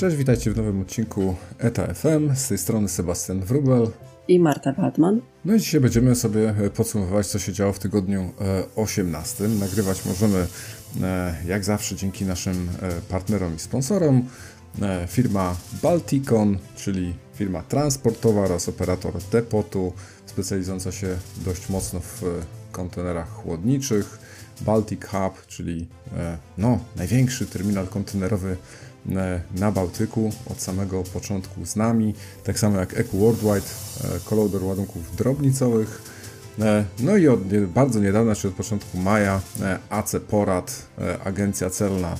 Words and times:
Cześć, 0.00 0.16
witajcie 0.16 0.50
w 0.50 0.56
nowym 0.56 0.80
odcinku 0.80 1.34
ETA 1.58 1.94
FM. 1.94 2.34
Z 2.34 2.48
tej 2.48 2.58
strony 2.58 2.88
Sebastian 2.88 3.40
Wrubel 3.40 3.88
i 4.28 4.40
Marta 4.40 4.72
Badman. 4.72 5.20
No 5.44 5.54
i 5.54 5.58
dzisiaj 5.58 5.80
będziemy 5.80 6.14
sobie 6.14 6.54
podsumowywać, 6.74 7.26
co 7.26 7.38
się 7.38 7.52
działo 7.52 7.72
w 7.72 7.78
tygodniu 7.78 8.32
18. 8.76 9.48
Nagrywać 9.48 10.06
możemy, 10.06 10.46
jak 11.46 11.64
zawsze, 11.64 11.96
dzięki 11.96 12.24
naszym 12.24 12.68
partnerom 13.08 13.56
i 13.56 13.58
sponsorom. 13.58 14.28
Firma 15.08 15.56
Balticon, 15.82 16.58
czyli 16.76 17.14
firma 17.34 17.62
transportowa 17.62 18.40
oraz 18.40 18.68
operator 18.68 19.12
depotu, 19.32 19.92
specjalizująca 20.26 20.92
się 20.92 21.16
dość 21.44 21.68
mocno 21.68 22.00
w 22.00 22.22
kontenerach 22.72 23.28
chłodniczych. 23.28 24.18
Baltic 24.60 25.04
Hub, 25.04 25.46
czyli 25.46 25.88
no, 26.58 26.78
największy 26.96 27.46
terminal 27.46 27.86
kontenerowy 27.86 28.56
na 29.54 29.72
Bałtyku 29.72 30.32
od 30.50 30.62
samego 30.62 31.02
początku 31.02 31.66
z 31.66 31.76
nami, 31.76 32.14
tak 32.44 32.58
samo 32.58 32.80
jak 32.80 32.94
Eco 32.94 33.16
Worldwide, 33.16 33.66
kolauder 34.24 34.64
ładunków 34.64 35.16
drobnicowych. 35.16 36.02
No 36.98 37.16
i 37.16 37.28
od 37.28 37.40
bardzo 37.66 38.00
niedawna, 38.00 38.34
czyli 38.34 38.48
od 38.48 38.56
początku 38.56 38.98
maja, 38.98 39.40
AC 39.90 40.14
Porad, 40.28 40.86
agencja 41.24 41.70
celna 41.70 42.16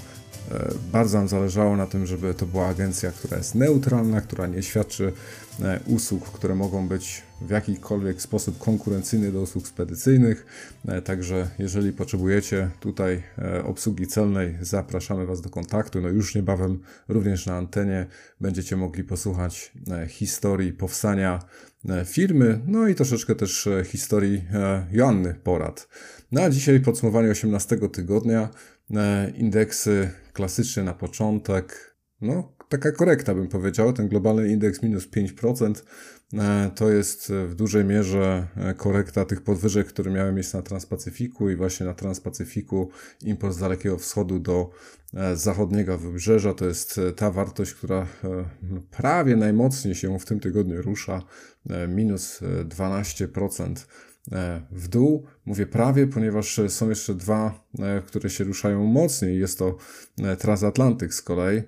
E, 0.50 0.68
bardzo 0.92 1.18
nam 1.18 1.28
zależało 1.28 1.76
na 1.76 1.86
tym, 1.86 2.06
żeby 2.06 2.34
to 2.34 2.46
była 2.46 2.66
agencja, 2.66 3.12
która 3.12 3.36
jest 3.36 3.54
neutralna, 3.54 4.20
która 4.20 4.46
nie 4.46 4.62
świadczy 4.62 5.12
e, 5.62 5.80
usług, 5.86 6.24
które 6.24 6.54
mogą 6.54 6.88
być 6.88 7.22
w 7.40 7.50
jakikolwiek 7.50 8.22
sposób 8.22 8.58
konkurencyjne 8.58 9.32
do 9.32 9.40
usług 9.40 9.68
spedycyjnych. 9.68 10.46
E, 10.88 11.02
także 11.02 11.50
jeżeli 11.58 11.92
potrzebujecie 11.92 12.70
tutaj 12.80 13.22
obsługi 13.64 14.06
celnej, 14.06 14.58
zapraszamy 14.60 15.26
Was 15.26 15.40
do 15.40 15.50
kontaktu. 15.50 16.00
No 16.00 16.08
już 16.08 16.34
niebawem 16.34 16.80
również 17.08 17.46
na 17.46 17.56
antenie 17.56 18.06
będziecie 18.40 18.76
mogli 18.76 19.04
posłuchać 19.04 19.72
historii 20.08 20.72
powstania 20.72 21.38
firmy, 22.04 22.60
no 22.66 22.88
i 22.88 22.94
troszeczkę 22.94 23.34
też 23.34 23.68
historii 23.84 24.44
Joanny 24.92 25.34
Porad. 25.34 25.88
No 26.32 26.42
a 26.42 26.50
dzisiaj 26.50 26.80
podsumowanie 26.80 27.30
18 27.30 27.76
tygodnia, 27.76 28.48
indeksy 29.34 30.10
klasyczny 30.32 30.84
na 30.84 30.94
początek, 30.94 31.96
no 32.20 32.52
taka 32.68 32.92
korekta 32.92 33.34
bym 33.34 33.48
powiedział, 33.48 33.92
ten 33.92 34.08
globalny 34.08 34.48
indeks 34.48 34.82
minus 34.82 35.08
5%, 35.08 35.74
e, 35.74 35.82
to 36.74 36.90
jest 36.90 37.32
w 37.46 37.54
dużej 37.54 37.84
mierze 37.84 38.46
e, 38.56 38.74
korekta 38.74 39.24
tych 39.24 39.42
podwyżek, 39.42 39.86
które 39.86 40.10
miały 40.10 40.32
miejsce 40.32 40.56
na 40.56 40.62
Transpacyfiku 40.62 41.50
i 41.50 41.56
właśnie 41.56 41.86
na 41.86 41.94
Transpacyfiku 41.94 42.90
import 43.22 43.54
z 43.54 43.58
Dalekiego 43.58 43.98
Wschodu 43.98 44.38
do 44.38 44.70
e, 45.14 45.36
zachodniego 45.36 45.98
wybrzeża. 45.98 46.54
To 46.54 46.64
jest 46.64 47.00
ta 47.16 47.30
wartość, 47.30 47.74
która 47.74 48.06
no, 48.62 48.80
prawie 48.90 49.36
najmocniej 49.36 49.94
się 49.94 50.18
w 50.18 50.24
tym 50.24 50.40
tygodniu 50.40 50.82
rusza, 50.82 51.22
minus 51.88 52.40
12% 52.64 53.74
E, 54.32 54.60
w 54.70 54.88
dół. 54.88 55.26
Mówię 55.46 55.66
prawie, 55.66 56.06
ponieważ 56.06 56.60
są 56.68 56.88
jeszcze 56.88 57.14
dwa, 57.14 57.68
e, 57.78 58.02
które 58.06 58.30
się 58.30 58.44
ruszają 58.44 58.84
mocniej. 58.84 59.38
Jest 59.38 59.58
to 59.58 59.76
e, 60.22 60.36
transatlantyk 60.36 61.14
z 61.14 61.22
kolei. 61.22 61.62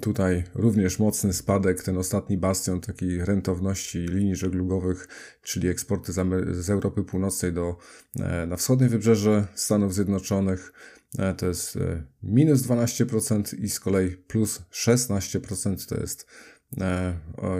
Tutaj 0.00 0.44
również 0.54 0.98
mocny 0.98 1.32
spadek, 1.32 1.82
ten 1.82 1.98
ostatni 1.98 2.38
bastion 2.38 2.80
takiej 2.80 3.24
rentowności 3.24 3.98
linii 3.98 4.36
żeglugowych, 4.36 5.08
czyli 5.42 5.68
eksporty 5.68 6.12
z, 6.12 6.16
z 6.56 6.70
Europy 6.70 7.04
Północnej 7.04 7.52
do, 7.52 7.76
na 8.46 8.56
wschodnie 8.56 8.88
wybrzeże 8.88 9.46
Stanów 9.54 9.94
Zjednoczonych. 9.94 10.72
To 11.36 11.46
jest 11.46 11.78
minus 12.22 12.62
12% 12.62 13.58
i 13.58 13.70
z 13.70 13.80
kolei 13.80 14.10
plus 14.10 14.62
16% 14.72 15.88
to 15.88 16.00
jest 16.00 16.26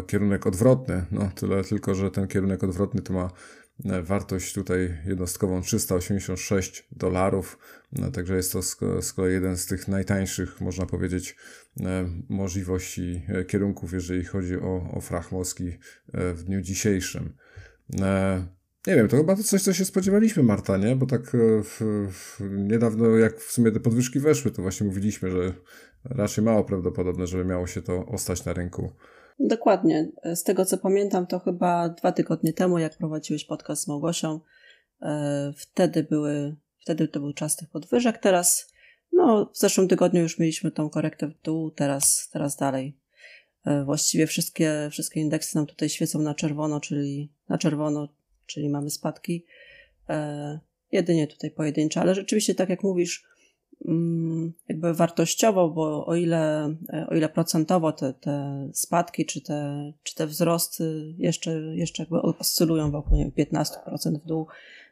kierunek 0.07 0.47
odwrotny. 0.47 1.07
No 1.11 1.31
tyle 1.35 1.65
tylko, 1.65 1.95
że 1.95 2.11
ten 2.11 2.29
kierunek 2.29 2.65
odwrotny 2.65 3.03
to 3.03 3.13
ma 3.13 3.31
E, 3.31 3.64
wartość 4.03 4.55
tutaj 4.55 4.99
jednostkową 5.07 5.63
386 5.63 6.89
dolarów, 6.93 7.59
no, 7.93 8.11
także 8.11 8.37
jest 8.37 8.53
to 8.53 8.63
z 9.03 9.13
kolei 9.13 9.33
jeden 9.33 9.57
z 9.57 9.67
tych 9.67 9.89
najtańszych, 9.89 10.61
można 10.61 10.87
powiedzieć, 10.87 11.37
e, 11.81 12.09
możliwości 12.29 13.23
e, 13.29 13.45
kierunków, 13.45 13.93
jeżeli 13.93 14.25
chodzi 14.25 14.57
o, 14.57 14.91
o 14.93 15.01
frach 15.01 15.33
morski 15.33 15.79
w 16.13 16.43
dniu 16.43 16.61
dzisiejszym. 16.61 17.33
Nie 18.87 18.95
wiem, 18.97 19.09
to 19.09 19.17
chyba 19.17 19.37
to 19.37 19.43
coś, 19.43 19.63
co 19.63 19.73
się 19.73 19.85
spodziewaliśmy, 19.85 20.43
Marta, 20.43 20.77
nie? 20.77 20.97
Bo 20.97 21.07
tak 21.07 21.33
w, 21.65 21.81
w, 22.13 22.41
niedawno, 22.51 23.17
jak 23.17 23.41
w 23.41 23.53
sumie 23.53 23.71
te 23.71 23.81
podwyżki 23.81 24.21
weszły, 24.21 24.51
to 24.51 24.63
właśnie 24.63 24.87
mówiliśmy, 24.87 25.31
że 25.31 25.55
raczej 26.05 26.45
mało 26.45 26.65
prawdopodobne, 26.65 27.27
żeby 27.27 27.45
miało 27.45 27.67
się 27.67 27.83
to 27.83 28.07
ostać 28.07 28.45
na 28.45 28.53
rynku. 28.53 28.93
Dokładnie. 29.39 30.09
Z 30.35 30.43
tego 30.43 30.65
co 30.65 30.79
pamiętam, 30.79 31.27
to 31.27 31.39
chyba 31.39 31.89
dwa 31.89 32.13
tygodnie 32.13 32.53
temu, 32.53 32.79
jak 32.79 32.97
prowadziłeś 32.97 33.45
podcast 33.45 33.83
z 33.83 33.89
Małgosią, 33.89 34.41
e, 35.03 35.53
wtedy 35.57 36.03
były, 36.03 36.57
wtedy 36.81 37.09
to 37.09 37.21
był 37.21 37.33
czas 37.33 37.57
tych 37.57 37.71
podwyżek. 37.71 38.19
Teraz, 38.19 38.73
no, 39.13 39.51
w 39.55 39.59
zeszłym 39.59 39.89
tygodniu 39.89 40.23
już 40.23 40.39
mieliśmy 40.39 40.71
tą 40.71 40.91
korektę 40.91 41.27
w 41.29 41.43
dół, 41.43 41.71
teraz, 41.71 42.29
teraz 42.33 42.57
dalej. 42.57 42.99
E, 43.65 43.85
właściwie 43.85 44.27
wszystkie, 44.27 44.89
wszystkie 44.91 45.21
indeksy 45.21 45.57
nam 45.57 45.67
tutaj 45.67 45.89
świecą 45.89 46.19
na 46.19 46.35
czerwono, 46.35 46.81
czyli 46.81 47.33
na 47.49 47.59
czerwono, 47.59 48.09
czyli 48.47 48.69
mamy 48.69 48.91
spadki. 48.91 49.47
E, 50.09 50.61
jedynie 50.93 51.27
tutaj 51.27 51.51
pojedyncze, 51.51 52.01
ale 52.01 52.15
rzeczywiście, 52.15 52.55
tak 52.55 52.69
jak 52.69 52.83
mówisz, 52.83 53.25
jakby 54.69 54.95
wartościowo, 54.95 55.69
bo 55.69 56.07
o 56.07 56.15
ile, 56.15 56.75
e, 56.93 57.07
o 57.11 57.15
ile 57.15 57.29
procentowo 57.29 57.93
te, 57.93 58.13
te 58.13 58.69
spadki 58.73 59.27
czy 59.27 59.41
te, 59.41 59.93
czy 60.03 60.15
te 60.15 60.27
wzrosty 60.27 61.15
jeszcze, 61.19 61.51
jeszcze 61.53 62.03
jakby 62.03 62.23
oscylują 62.23 62.91
wokół 62.91 63.17
nie 63.17 63.31
wiem, 63.37 63.47
15% 63.53 64.21
w 64.21 64.27
dół 64.27 64.47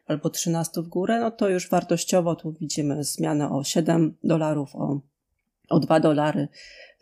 albo 0.07 0.29
13% 0.29 0.83
w 0.83 0.87
górę, 0.87 1.19
no 1.19 1.31
to 1.31 1.49
już 1.49 1.69
wartościowo 1.69 2.35
tu 2.35 2.53
widzimy 2.53 3.03
zmianę 3.03 3.49
o 3.49 3.63
7 3.63 4.17
dolarów, 4.23 4.75
o, 4.75 4.99
o 5.69 5.79
2 5.79 5.99
dolary, 5.99 6.47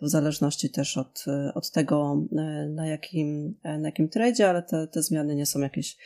w 0.01 0.09
zależności 0.09 0.69
też 0.69 0.97
od, 0.97 1.25
od 1.53 1.71
tego, 1.71 2.23
e, 2.31 2.67
na 2.69 2.87
jakim, 2.87 3.55
e, 3.63 3.77
na 3.77 3.87
jakim 3.87 4.09
tradzie, 4.09 4.49
ale 4.49 4.63
te, 4.63 4.87
te 4.87 5.03
zmiany 5.03 5.35
nie 5.35 5.45
są 5.45 5.59
jakieś 5.59 5.97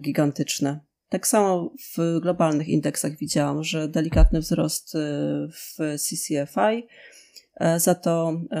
gigantyczne. 0.00 0.80
Tak 1.08 1.26
samo 1.26 1.70
w 1.96 2.20
globalnych 2.20 2.68
indeksach 2.68 3.16
widziałam, 3.16 3.64
że 3.64 3.88
delikatny 3.88 4.40
wzrost 4.40 4.94
y, 4.94 4.98
w 5.52 5.76
CCFI, 5.98 6.86
e, 7.56 7.80
za 7.80 7.94
to 7.94 8.40
e, 8.50 8.56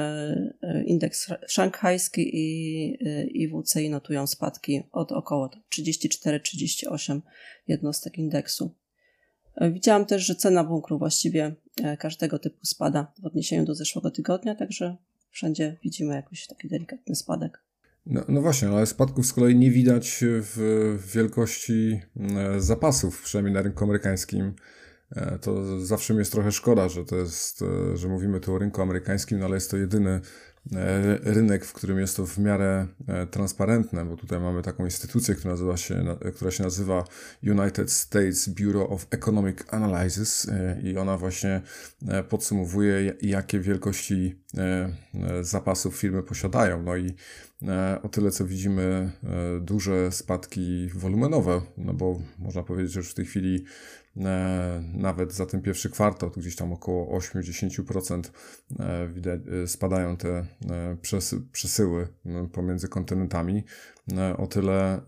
e, 0.62 0.84
indeks 0.84 1.28
szanghajski 1.48 2.30
i, 2.36 2.88
i 3.42 3.48
WCI 3.48 3.90
notują 3.90 4.26
spadki 4.26 4.82
od 4.92 5.12
około 5.12 5.50
34-38 5.74 7.20
jednostek 7.68 8.18
indeksu. 8.18 8.74
Widziałam 9.60 10.06
też, 10.06 10.26
że 10.26 10.34
cena 10.34 10.64
bunkru 10.64 10.98
właściwie 10.98 11.54
każdego 11.98 12.38
typu 12.38 12.66
spada 12.66 13.12
w 13.22 13.26
odniesieniu 13.26 13.64
do 13.64 13.74
zeszłego 13.74 14.10
tygodnia, 14.10 14.54
także 14.54 14.96
wszędzie 15.30 15.76
widzimy 15.82 16.14
jakiś 16.14 16.46
taki 16.46 16.68
delikatny 16.68 17.14
spadek. 17.14 17.65
No, 18.06 18.24
no, 18.28 18.40
właśnie, 18.40 18.68
ale 18.68 18.86
spadków 18.86 19.26
z 19.26 19.32
kolei 19.32 19.56
nie 19.56 19.70
widać 19.70 20.18
w 20.22 20.98
wielkości 21.14 22.00
e, 22.20 22.60
zapasów, 22.60 23.22
przynajmniej 23.22 23.54
na 23.54 23.62
rynku 23.62 23.84
amerykańskim. 23.84 24.54
E, 25.10 25.38
to 25.38 25.80
zawsze 25.80 26.12
mi 26.14 26.18
jest 26.18 26.32
trochę 26.32 26.52
szkoda, 26.52 26.88
że 26.88 27.04
to 27.04 27.16
jest, 27.16 27.62
e, 27.62 27.96
że 27.96 28.08
mówimy 28.08 28.40
tu 28.40 28.54
o 28.54 28.58
rynku 28.58 28.82
amerykańskim, 28.82 29.38
no 29.38 29.44
ale 29.44 29.54
jest 29.54 29.70
to 29.70 29.76
jedyny 29.76 30.20
rynek, 31.22 31.64
w 31.64 31.72
którym 31.72 31.98
jest 31.98 32.16
to 32.16 32.26
w 32.26 32.38
miarę 32.38 32.86
transparentne, 33.30 34.04
bo 34.04 34.16
tutaj 34.16 34.40
mamy 34.40 34.62
taką 34.62 34.84
instytucję, 34.84 35.34
która, 35.34 35.50
nazywa 35.50 35.76
się, 35.76 36.16
która 36.34 36.50
się 36.50 36.64
nazywa 36.64 37.04
United 37.42 37.92
States 37.92 38.48
Bureau 38.48 38.88
of 38.88 39.06
Economic 39.10 39.58
Analysis 39.70 40.46
i 40.82 40.98
ona 40.98 41.18
właśnie 41.18 41.62
podsumowuje, 42.28 43.14
jakie 43.22 43.60
wielkości 43.60 44.42
zapasów 45.40 45.96
firmy 45.96 46.22
posiadają. 46.22 46.82
No 46.82 46.96
i 46.96 47.14
o 48.02 48.08
tyle, 48.08 48.30
co 48.30 48.46
widzimy, 48.46 49.12
duże 49.60 50.12
spadki 50.12 50.88
wolumenowe, 50.94 51.62
no 51.78 51.94
bo 51.94 52.20
można 52.38 52.62
powiedzieć, 52.62 52.92
że 52.92 53.00
już 53.00 53.10
w 53.10 53.14
tej 53.14 53.24
chwili 53.24 53.64
E, 54.24 54.82
nawet 54.94 55.32
za 55.32 55.46
ten 55.46 55.62
pierwszy 55.62 55.90
kwartał, 55.90 56.30
gdzieś 56.36 56.56
tam 56.56 56.72
około 56.72 57.18
8-10% 57.18 58.22
e, 58.80 59.08
widać, 59.08 59.40
e, 59.64 59.66
spadają 59.66 60.16
te 60.16 60.46
przesyły 61.52 62.08
pomiędzy 62.52 62.88
kontynentami. 62.88 63.64
O 64.38 64.46
tyle 64.46 65.00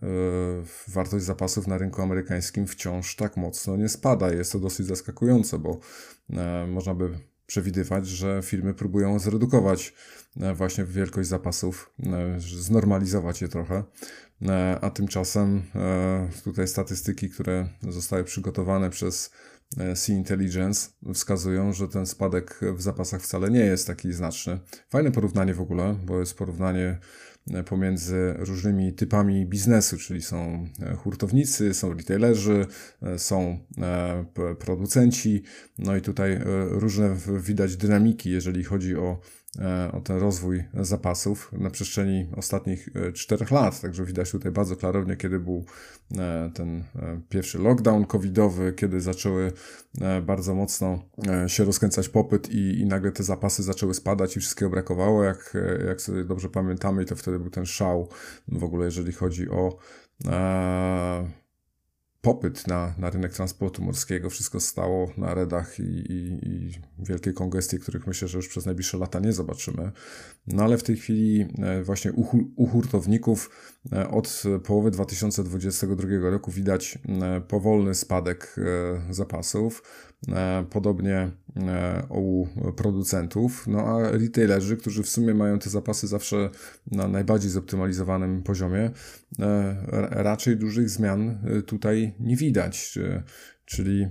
wartość 0.89 1.25
zapasów 1.25 1.67
na 1.67 1.79
rynku 1.79 2.03
amerykańskim 2.03 2.67
wciąż 2.67 3.17
tak 3.17 3.37
mocno 3.37 3.77
nie 3.77 3.89
spada. 3.89 4.33
Jest 4.33 4.53
to 4.53 4.59
dosyć 4.59 4.87
zaskakujące, 4.87 5.59
bo 5.59 5.81
można 6.69 6.95
by 6.95 7.19
przewidywać, 7.49 8.07
że 8.07 8.41
firmy 8.43 8.75
próbują 8.75 9.19
zredukować 9.19 9.95
właśnie 10.55 10.85
wielkość 10.85 11.29
zapasów, 11.29 11.91
znormalizować 12.39 13.43
je 13.43 13.49
trochę. 13.49 13.85
E, 14.43 14.79
a 14.81 14.91
tymczasem 14.91 15.63
e, 15.75 16.29
tutaj 16.45 16.69
statystyki, 16.69 17.31
które 17.31 17.69
zostały 17.83 18.25
przygotowane 18.25 18.91
przez 18.91 19.31
Sea 19.95 20.17
Intelligence 20.17 20.91
wskazują, 21.15 21.73
że 21.73 21.89
ten 21.89 22.07
spadek 22.07 22.61
w 22.77 22.83
zapasach 22.83 23.23
wcale 23.23 23.51
nie 23.51 23.61
jest 23.61 23.87
taki 23.87 24.13
znaczny. 24.13 24.59
Fajne 24.89 25.11
porównanie 25.13 25.55
w 25.55 25.61
ogóle, 25.61 25.97
bo 26.05 26.21
jest 26.21 26.39
porównanie 26.39 26.99
pomiędzy 27.67 28.35
różnymi 28.39 28.93
typami 28.93 29.47
biznesu, 29.47 29.99
czyli 29.99 30.23
są 30.23 30.67
e, 30.83 30.95
hurtownicy, 30.95 31.75
są 31.75 31.95
retailerzy, 31.95 32.67
e, 33.03 33.19
są 33.19 33.59
e, 33.79 34.25
producenci, 34.59 35.43
no 35.79 35.97
i 35.97 36.01
tutaj 36.01 36.41
różne 36.71 37.17
widać 37.41 37.77
dynamiki, 37.77 38.31
jeżeli 38.31 38.65
chodzi 38.65 38.97
o 38.97 39.21
E, 39.38 39.38
o 39.93 40.01
ten 40.01 40.19
rozwój 40.19 40.65
zapasów 40.75 41.53
na 41.53 41.71
przestrzeni 41.71 42.31
ostatnich 42.37 42.89
e, 42.95 43.13
czterech 43.13 43.51
lat. 43.51 43.81
Także 43.81 44.05
widać 44.05 44.31
tutaj 44.31 44.53
bardzo 44.53 44.77
klarownie, 44.77 45.17
kiedy 45.17 45.39
był 45.39 45.65
e, 46.19 46.51
ten 46.55 46.85
pierwszy 47.29 47.59
lockdown 47.59 48.05
covidowy, 48.05 48.73
kiedy 48.73 49.01
zaczęły 49.01 49.53
bardzo 50.23 50.55
mocno 50.55 51.03
się 51.47 51.65
rozkręcać 51.65 52.09
popyt 52.09 52.51
i, 52.51 52.81
i 52.81 52.87
nagle 52.87 53.13
te 53.13 53.23
zapasy 53.23 53.63
zaczęły 53.63 53.95
spadać 53.95 54.37
i 54.37 54.41
wszystkiego 54.41 54.71
brakowało. 54.71 55.25
Jak, 55.25 55.57
jak 55.87 56.01
sobie 56.01 56.25
dobrze 56.25 56.49
pamiętamy, 56.49 57.05
to 57.05 57.17
wtedy 57.17 57.39
był 57.39 57.51
ten 57.51 57.67
szał 57.67 58.09
w 58.49 58.65
ogóle, 58.65 58.85
jeżeli 58.85 59.13
chodzi 59.13 59.51
o 59.51 59.79
popyt 62.29 62.67
na, 62.67 62.95
na 62.99 63.11
rynek 63.11 63.33
transportu 63.33 63.83
morskiego, 63.83 64.31
wszystko 64.31 64.61
stało 64.61 65.11
na 65.17 65.35
redach 65.35 65.81
i, 65.81 65.83
i, 65.83 66.49
i 66.49 66.71
wielkie 66.99 67.33
kongestie, 67.33 67.79
których 67.79 68.07
myślę, 68.07 68.29
że 68.29 68.39
już 68.39 68.49
przez 68.49 68.67
najbliższe 68.67 68.99
lata 68.99 69.21
nie 69.21 69.33
zobaczymy. 69.33 69.93
No 70.47 70.65
ale 70.65 70.79
w 70.79 70.83
tej 70.83 70.97
chwili 70.97 71.47
e, 71.59 71.83
właśnie 71.83 72.13
u, 72.13 72.27
u 72.57 72.67
hurtowników 72.67 73.51
e, 73.93 74.11
od 74.11 74.43
połowy 74.65 74.91
2022 74.91 76.31
roku 76.31 76.51
widać 76.51 76.99
e, 77.09 77.41
powolny 77.41 77.95
spadek 77.95 78.57
zapasów. 79.11 79.83
Podobnie 80.71 81.31
u 82.09 82.47
producentów, 82.77 83.67
no 83.67 83.79
a 83.79 84.11
retailerzy, 84.11 84.77
którzy 84.77 85.03
w 85.03 85.09
sumie 85.09 85.35
mają 85.35 85.59
te 85.59 85.71
zapasy 85.71 86.07
zawsze 86.07 86.51
na 86.87 87.09
najbardziej 87.09 87.51
zoptymalizowanym 87.51 88.43
poziomie, 88.43 88.91
raczej 90.11 90.57
dużych 90.57 90.91
zmian 90.91 91.39
tutaj 91.67 92.15
nie 92.21 92.37
widać. 92.37 92.99
Czyli 93.65 94.07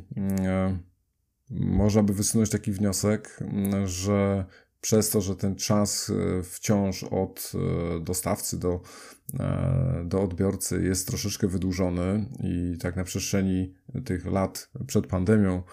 można 1.49 2.03
by 2.03 2.13
wysunąć 2.13 2.49
taki 2.49 2.71
wniosek, 2.71 3.39
że 3.85 4.45
przez 4.81 5.09
to, 5.09 5.21
że 5.21 5.35
ten 5.35 5.55
czas 5.55 6.09
e, 6.09 6.43
wciąż 6.43 7.03
od 7.03 7.51
e, 7.55 7.99
dostawcy 7.99 8.59
do, 8.59 8.81
e, 9.39 10.03
do 10.05 10.21
odbiorcy 10.21 10.83
jest 10.83 11.07
troszeczkę 11.07 11.47
wydłużony 11.47 12.25
i 12.43 12.77
tak 12.77 12.95
na 12.95 13.03
przestrzeni 13.03 13.73
tych 14.05 14.25
lat 14.25 14.69
przed 14.87 15.07
pandemią 15.07 15.63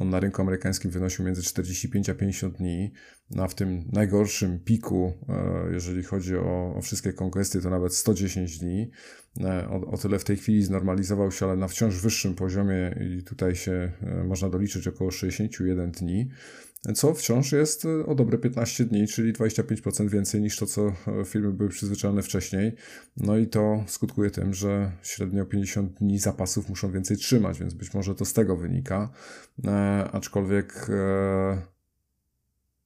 on 0.00 0.10
na 0.10 0.20
rynku 0.20 0.42
amerykańskim 0.42 0.90
wynosił 0.90 1.24
między 1.24 1.42
45 1.42 2.10
a 2.10 2.14
50 2.14 2.56
dni, 2.56 2.92
a 3.38 3.48
w 3.48 3.54
tym 3.54 3.84
najgorszym 3.92 4.60
piku, 4.60 5.12
jeżeli 5.72 6.02
chodzi 6.02 6.36
o, 6.36 6.74
o 6.76 6.80
wszystkie 6.82 7.12
konkwestie, 7.12 7.60
to 7.60 7.70
nawet 7.70 7.94
110 7.94 8.58
dni. 8.58 8.90
O, 9.70 9.90
o, 9.90 9.98
tyle 9.98 10.18
w 10.18 10.24
tej 10.24 10.36
chwili 10.36 10.62
znormalizował 10.62 11.32
się, 11.32 11.46
ale 11.46 11.56
na 11.56 11.68
wciąż 11.68 12.00
wyższym 12.00 12.34
poziomie 12.34 12.94
i 13.00 13.22
tutaj 13.22 13.54
się 13.54 13.92
można 14.24 14.50
doliczyć 14.50 14.88
około 14.88 15.10
61 15.10 15.90
dni 15.90 16.30
co 16.92 17.14
wciąż 17.14 17.52
jest 17.52 17.84
e, 17.84 18.06
o 18.06 18.14
dobre 18.14 18.38
15 18.38 18.84
dni, 18.84 19.06
czyli 19.06 19.32
25% 19.32 20.08
więcej 20.08 20.40
niż 20.40 20.58
to, 20.58 20.66
co 20.66 20.86
e, 20.88 21.24
firmy 21.24 21.52
były 21.52 21.68
przyzwyczajone 21.70 22.22
wcześniej. 22.22 22.74
No 23.16 23.36
i 23.36 23.46
to 23.46 23.84
skutkuje 23.86 24.30
tym, 24.30 24.54
że 24.54 24.92
średnio 25.02 25.46
50 25.46 25.92
dni 25.92 26.18
zapasów 26.18 26.68
muszą 26.68 26.90
więcej 26.90 27.16
trzymać, 27.16 27.58
więc 27.58 27.74
być 27.74 27.94
może 27.94 28.14
to 28.14 28.24
z 28.24 28.32
tego 28.32 28.56
wynika. 28.56 29.10
E, 29.64 29.70
aczkolwiek 30.12 30.86
e, 30.90 31.62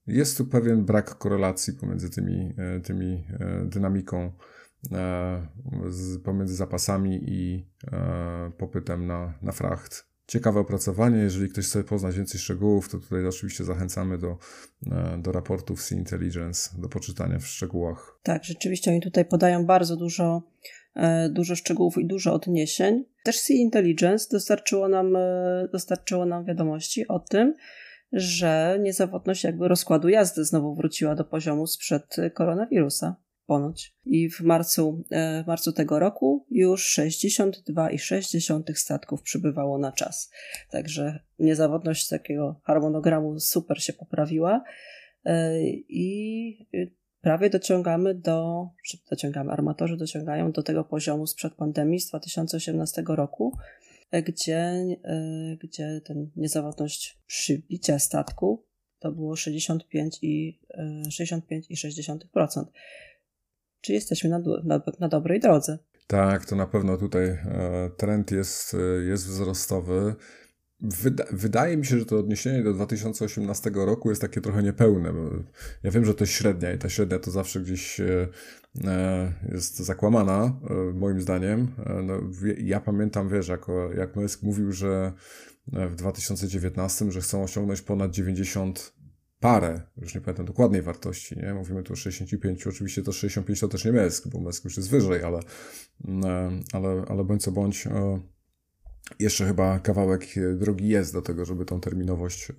jest 0.07 0.37
tu 0.37 0.45
pewien 0.45 0.85
brak 0.85 1.17
korelacji 1.17 1.73
pomiędzy 1.73 2.09
tymi, 2.09 2.53
e, 2.57 2.79
tymi 2.79 3.27
e, 3.39 3.65
dynamiką 3.65 4.31
pomiędzy 6.23 6.55
zapasami 6.55 7.23
i 7.27 7.67
popytem 8.57 9.07
na, 9.07 9.33
na 9.41 9.51
fracht 9.51 10.08
ciekawe 10.29 10.59
opracowanie. 10.59 11.17
Jeżeli 11.17 11.49
ktoś 11.49 11.65
chce 11.65 11.83
poznać 11.83 12.15
więcej 12.15 12.39
szczegółów, 12.39 12.89
to 12.89 12.97
tutaj 12.99 13.27
oczywiście 13.27 13.63
zachęcamy 13.63 14.17
do, 14.17 14.37
e, 14.91 15.17
do 15.21 15.31
raportów 15.31 15.81
Sea 15.81 15.97
Intelligence, 15.97 16.69
do 16.81 16.89
poczytania 16.89 17.39
w 17.39 17.47
szczegółach. 17.47 18.19
Tak, 18.23 18.43
rzeczywiście 18.43 18.91
oni 18.91 19.01
tutaj 19.01 19.25
podają 19.25 19.65
bardzo 19.65 19.95
dużo, 19.97 20.41
e, 20.95 21.29
dużo 21.29 21.55
szczegółów 21.55 21.97
i 21.97 22.07
dużo 22.07 22.33
odniesień. 22.33 23.05
Też 23.23 23.39
Sea 23.39 23.57
Intelligence 23.57 24.27
dostarczyło 24.31 24.89
nam, 24.89 25.15
e, 25.15 25.67
dostarczyło 25.71 26.25
nam 26.25 26.45
wiadomości 26.45 27.07
o 27.07 27.19
tym, 27.19 27.53
że 28.13 28.79
niezawodność 28.81 29.43
jakby 29.43 29.67
rozkładu 29.67 30.09
jazdy 30.09 30.45
znowu 30.45 30.75
wróciła 30.75 31.15
do 31.15 31.25
poziomu 31.25 31.67
sprzed 31.67 32.15
koronawirusa 32.33 33.15
ponoć. 33.49 33.95
I 34.05 34.29
w 34.29 34.41
marcu, 34.41 35.03
e, 35.11 35.43
w 35.43 35.47
marcu 35.47 35.73
tego 35.73 35.99
roku 35.99 36.45
już 36.51 36.99
62,6 36.99 38.75
statków 38.75 39.21
przybywało 39.21 39.77
na 39.77 39.91
czas. 39.91 40.31
Także 40.71 41.19
niezawodność 41.39 42.07
takiego 42.07 42.61
harmonogramu 42.63 43.39
super 43.39 43.83
się 43.83 43.93
poprawiła 43.93 44.63
e, 45.25 45.61
i 45.89 46.67
prawie 47.21 47.49
dociągamy 47.49 48.15
do, 48.15 48.67
czy 48.85 48.97
dociągamy, 49.09 49.51
armatorzy 49.51 49.97
dociągają 49.97 50.51
do 50.51 50.63
tego 50.63 50.83
poziomu 50.83 51.27
sprzed 51.27 51.53
pandemii 51.53 51.99
z 51.99 52.09
2018 52.09 53.03
roku, 53.07 53.57
e, 54.11 54.23
gdzie, 54.23 54.73
gdzie 55.61 56.01
ten 56.05 56.31
niezawodność 56.35 57.19
przybicia 57.27 57.99
statku 57.99 58.69
to 58.99 59.11
było 59.11 59.35
65 59.35 60.19
i 60.21 60.59
65,6%. 61.09 62.65
Czy 63.81 63.93
jesteśmy 63.93 64.29
na, 64.29 64.39
na, 64.63 64.81
na 64.99 65.07
dobrej 65.07 65.39
drodze? 65.39 65.77
Tak, 66.07 66.45
to 66.45 66.55
na 66.55 66.67
pewno 66.67 66.97
tutaj 66.97 67.25
e, 67.25 67.89
trend 67.97 68.31
jest, 68.31 68.73
e, 68.73 69.03
jest 69.03 69.27
wzrostowy. 69.27 70.15
Wyda 70.81 71.25
wydaje 71.31 71.77
mi 71.77 71.85
się, 71.85 71.99
że 71.99 72.05
to 72.05 72.17
odniesienie 72.19 72.63
do 72.63 72.73
2018 72.73 73.71
roku 73.73 74.09
jest 74.09 74.21
takie 74.21 74.41
trochę 74.41 74.63
niepełne. 74.63 75.13
ja 75.83 75.91
wiem, 75.91 76.05
że 76.05 76.13
to 76.13 76.23
jest 76.23 76.33
średnia 76.33 76.73
i 76.73 76.77
ta 76.77 76.89
średnia 76.89 77.19
to 77.19 77.31
zawsze 77.31 77.59
gdzieś 77.59 77.99
e, 77.99 78.27
jest 79.51 79.77
zakłamana, 79.77 80.59
moim 80.93 81.21
zdaniem. 81.21 81.75
No, 82.03 82.13
ja 82.57 82.79
pamiętam, 82.79 83.29
wiesz, 83.29 83.47
jako, 83.47 83.93
jak 83.93 84.15
Noesk 84.15 84.43
mówił, 84.43 84.71
że 84.71 85.13
w 85.67 85.95
2019, 85.95 87.11
że 87.11 87.21
chcą 87.21 87.43
osiągnąć 87.43 87.81
ponad 87.81 88.11
90 88.11 88.93
parę, 89.39 89.81
już 89.97 90.15
nie 90.15 90.21
pamiętam 90.21 90.45
dokładnej 90.45 90.81
wartości, 90.81 91.37
nie? 91.37 91.53
Mówimy 91.53 91.83
tu 91.83 91.93
o 91.93 91.95
65, 91.95 92.67
oczywiście 92.67 93.03
to 93.03 93.11
65 93.11 93.59
to 93.59 93.67
też 93.67 93.85
nie 93.85 93.91
Mesk, 93.91 94.27
bo 94.27 94.39
Mesk 94.39 94.65
już 94.65 94.77
jest 94.77 94.89
wyżej, 94.89 95.23
ale, 95.23 95.39
mm, 96.07 96.63
ale, 96.73 97.05
ale 97.07 97.23
bądź 97.23 97.43
co 97.43 97.51
bądź, 97.51 97.87
e, 97.87 98.19
jeszcze 99.19 99.45
chyba 99.45 99.79
kawałek 99.79 100.25
drogi 100.55 100.87
jest 100.87 101.13
do 101.13 101.21
tego, 101.21 101.45
żeby 101.45 101.65
tą 101.65 101.81
terminowość 101.81 102.49
e, 102.49 102.53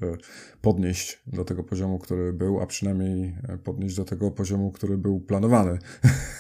podnieść 0.63 1.23
do 1.27 1.45
tego 1.45 1.65
poziomu, 1.65 1.99
który 1.99 2.33
był, 2.33 2.61
a 2.61 2.67
przynajmniej 2.67 3.37
e, 3.49 3.59
podnieść 3.59 3.97
do 3.97 4.05
tego 4.05 4.31
poziomu, 4.31 4.73
który 4.73 4.99
był 4.99 5.21
planowany. 5.21 5.79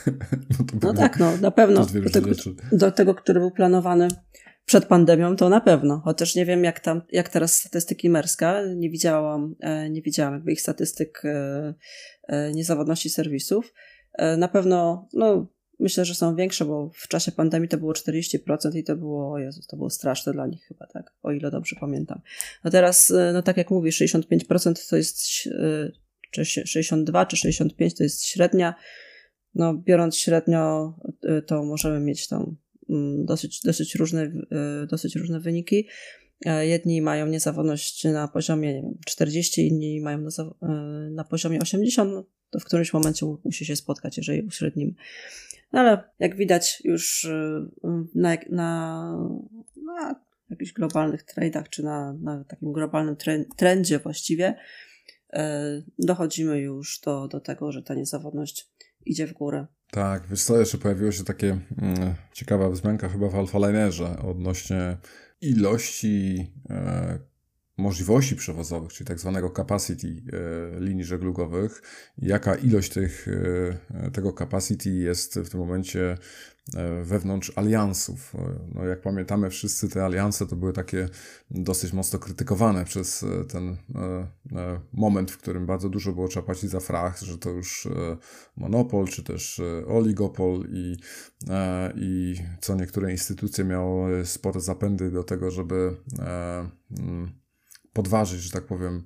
no 0.83 0.95
tak, 0.95 1.19
no 1.19 1.37
na 1.37 1.50
pewno 1.50 1.87
do 1.87 2.11
tego, 2.11 2.31
do 2.73 2.93
tego, 2.93 3.14
który 3.14 3.41
był 3.41 3.50
planowany 3.50 4.09
przed 4.71 4.87
pandemią 4.87 5.37
to 5.37 5.49
na 5.49 5.61
pewno, 5.61 6.00
chociaż 6.05 6.35
nie 6.35 6.47
wiem 6.47 6.65
jak 6.65 6.81
tam, 6.81 7.03
jak 7.12 7.29
teraz 7.29 7.57
statystyki 7.57 8.11
Merska, 8.11 8.62
nie 8.77 8.91
widziałam, 8.91 9.55
e, 9.61 9.91
nie 9.91 10.03
widziałam 10.03 10.35
jakby 10.35 10.53
ich 10.53 10.61
statystyk 10.61 11.23
e, 11.25 11.75
e, 12.29 12.53
niezawodności 12.53 13.11
serwisów. 13.11 13.75
Na 14.39 14.49
pewno, 14.49 15.09
no 15.12 15.47
myślę, 15.79 16.05
że 16.05 16.15
są 16.15 16.37
większe, 16.37 16.65
bo 16.65 16.91
w 16.95 17.09
czasie 17.09 17.33
pandemii 17.33 17.69
to 17.69 17.79
było 17.79 17.93
40% 17.93 18.77
i 18.77 18.85
to 18.85 18.97
było, 18.97 19.39
Jezus, 19.39 19.67
to 19.67 19.77
było 19.77 19.91
straszne 19.91 20.33
dla 20.33 20.47
nich 20.47 20.65
chyba, 20.65 20.87
tak, 20.87 21.12
o 21.23 21.33
ile 21.33 21.50
dobrze 21.50 21.77
pamiętam. 21.81 22.21
A 22.62 22.71
teraz, 22.71 23.12
no 23.33 23.43
tak 23.43 23.57
jak 23.57 23.71
mówisz, 23.71 24.00
65% 24.00 24.91
to 24.91 24.97
jest, 24.97 25.19
czy 26.31 26.45
62 26.45 27.27
czy 27.27 27.37
65 27.37 27.97
to 27.97 28.03
jest 28.03 28.25
średnia, 28.25 28.75
no 29.55 29.75
biorąc 29.75 30.17
średnio, 30.17 30.95
to 31.47 31.65
możemy 31.65 32.00
mieć 32.00 32.29
tam 32.29 32.57
dosyć, 33.25 33.61
dosyć, 33.61 33.94
różne, 33.94 34.23
e, 34.23 34.87
dosyć 34.87 35.16
różne 35.16 35.40
wyniki. 35.40 35.88
E, 36.47 36.66
jedni 36.66 37.02
mają 37.02 37.26
niezawodność 37.26 38.04
na 38.04 38.28
poziomie 38.28 38.75
nie 38.75 38.82
wiem, 38.82 38.99
40, 39.06 39.68
inni 39.68 40.00
mają 40.00 40.18
na, 40.18 40.30
e, 40.62 40.66
na 41.11 41.25
poziomie 41.25 41.59
80, 41.61 42.12
no, 42.12 42.25
to 42.50 42.61
w 42.61 42.64
którymś 42.64 42.92
momencie 42.92 43.26
musi 43.44 43.64
się 43.64 43.76
spotkać, 43.76 44.16
jeżeli 44.16 44.42
uśrednim. 44.42 44.94
No 45.73 45.80
ale 45.80 46.04
jak 46.18 46.37
widać 46.37 46.82
już 46.85 47.28
na, 48.14 48.37
na, 48.50 49.12
na 49.76 50.20
jakichś 50.50 50.73
globalnych 50.73 51.23
tradeach, 51.23 51.68
czy 51.68 51.82
na, 51.82 52.12
na 52.12 52.44
takim 52.44 52.73
globalnym 52.73 53.16
trendzie 53.56 53.99
właściwie, 53.99 54.54
dochodzimy 55.99 56.61
już 56.61 57.00
do, 57.00 57.28
do 57.28 57.40
tego, 57.40 57.73
że 57.73 57.82
ta 57.82 57.94
niezawodność 57.94 58.70
idzie 59.07 59.26
w 59.26 59.33
górę. 59.33 59.66
Tak, 59.90 60.26
wiesz 60.26 60.45
co, 60.45 60.59
jeszcze 60.59 60.78
pojawiło 60.78 61.12
się 61.12 61.25
takie 61.25 61.59
mm, 61.78 62.14
ciekawa 62.33 62.71
wzmianka 62.71 63.09
chyba 63.09 63.28
w 63.28 63.35
Alpha 63.35 63.59
Linerze 63.59 64.19
odnośnie 64.19 64.97
ilości 65.40 66.52
e, 66.71 67.19
możliwości 67.81 68.37
przewozowych, 68.37 68.93
czyli 68.93 69.09
tak 69.09 69.21
zwanego 69.21 69.51
capacity 69.51 70.09
e, 70.09 70.81
linii 70.81 71.05
żeglugowych, 71.05 71.83
jaka 72.19 72.55
ilość 72.55 72.93
tych, 72.93 73.29
e, 73.91 74.11
tego 74.11 74.33
capacity 74.33 74.91
jest 74.91 75.39
w 75.39 75.51
tym 75.51 75.61
momencie 75.61 76.17
E, 76.77 77.05
wewnątrz 77.05 77.53
aliansów. 77.57 78.35
No 78.75 78.85
jak 78.85 79.01
pamiętamy, 79.01 79.51
wszyscy 79.51 79.89
te 79.89 80.05
alianse 80.05 80.47
to 80.47 80.57
były 80.57 80.73
takie 80.73 81.09
dosyć 81.51 81.93
mocno 81.93 82.19
krytykowane 82.19 82.85
przez 82.85 83.25
ten 83.49 83.77
moment, 84.93 85.31
w 85.31 85.39
którym 85.39 85.67
bardzo 85.67 85.89
dużo 85.89 86.13
było 86.13 86.29
trzeba 86.29 86.47
płacić 86.47 86.71
za 86.71 86.81
frach, 86.81 87.19
że 87.19 87.39
to 87.39 87.51
już 87.51 87.89
monopol, 88.57 89.07
czy 89.07 89.23
też 89.23 89.61
oligopol 89.87 90.65
i, 90.69 90.97
i 91.97 92.37
co 92.61 92.75
niektóre 92.75 93.11
instytucje 93.11 93.65
miały 93.65 94.27
spore 94.27 94.61
zapędy 94.61 95.11
do 95.11 95.25
tego, 95.25 95.51
żeby 95.51 95.97
mm, 96.99 97.41
podważyć, 97.92 98.40
że 98.40 98.50
tak 98.50 98.64
powiem, 98.64 99.04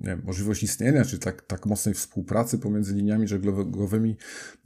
wiem, 0.00 0.22
możliwość 0.24 0.62
istnienia, 0.62 1.04
czy 1.04 1.18
tak, 1.18 1.42
tak 1.42 1.66
mocnej 1.66 1.94
współpracy 1.94 2.58
pomiędzy 2.58 2.94
liniami 2.94 3.28
żeglugowymi. 3.28 4.16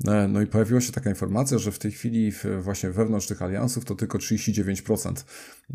E, 0.08 0.28
no 0.28 0.40
i 0.40 0.46
pojawiła 0.46 0.80
się 0.80 0.92
taka 0.92 1.10
informacja, 1.10 1.58
że 1.58 1.72
w 1.72 1.78
tej 1.78 1.90
chwili 1.92 2.32
właśnie 2.60 2.90
wewnątrz 2.90 3.26
tych 3.26 3.42
aliansów 3.42 3.84
to 3.84 3.94
tylko 3.94 4.18
39% 4.18 5.24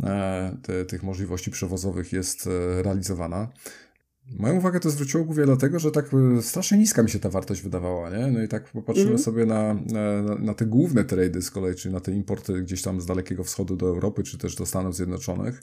e, 0.04 0.58
te, 0.62 0.86
tych 0.86 1.04
możliwości 1.04 1.52
przewozowych 1.52 2.14
jest 2.14 2.48
e, 2.48 2.84
realizowana. 2.84 3.50
Moją 4.40 4.56
uwagę 4.56 4.80
to 4.80 4.90
zwróciło 4.90 5.24
głównie 5.24 5.46
dlatego, 5.46 5.80
że 5.80 5.92
tak 5.92 6.10
strasznie 6.42 6.78
niska 6.78 7.04
mi 7.04 7.10
się 7.10 7.20
ta 7.20 7.30
wartość 7.30 7.62
wydawała, 7.62 8.10
nie? 8.10 8.28
No 8.28 8.44
i 8.44 8.48
tak 8.48 8.72
popatrzymy 8.72 9.10
mm. 9.10 9.20
sobie 9.20 9.46
na, 9.46 9.74
na, 9.74 10.36
na, 10.40 10.54
te 10.54 10.66
główne 10.66 11.06
trady 11.06 11.42
z 11.42 11.52
kolei, 11.52 11.76
czyli 11.76 11.94
na 11.94 12.00
te 12.00 12.12
importy 12.12 12.62
gdzieś 12.62 12.82
tam 12.82 13.02
z 13.02 13.06
Dalekiego 13.06 13.44
Wschodu 13.44 13.76
do 13.76 13.88
Europy, 13.88 14.24
czy 14.24 14.38
też 14.38 14.56
do 14.56 14.66
Stanów 14.66 14.96
Zjednoczonych, 14.96 15.62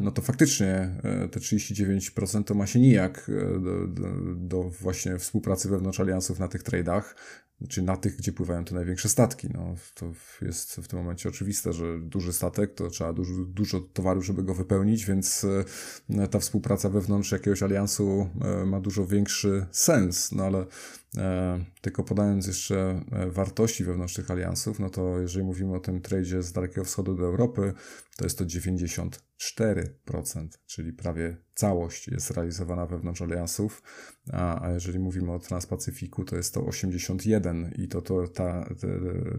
no 0.00 0.10
to 0.10 0.22
faktycznie 0.22 0.66
e, 1.02 1.28
te 1.28 1.40
39% 1.40 2.44
to 2.44 2.54
ma 2.54 2.66
się 2.66 2.80
nijak 2.80 3.30
do, 3.60 3.86
do, 3.86 4.08
do 4.34 4.62
właśnie 4.62 5.18
współpracy 5.18 5.68
wewnątrz 5.68 6.00
aliansów 6.00 6.38
na 6.38 6.48
tych 6.48 6.62
tradach 6.62 7.14
czy 7.68 7.82
na 7.82 7.96
tych, 7.96 8.16
gdzie 8.16 8.32
pływają 8.32 8.64
te 8.64 8.74
największe 8.74 9.08
statki. 9.08 9.48
No, 9.54 9.74
to 9.94 10.12
jest 10.42 10.76
w 10.76 10.88
tym 10.88 10.98
momencie 10.98 11.28
oczywiste, 11.28 11.72
że 11.72 11.98
duży 12.00 12.32
statek 12.32 12.74
to 12.74 12.90
trzeba 12.90 13.12
dużo, 13.12 13.32
dużo 13.44 13.80
towaru, 13.80 14.22
żeby 14.22 14.42
go 14.42 14.54
wypełnić, 14.54 15.06
więc 15.06 15.46
e, 16.10 16.28
ta 16.28 16.38
współpraca 16.38 16.88
wewnątrz 16.88 17.32
jakiegoś 17.32 17.62
aliansu 17.62 18.28
e, 18.40 18.66
ma 18.66 18.80
dużo 18.80 19.06
większy 19.06 19.66
sens, 19.70 20.32
no 20.32 20.44
ale 20.44 20.66
E, 21.05 21.05
tylko 21.80 22.04
podając 22.04 22.46
jeszcze 22.46 23.04
e, 23.12 23.30
wartości 23.30 23.84
wewnątrz 23.84 24.14
tych 24.14 24.30
aliansów, 24.30 24.78
no 24.78 24.90
to 24.90 25.20
jeżeli 25.20 25.44
mówimy 25.44 25.74
o 25.74 25.80
tym 25.80 26.00
tradzie 26.00 26.42
z 26.42 26.52
Dalekiego 26.52 26.84
Wschodu 26.84 27.14
do 27.14 27.24
Europy, 27.24 27.72
to 28.16 28.24
jest 28.24 28.38
to 28.38 28.44
94%, 28.44 29.18
czyli 30.66 30.92
prawie 30.92 31.36
całość 31.54 32.08
jest 32.08 32.30
realizowana 32.30 32.86
wewnątrz 32.86 33.22
aliansów, 33.22 33.82
a, 34.32 34.66
a 34.66 34.72
jeżeli 34.72 34.98
mówimy 34.98 35.32
o 35.32 35.38
Transpacyfiku, 35.38 36.24
to 36.24 36.36
jest 36.36 36.54
to 36.54 36.66
81 36.66 37.74
i 37.78 37.88
to, 37.88 38.02
to 38.02 38.28
ta, 38.28 38.68
ta, 38.80 38.86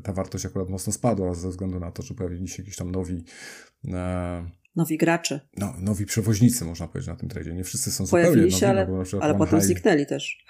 ta 0.04 0.14
wartość 0.14 0.46
akurat 0.46 0.70
mocno 0.70 0.94
spadła 0.94 1.34
ze 1.34 1.50
względu 1.50 1.80
na 1.80 1.92
to, 1.92 2.04
że 2.04 2.14
pojawili 2.14 2.48
się 2.48 2.64
jakieś 2.64 2.76
tam 2.76 2.92
nowi 2.92 3.24
e, 3.88 4.50
nowi 4.76 4.98
gracze. 4.98 5.40
No, 5.58 5.74
nowi 5.80 6.06
przewoźnicy, 6.06 6.66
można 6.66 6.88
powiedzieć, 6.88 7.08
na 7.08 7.16
tym 7.16 7.30
tradzie. 7.30 7.54
Nie 7.54 7.64
wszyscy 7.64 7.92
są 7.92 8.08
Pojawili 8.08 8.52
zupełnie 8.52 8.60
się, 8.60 8.68
nowi, 8.68 8.80
ale, 8.80 9.04
no, 9.14 9.22
ale 9.22 9.36
potem 9.36 9.60
high... 9.60 9.68
zniknęli 9.68 10.06
też. 10.06 10.46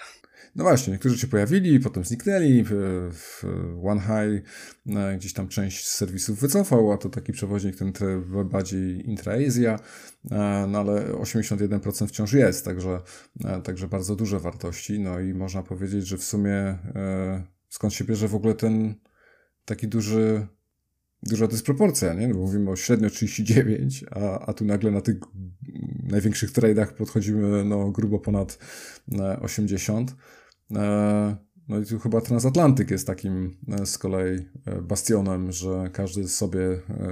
No 0.57 0.63
właśnie, 0.63 0.93
niektórzy 0.93 1.17
się 1.17 1.27
pojawili, 1.27 1.79
potem 1.79 2.03
zniknęli. 2.03 2.63
W 3.11 3.43
One 3.83 4.01
High 4.01 4.49
e, 4.97 5.17
gdzieś 5.17 5.33
tam 5.33 5.47
część 5.47 5.87
serwisów 5.87 6.39
wycofał, 6.39 6.91
a 6.91 6.97
to 6.97 7.09
taki 7.09 7.31
przewoźnik 7.31 7.75
ten 7.75 7.93
bardziej 8.45 9.09
intra-Asia, 9.09 9.79
e, 10.31 10.67
no 10.67 10.79
ale 10.79 11.11
81% 11.11 12.07
wciąż 12.07 12.33
jest, 12.33 12.65
także, 12.65 13.01
e, 13.45 13.61
także 13.61 13.87
bardzo 13.87 14.15
duże 14.15 14.39
wartości. 14.39 14.99
No 14.99 15.19
i 15.19 15.33
można 15.33 15.63
powiedzieć, 15.63 16.07
że 16.07 16.17
w 16.17 16.23
sumie 16.23 16.77
skąd 17.69 17.93
się 17.93 18.05
bierze 18.05 18.27
w 18.27 18.35
ogóle 18.35 18.53
ten 18.53 18.95
taki 19.65 19.87
duży 19.87 20.47
duża 21.23 21.47
dysproporcja, 21.47 22.13
nie? 22.13 22.27
No, 22.27 22.35
mówimy 22.35 22.71
o 22.71 22.75
średnio 22.75 23.09
39, 23.09 24.05
a, 24.11 24.39
a 24.45 24.53
tu 24.53 24.65
nagle 24.65 24.91
na 24.91 25.01
tych 25.01 25.17
największych 26.03 26.51
tradeach 26.51 26.95
podchodzimy 26.95 27.65
no, 27.65 27.91
grubo 27.91 28.19
ponad 28.19 28.57
80. 29.41 30.15
E, 30.75 31.37
no 31.67 31.79
i 31.79 31.85
tu 31.85 31.99
chyba 31.99 32.21
transatlantyk 32.21 32.91
jest 32.91 33.07
takim 33.07 33.57
e, 33.67 33.85
z 33.85 33.97
kolei 33.97 34.45
e, 34.65 34.81
bastionem, 34.81 35.51
że 35.51 35.89
każdy 35.93 36.27
sobie 36.27 36.59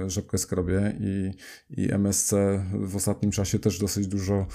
rzepkę 0.06 0.38
skrobie 0.38 0.96
i, 1.00 1.30
i 1.70 1.92
MSC 1.92 2.32
w 2.72 2.96
ostatnim 2.96 3.30
czasie 3.30 3.58
też 3.58 3.78
dosyć 3.78 4.06
dużo 4.06 4.46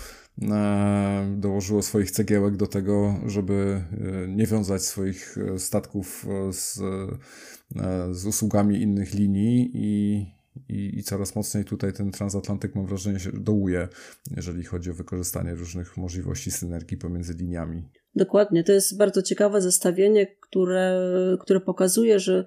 dołożyło 1.36 1.81
swoich 1.81 2.12
cegiełek 2.12 2.58
do 2.58 2.67
tego, 2.67 3.15
żeby 3.25 3.84
nie 4.27 4.48
wiązać 4.48 4.84
swoich 4.84 5.38
statków 5.58 6.25
z, 6.51 6.79
z 8.12 8.25
usługami 8.25 8.81
innych 8.81 9.13
linii 9.13 9.72
i, 9.74 10.25
i, 10.70 11.00
i 11.00 11.03
coraz 11.03 11.36
mocniej 11.36 11.65
tutaj 11.65 11.93
ten 11.93 12.12
transatlantyk, 12.12 12.75
mam 12.75 12.86
wrażenie, 12.86 13.20
się 13.20 13.31
dołuje, 13.31 13.88
jeżeli 14.36 14.63
chodzi 14.63 14.91
o 14.91 14.93
wykorzystanie 14.93 15.55
różnych 15.55 15.98
możliwości 15.98 16.51
synergii 16.51 16.98
pomiędzy 16.98 17.34
liniami. 17.34 17.89
Dokładnie. 18.15 18.63
To 18.63 18.72
jest 18.72 18.98
bardzo 18.98 19.22
ciekawe 19.22 19.62
zestawienie, 19.62 20.27
które, 20.39 21.00
które 21.39 21.60
pokazuje, 21.60 22.20
że 22.20 22.46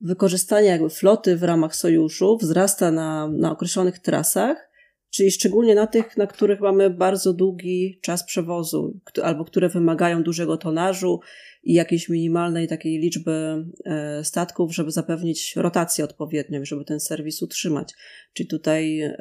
wykorzystanie 0.00 0.68
jakby 0.68 0.90
floty 0.90 1.36
w 1.36 1.42
ramach 1.42 1.76
sojuszu 1.76 2.38
wzrasta 2.38 2.90
na, 2.90 3.28
na 3.28 3.52
określonych 3.52 3.98
trasach, 3.98 4.70
czyli 5.10 5.30
szczególnie 5.30 5.74
na 5.74 5.86
tych, 5.86 6.16
na 6.16 6.26
których 6.26 6.60
mamy 6.60 6.90
bardzo 6.90 7.32
długi 7.32 7.98
czas 8.02 8.24
przewozu, 8.24 9.00
albo 9.22 9.44
które 9.44 9.68
wymagają 9.68 10.22
dużego 10.22 10.56
tonażu 10.56 11.20
i 11.62 11.72
jakiejś 11.74 12.08
minimalnej 12.08 12.68
takiej 12.68 12.98
liczby 12.98 13.64
e, 13.84 14.24
statków, 14.24 14.74
żeby 14.74 14.90
zapewnić 14.90 15.56
rotację 15.56 16.04
odpowiednią, 16.04 16.64
żeby 16.64 16.84
ten 16.84 17.00
serwis 17.00 17.42
utrzymać. 17.42 17.92
Czyli 18.32 18.48
tutaj, 18.48 19.00
e, 19.00 19.16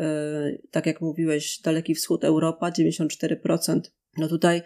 tak 0.71 0.85
jak 0.85 1.01
mówiłeś, 1.01 1.61
Daleki 1.61 1.95
Wschód, 1.95 2.23
Europa 2.23 2.71
94%. 2.71 3.79
No 4.17 4.27
tutaj 4.27 4.61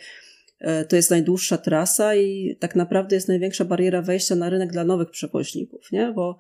to 0.90 0.96
jest 0.96 1.12
najdłuższa 1.12 1.58
trasa 1.58 2.16
i 2.16 2.58
tak 2.60 2.76
naprawdę 2.76 3.16
jest 3.16 3.28
największa 3.28 3.66
bariera 3.66 4.02
wejścia 4.02 4.36
na 4.36 4.50
rynek 4.50 4.72
dla 4.72 4.84
nowych 4.84 5.10
przewoźników, 5.10 5.92
nie? 5.92 6.14
Bo 6.16 6.38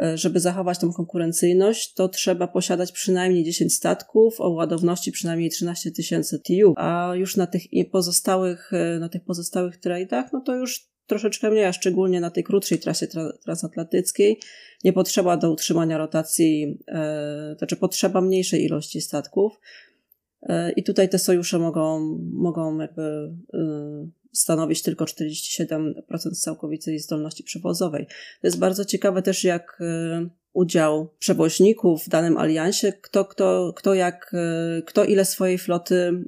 E, 0.00 0.18
żeby 0.18 0.40
zachować 0.40 0.78
tą 0.78 0.92
konkurencyjność, 0.92 1.94
to 1.94 2.08
trzeba 2.08 2.48
posiadać 2.48 2.92
przynajmniej 2.92 3.44
10 3.44 3.74
statków 3.74 4.40
o 4.40 4.50
ładowności 4.50 5.12
przynajmniej 5.12 5.50
13 5.50 5.90
tysięcy 5.90 6.38
TU, 6.38 6.74
a 6.76 7.12
już 7.14 7.36
na 7.36 7.46
tych 7.46 7.62
pozostałych, 7.92 8.72
e, 8.72 8.98
na 8.98 9.08
tych 9.08 9.24
pozostałych 9.24 9.80
trade'ach, 9.80 10.24
no 10.32 10.40
to 10.40 10.56
już 10.56 10.94
troszeczkę 11.06 11.50
mniej, 11.50 11.64
a 11.64 11.72
szczególnie 11.72 12.20
na 12.20 12.30
tej 12.30 12.44
krótszej 12.44 12.78
trasie 12.78 13.06
tra 13.06 13.32
transatlantyckiej 13.44 14.40
nie 14.84 14.92
potrzeba 14.92 15.36
do 15.36 15.52
utrzymania 15.52 15.98
rotacji, 15.98 16.78
e, 16.88 17.54
znaczy 17.58 17.76
potrzeba 17.76 18.20
mniejszej 18.20 18.64
ilości 18.64 19.00
statków. 19.00 19.60
E, 20.44 20.72
I 20.72 20.82
tutaj 20.82 21.08
te 21.08 21.18
sojusze 21.18 21.58
mogą, 21.58 22.18
mogą 22.32 22.78
jakby 22.80 23.02
e, 23.02 24.08
stanowić 24.32 24.82
tylko 24.82 25.04
47% 25.04 25.94
całkowitej 26.40 26.98
zdolności 26.98 27.44
przewozowej. 27.44 28.06
To 28.40 28.46
jest 28.46 28.58
bardzo 28.58 28.84
ciekawe 28.84 29.22
też, 29.22 29.44
jak 29.44 29.78
e, 29.80 30.28
udział 30.52 31.08
przewoźników 31.18 32.04
w 32.04 32.08
danym 32.08 32.36
aliansie, 32.36 32.92
kto, 32.92 33.24
kto, 33.24 33.72
kto, 33.76 33.94
jak, 33.94 34.34
e, 34.34 34.82
kto 34.82 35.04
ile 35.04 35.24
swojej 35.24 35.58
floty 35.58 36.24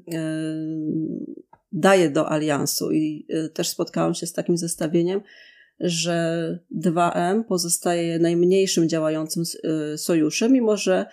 daje 1.73 2.11
do 2.11 2.31
aliansu. 2.31 2.93
I 2.93 3.27
też 3.55 3.69
spotkałam 3.69 4.15
się 4.15 4.27
z 4.27 4.33
takim 4.33 4.57
zestawieniem, 4.57 5.21
że 5.81 6.59
2M 6.79 7.45
pozostaje 7.45 8.19
najmniejszym 8.19 8.89
działającym 8.89 9.43
sojuszem, 9.97 10.53
mimo 10.53 10.77
że 10.77 11.07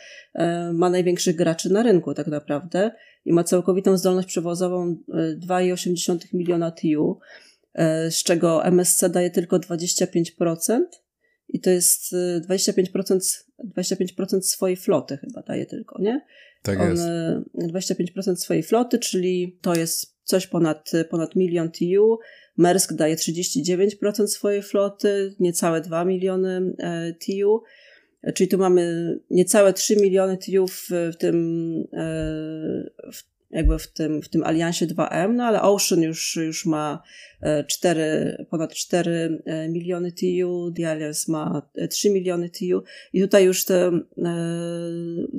ma 0.74 0.90
największych 0.90 1.36
graczy 1.36 1.74
na 1.74 1.84
rynku 1.84 2.14
tak 2.14 2.28
naprawdę 2.28 2.92
i 3.26 3.34
ma 3.34 3.44
całkowitą 3.44 3.98
zdolność 3.98 4.28
przewozową 4.28 4.98
2,8 5.48 6.16
e, 6.16 6.18
miliona 6.34 6.72
TU, 6.72 7.20
z 8.10 8.24
czego 8.24 8.66
MSC 8.66 9.04
daje 9.10 9.32
tylko 9.32 9.60
25%. 9.60 10.80
I 11.50 11.60
to 11.60 11.70
jest 11.70 12.16
25%, 12.50 13.44
e, 13.60 13.82
25% 13.82 14.42
swojej 14.42 14.78
floty 14.78 15.18
chyba 15.18 15.42
daje 15.42 15.66
tylko, 15.66 16.02
nie? 16.02 16.22
Tak 16.62 16.80
On, 16.80 16.90
jest. 16.90 17.04
25% 17.56 18.36
swojej 18.36 18.64
floty, 18.64 19.00
czyli 19.00 19.60
to 19.62 19.76
jest 19.76 20.18
coś 20.24 20.48
ponad, 20.48 20.92
ponad 21.10 21.36
milion 21.36 21.72
TU. 21.72 22.20
Maersk 22.58 22.94
daje 22.94 23.16
39% 23.16 24.28
swojej 24.28 24.62
floty, 24.62 25.36
niecałe 25.40 25.82
2 25.82 26.06
miliony 26.06 26.76
TU. 27.26 27.64
Czyli 28.36 28.48
tu 28.50 28.58
mamy 28.58 29.16
niecałe 29.30 29.74
3 29.74 29.96
miliony 29.96 30.38
TU 30.38 30.68
w, 30.68 30.90
tym, 31.20 31.38
e, 31.94 32.06
w, 33.14 33.24
jakby 33.52 33.80
w 33.80 33.88
tym, 33.88 34.22
w 34.22 34.30
tym 34.30 34.44
aliansie 34.44 34.88
2M, 34.88 35.34
no 35.34 35.44
ale 35.44 35.62
Ocean 35.62 36.02
już, 36.02 36.36
już 36.36 36.66
ma 36.66 37.04
4, 37.68 38.46
ponad 38.50 38.74
4 38.74 39.44
miliony 39.70 40.12
TU, 40.12 40.72
The 40.78 40.90
Alliance 40.90 41.32
ma 41.32 41.70
3 41.90 42.10
miliony 42.10 42.50
TU 42.50 42.84
i 43.14 43.22
tutaj 43.22 43.46
już 43.46 43.66
te, 43.66 43.92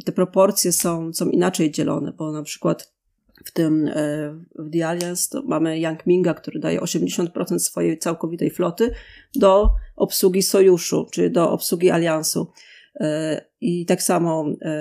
te 0.04 0.12
proporcje 0.12 0.73
są, 0.73 1.12
są 1.12 1.30
inaczej 1.30 1.71
dzielone, 1.71 2.12
bo 2.12 2.33
na 2.33 2.42
przykład 2.42 2.94
w 3.44 3.52
tym 3.52 3.90
w 4.54 4.70
The 4.72 4.88
Alliance 4.88 5.30
to 5.30 5.42
mamy 5.42 5.78
Yang 5.78 6.06
Minga, 6.06 6.34
który 6.34 6.60
daje 6.60 6.80
80% 6.80 7.58
swojej 7.58 7.98
całkowitej 7.98 8.50
floty 8.50 8.90
do 9.34 9.70
obsługi 9.96 10.42
sojuszu, 10.42 11.08
czyli 11.12 11.30
do 11.30 11.50
obsługi 11.50 11.90
aliansu. 11.90 12.52
E, 13.00 13.44
I 13.60 13.86
tak 13.86 14.02
samo, 14.02 14.46
e, 14.62 14.78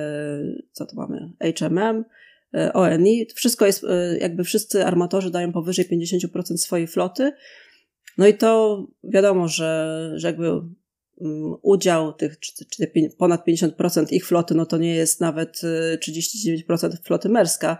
co 0.71 0.85
tu 0.85 0.95
mamy? 0.95 1.29
HMM, 1.59 2.05
e, 2.53 2.73
ONI, 2.73 3.27
wszystko 3.35 3.65
jest, 3.65 3.85
jakby 4.19 4.43
wszyscy 4.43 4.85
armatorzy 4.85 5.31
dają 5.31 5.51
powyżej 5.51 5.85
50% 5.85 6.57
swojej 6.57 6.87
floty. 6.87 7.31
No 8.17 8.27
i 8.27 8.33
to 8.33 8.83
wiadomo, 9.03 9.47
że, 9.47 10.11
że 10.15 10.27
jakby 10.27 10.47
mm, 10.47 11.55
udział 11.61 12.13
tych, 12.13 12.39
czy, 12.39 12.65
czy 12.65 12.91
ponad 13.17 13.47
50% 13.47 14.13
ich 14.13 14.27
floty, 14.27 14.55
no 14.55 14.65
to 14.65 14.77
nie 14.77 14.95
jest 14.95 15.21
nawet 15.21 15.61
39% 16.07 16.97
floty 17.03 17.29
merska, 17.29 17.77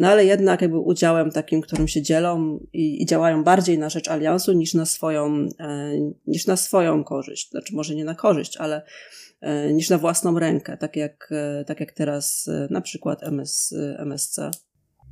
no 0.00 0.08
ale 0.08 0.24
jednak 0.24 0.62
jakby 0.62 0.78
udziałem 0.78 1.30
takim, 1.30 1.60
którym 1.60 1.88
się 1.88 2.02
dzielą 2.02 2.58
i, 2.72 3.02
i, 3.02 3.06
działają 3.06 3.44
bardziej 3.44 3.78
na 3.78 3.88
rzecz 3.88 4.08
aliansu 4.08 4.52
niż 4.52 4.74
na 4.74 4.86
swoją, 4.86 5.48
e, 5.58 5.92
niż 6.26 6.46
na 6.46 6.56
swoją 6.56 7.04
korzyść. 7.04 7.50
Znaczy 7.50 7.74
może 7.74 7.94
nie 7.94 8.04
na 8.04 8.14
korzyść, 8.14 8.56
ale 8.56 8.82
e, 9.40 9.72
niż 9.72 9.90
na 9.90 9.98
własną 9.98 10.38
rękę, 10.38 10.76
tak 10.76 10.96
jak, 10.96 11.28
e, 11.32 11.64
tak 11.64 11.80
jak 11.80 11.92
teraz 11.92 12.50
na 12.70 12.80
przykład 12.80 13.22
MS, 13.22 13.74
MSC. 13.98 14.40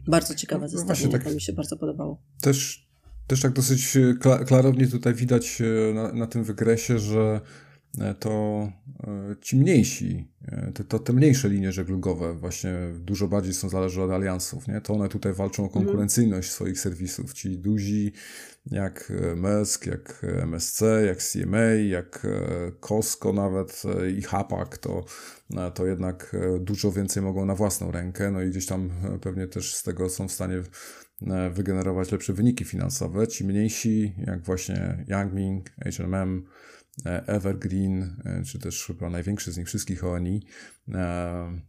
Bardzo 0.07 0.35
ciekawe 0.35 0.63
no, 0.63 0.69
zestawienie, 0.69 1.13
tak, 1.13 1.25
to 1.25 1.31
mi 1.31 1.41
się 1.41 1.53
bardzo 1.53 1.77
podobało. 1.77 2.23
Też, 2.43 2.89
też 3.27 3.41
tak 3.41 3.53
dosyć 3.53 3.99
klarownie 4.47 4.87
tutaj 4.87 5.15
widać 5.15 5.63
na, 5.95 6.13
na 6.13 6.27
tym 6.27 6.45
wykresie, 6.45 6.99
że 6.99 7.41
to 8.19 8.69
e, 9.07 9.37
ci 9.41 9.57
mniejsi, 9.57 10.29
e, 10.45 10.73
to, 10.73 10.85
to, 10.85 10.99
te 10.99 11.13
mniejsze 11.13 11.49
linie 11.49 11.73
żeglugowe 11.73 12.35
właśnie 12.35 12.75
dużo 13.01 13.29
bardziej 13.29 13.55
są 13.55 13.69
zależne 13.69 14.03
od 14.03 14.11
aliansów, 14.11 14.69
nie? 14.69 14.81
To 14.81 14.95
one 14.95 15.09
tutaj 15.09 15.33
walczą 15.33 15.63
o 15.63 15.67
mhm. 15.67 15.85
konkurencyjność 15.85 16.51
swoich 16.51 16.81
serwisów. 16.81 17.33
Ci 17.33 17.59
duzi 17.59 18.13
jak 18.67 19.13
Maersk, 19.37 19.87
jak 19.87 20.23
MSC, 20.43 20.83
jak 21.07 21.19
CMA, 21.23 21.65
jak 21.89 22.27
Costco 22.81 23.33
nawet 23.33 23.83
i 24.19 24.23
Hapak, 24.23 24.79
to, 24.79 25.05
to 25.75 25.87
jednak 25.87 26.37
dużo 26.61 26.93
więcej 26.93 27.23
mogą 27.23 27.47
na 27.47 27.55
własną 27.55 27.91
rękę, 27.91 28.31
no 28.31 28.43
i 28.43 28.51
gdzieś 28.51 28.67
tam 28.67 28.91
pewnie 29.21 29.47
też 29.47 29.75
z 29.75 29.83
tego 29.83 30.09
są 30.09 30.29
w 30.29 30.33
stanie 30.33 30.63
wygenerować 31.51 32.13
lepsze 32.13 32.33
wyniki 32.33 32.65
finansowe. 32.65 33.29
Ci 33.29 33.45
mniejsi, 33.45 34.15
jak 34.27 34.43
właśnie 34.43 35.05
Yangming, 35.09 35.71
H&M, 35.71 36.45
E, 36.45 36.88
Evergreen, 37.05 38.17
e, 38.25 38.43
czy 38.45 38.59
też 38.59 38.87
chyba 38.87 39.11
największy 39.11 39.53
z 39.53 39.57
nich 39.57 39.67
wszystkich 39.67 40.05
ONI, 40.05 40.43
e, 40.89 41.61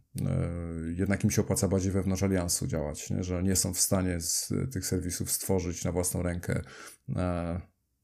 jednak 0.96 1.24
im 1.24 1.30
się 1.30 1.42
opłaca 1.42 1.68
bardziej 1.68 1.92
wewnątrz 1.92 2.22
aliansu 2.22 2.66
działać, 2.66 3.10
nie? 3.10 3.24
że 3.24 3.42
nie 3.42 3.56
są 3.56 3.74
w 3.74 3.80
stanie 3.80 4.20
z 4.20 4.52
tych 4.72 4.86
serwisów 4.86 5.30
stworzyć 5.30 5.84
na 5.84 5.92
własną 5.92 6.22
rękę 6.22 6.62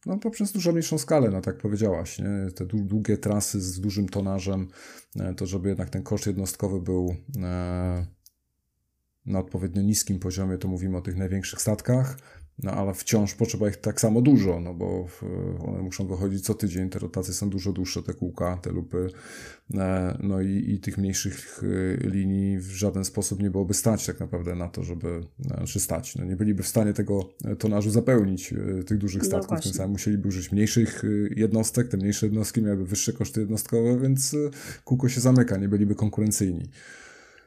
no 0.06 0.18
poprzez 0.18 0.52
dużo 0.52 0.72
mniejszą 0.72 0.98
skalę, 0.98 1.30
no 1.30 1.40
tak 1.40 1.58
powiedziałaś, 1.58 2.18
nie? 2.18 2.50
te 2.54 2.66
długie 2.66 3.18
trasy 3.18 3.60
z 3.60 3.80
dużym 3.80 4.08
tonażem, 4.08 4.68
to 5.36 5.46
żeby 5.46 5.68
jednak 5.68 5.90
ten 5.90 6.02
koszt 6.02 6.26
jednostkowy 6.26 6.80
był 6.80 7.16
na 9.26 9.38
odpowiednio 9.38 9.82
niskim 9.82 10.18
poziomie, 10.18 10.58
to 10.58 10.68
mówimy 10.68 10.96
o 10.96 11.00
tych 11.00 11.16
największych 11.16 11.60
statkach, 11.60 12.18
no 12.62 12.72
ale 12.72 12.94
wciąż 12.94 13.34
potrzeba 13.34 13.68
ich 13.68 13.76
tak 13.76 14.00
samo 14.00 14.20
dużo, 14.20 14.60
no 14.60 14.74
bo 14.74 15.06
one 15.66 15.82
muszą 15.82 16.06
wychodzić 16.06 16.44
co 16.44 16.54
tydzień, 16.54 16.90
te 16.90 16.98
rotacje 16.98 17.34
są 17.34 17.50
dużo 17.50 17.72
dłuższe, 17.72 18.02
te 18.02 18.14
kółka, 18.14 18.56
te 18.56 18.72
lupy, 18.72 19.10
e, 19.74 20.18
no 20.22 20.40
i, 20.40 20.64
i 20.74 20.80
tych 20.80 20.98
mniejszych 20.98 21.62
e, 21.62 22.08
linii 22.08 22.58
w 22.58 22.70
żaden 22.70 23.04
sposób 23.04 23.42
nie 23.42 23.50
byłoby 23.50 23.74
stać 23.74 24.06
tak 24.06 24.20
naprawdę 24.20 24.54
na 24.54 24.68
to, 24.68 24.84
żeby, 24.84 25.20
e, 25.50 25.64
czy 25.64 25.80
stać, 25.80 26.16
no 26.16 26.24
nie 26.24 26.36
byliby 26.36 26.62
w 26.62 26.68
stanie 26.68 26.92
tego 26.92 27.28
tonażu 27.58 27.90
zapełnić, 27.90 28.54
tych 28.86 28.98
dużych 28.98 29.22
no 29.22 29.28
statków, 29.28 29.56
no 29.56 29.62
tym 29.62 29.72
samym 29.72 29.90
musieliby 29.90 30.28
użyć 30.28 30.52
mniejszych 30.52 31.02
jednostek, 31.36 31.88
te 31.88 31.96
mniejsze 31.96 32.26
jednostki 32.26 32.62
miałyby 32.62 32.86
wyższe 32.86 33.12
koszty 33.12 33.40
jednostkowe, 33.40 34.00
więc 34.00 34.36
kółko 34.84 35.08
się 35.08 35.20
zamyka, 35.20 35.56
nie 35.56 35.68
byliby 35.68 35.94
konkurencyjni. 35.94 36.70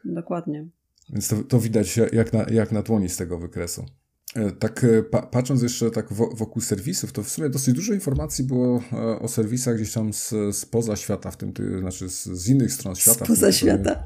Dokładnie. 0.06 0.68
Więc 1.10 1.28
to, 1.28 1.44
to 1.44 1.60
widać 1.60 1.98
jak 2.14 2.34
na, 2.34 2.44
jak 2.44 2.72
na 2.72 2.82
dłoni 2.82 3.10
z 3.10 3.18
tego 3.18 3.40
wykresu. 3.40 3.86
E, 4.36 4.52
tak 4.52 4.84
e, 4.84 5.04
pa 5.04 5.22
patrząc 5.22 5.62
jeszcze 5.62 5.92
tak 5.92 6.14
wokół 6.14 6.62
serwisów, 6.62 7.12
to 7.12 7.24
w 7.24 7.30
sumie 7.30 7.50
dosyć 7.50 7.76
dużo 7.76 7.94
informacji 7.94 8.44
było 8.44 8.84
e, 8.94 9.20
o 9.20 9.28
serwisach 9.28 9.76
gdzieś 9.76 9.94
tam 9.94 10.14
z, 10.14 10.34
spoza 10.52 10.96
świata, 10.96 11.32
w 11.32 11.38
tym, 11.38 11.54
ty, 11.54 11.80
znaczy 11.80 12.10
z, 12.10 12.26
z 12.26 12.48
innych 12.48 12.74
stron 12.74 12.96
świata. 12.96 13.26
Spoza 13.26 13.52
świata. 13.52 14.04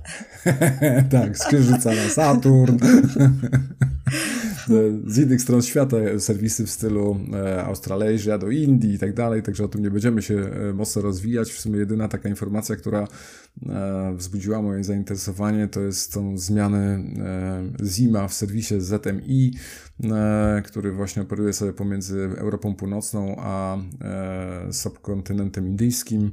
tak, 1.11 1.37
z 1.37 1.43
Księżyca 1.43 1.95
na 1.95 2.09
Saturn. 2.09 2.77
z 5.07 5.17
innych 5.17 5.41
stron 5.41 5.61
świata 5.61 5.97
serwisy 6.19 6.65
w 6.65 6.69
stylu 6.69 7.17
Australasia 7.65 8.37
do 8.37 8.49
Indii 8.49 8.93
i 8.93 8.99
tak 8.99 9.13
dalej, 9.13 9.43
także 9.43 9.63
o 9.63 9.67
tym 9.67 9.81
nie 9.81 9.91
będziemy 9.91 10.21
się 10.21 10.49
mocno 10.73 11.01
rozwijać. 11.01 11.51
W 11.51 11.59
sumie 11.59 11.79
jedyna 11.79 12.07
taka 12.07 12.29
informacja, 12.29 12.75
która 12.75 13.07
wzbudziła 14.15 14.61
moje 14.61 14.83
zainteresowanie, 14.83 15.67
to 15.67 15.81
jest 15.81 16.13
tą 16.13 16.37
zmianę 16.37 17.03
Zima 17.83 18.27
w 18.27 18.33
serwisie 18.33 18.81
ZMI, 18.81 19.51
E, 20.11 20.61
który 20.65 20.91
właśnie 20.91 21.21
operuje 21.21 21.53
sobie 21.53 21.73
pomiędzy 21.73 22.29
Europą 22.37 22.75
Północną 22.75 23.35
a 23.39 23.77
e, 24.01 24.73
subkontynentem 24.73 25.67
indyjskim. 25.67 26.31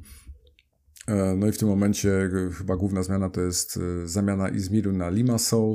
E, 1.08 1.36
no 1.36 1.46
i 1.46 1.52
w 1.52 1.58
tym 1.58 1.68
momencie 1.68 2.30
chyba 2.58 2.76
główna 2.76 3.02
zmiana 3.02 3.30
to 3.30 3.40
jest 3.40 3.78
zamiana 4.04 4.48
Izmiru 4.48 4.92
na 4.92 5.10
Limassol 5.10 5.74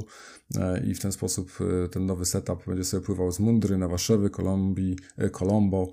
i 0.87 0.93
w 0.93 0.99
ten 0.99 1.11
sposób 1.11 1.51
ten 1.91 2.05
nowy 2.05 2.25
setup 2.25 2.65
będzie 2.65 2.83
sobie 2.83 3.05
pływał 3.05 3.31
z 3.31 3.39
Mundry 3.39 3.77
na 3.77 3.87
Warszawy, 3.87 4.29
Kolumbii, 4.29 4.97
Colombo, 5.31 5.91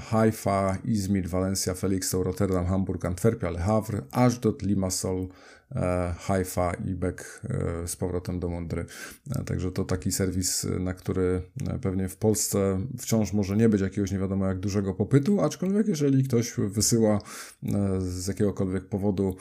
Haifa, 0.00 0.78
Izmir, 0.84 1.28
Valencia, 1.28 1.74
Felixstowe, 1.74 2.24
Rotterdam, 2.24 2.66
Hamburg, 2.66 3.04
Antwerpia, 3.04 3.50
Le 3.50 3.58
Havre, 3.58 4.02
aż 4.10 4.38
do 4.38 4.54
Limassol, 4.62 5.28
E, 5.28 5.28
Haifa 6.18 6.72
i 6.74 6.94
back 6.94 7.42
e, 7.44 7.88
z 7.88 7.96
powrotem 7.96 8.40
do 8.40 8.48
Mądry. 8.48 8.86
E, 9.30 9.44
także 9.44 9.72
to 9.72 9.84
taki 9.84 10.12
serwis, 10.12 10.66
na 10.80 10.94
który 10.94 11.42
pewnie 11.82 12.08
w 12.08 12.16
Polsce 12.16 12.80
wciąż 12.98 13.32
może 13.32 13.56
nie 13.56 13.68
być 13.68 13.80
jakiegoś 13.80 14.12
nie 14.12 14.18
wiadomo 14.18 14.46
jak 14.46 14.60
dużego 14.60 14.94
popytu, 14.94 15.40
aczkolwiek 15.40 15.88
jeżeli 15.88 16.24
ktoś 16.24 16.54
wysyła 16.58 17.20
z 17.98 18.26
jakiegokolwiek 18.26 18.88
powodu 18.88 19.36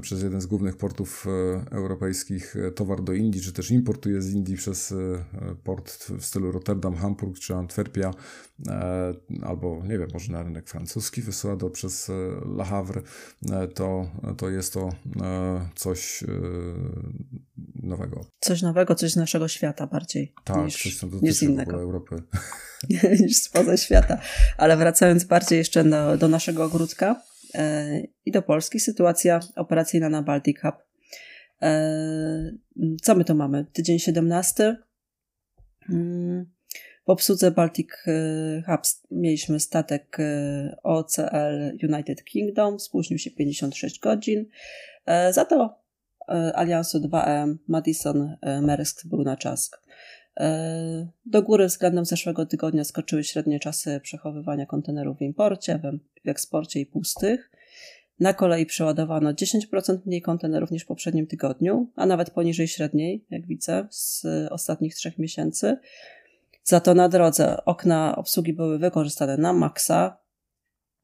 przez 0.00 0.22
jeden 0.22 0.40
z 0.40 0.46
głównych 0.46 0.76
portów 0.76 1.26
europejskich 1.70 2.54
towar 2.74 3.02
do 3.02 3.12
Indii, 3.12 3.40
czy 3.40 3.52
też 3.52 3.70
importuje 3.70 4.22
z 4.22 4.32
Indii 4.32 4.56
przez 4.56 4.94
port 5.64 6.12
w 6.18 6.24
stylu 6.24 6.52
Rotterdam, 6.52 6.94
Hamburg 6.94 7.38
czy 7.38 7.54
Antwerpia, 7.54 8.10
albo 9.42 9.82
nie 9.84 9.98
wiem, 9.98 10.08
może 10.12 10.32
na 10.32 10.42
rynek 10.42 10.68
francuski 10.68 11.22
wysyła 11.22 11.56
do 11.56 11.70
przez 11.70 12.10
Le 12.56 12.64
Havre, 12.64 13.02
to, 13.74 14.10
to 14.36 14.50
jest 14.50 14.72
to 14.72 14.88
coś 15.74 16.22
e, 16.22 16.26
nowego. 17.82 18.20
Coś 18.40 18.62
nowego, 18.62 18.94
coś 18.94 19.12
z 19.12 19.16
naszego 19.16 19.48
świata 19.48 19.86
bardziej. 19.86 20.34
Tak, 20.44 20.64
niż, 20.64 20.82
coś 20.82 20.96
co 20.96 21.06
dotyczy 21.06 21.48
niż 21.48 21.60
ogóle 21.60 21.78
Europy. 21.78 22.22
niż 23.20 23.36
spoza 23.36 23.76
świata. 23.76 24.18
Ale 24.56 24.76
wracając 24.76 25.24
bardziej 25.24 25.58
jeszcze 25.58 25.84
do, 25.84 26.16
do 26.16 26.28
naszego 26.28 26.64
ogródka 26.64 27.22
e, 27.54 28.00
i 28.24 28.32
do 28.32 28.42
Polski, 28.42 28.80
sytuacja 28.80 29.40
operacyjna 29.56 30.08
na 30.08 30.22
Baltic 30.22 30.60
Hub. 30.60 30.74
E, 31.62 32.52
co 33.02 33.14
my 33.14 33.24
tu 33.24 33.34
mamy? 33.34 33.66
Tydzień 33.72 33.98
17. 33.98 34.76
W 37.10 37.12
obsłudze 37.12 37.50
Baltic 37.50 37.88
e, 38.06 38.62
Hub 38.66 38.80
mieliśmy 39.10 39.60
statek 39.60 40.16
e, 40.20 40.76
OCL 40.82 41.78
United 41.82 42.24
Kingdom, 42.24 42.80
spóźnił 42.80 43.18
się 43.18 43.30
56 43.30 44.00
godzin. 44.00 44.46
E, 45.06 45.32
za 45.32 45.44
to 45.44 45.80
Aliansu 46.54 46.98
2M 46.98 47.54
Madison 47.68 48.36
Maersk 48.62 49.06
był 49.06 49.22
na 49.22 49.36
czas. 49.36 49.70
Do 51.26 51.42
góry 51.42 51.66
względem 51.66 52.04
zeszłego 52.04 52.46
tygodnia 52.46 52.84
skoczyły 52.84 53.24
średnie 53.24 53.60
czasy 53.60 54.00
przechowywania 54.00 54.66
kontenerów 54.66 55.18
w 55.18 55.22
imporcie, 55.22 55.80
w 56.24 56.28
eksporcie 56.28 56.80
i 56.80 56.86
pustych. 56.86 57.50
Na 58.20 58.34
kolei 58.34 58.66
przeładowano 58.66 59.32
10% 59.32 59.98
mniej 60.06 60.22
kontenerów 60.22 60.70
niż 60.70 60.82
w 60.82 60.86
poprzednim 60.86 61.26
tygodniu, 61.26 61.90
a 61.96 62.06
nawet 62.06 62.30
poniżej 62.30 62.68
średniej, 62.68 63.24
jak 63.30 63.46
widzę, 63.46 63.86
z 63.90 64.26
ostatnich 64.50 64.94
trzech 64.94 65.18
miesięcy. 65.18 65.76
Za 66.64 66.80
to 66.80 66.94
na 66.94 67.08
drodze 67.08 67.64
okna 67.64 68.16
obsługi 68.16 68.52
były 68.52 68.78
wykorzystane 68.78 69.36
na 69.36 69.52
maksa. 69.52 70.20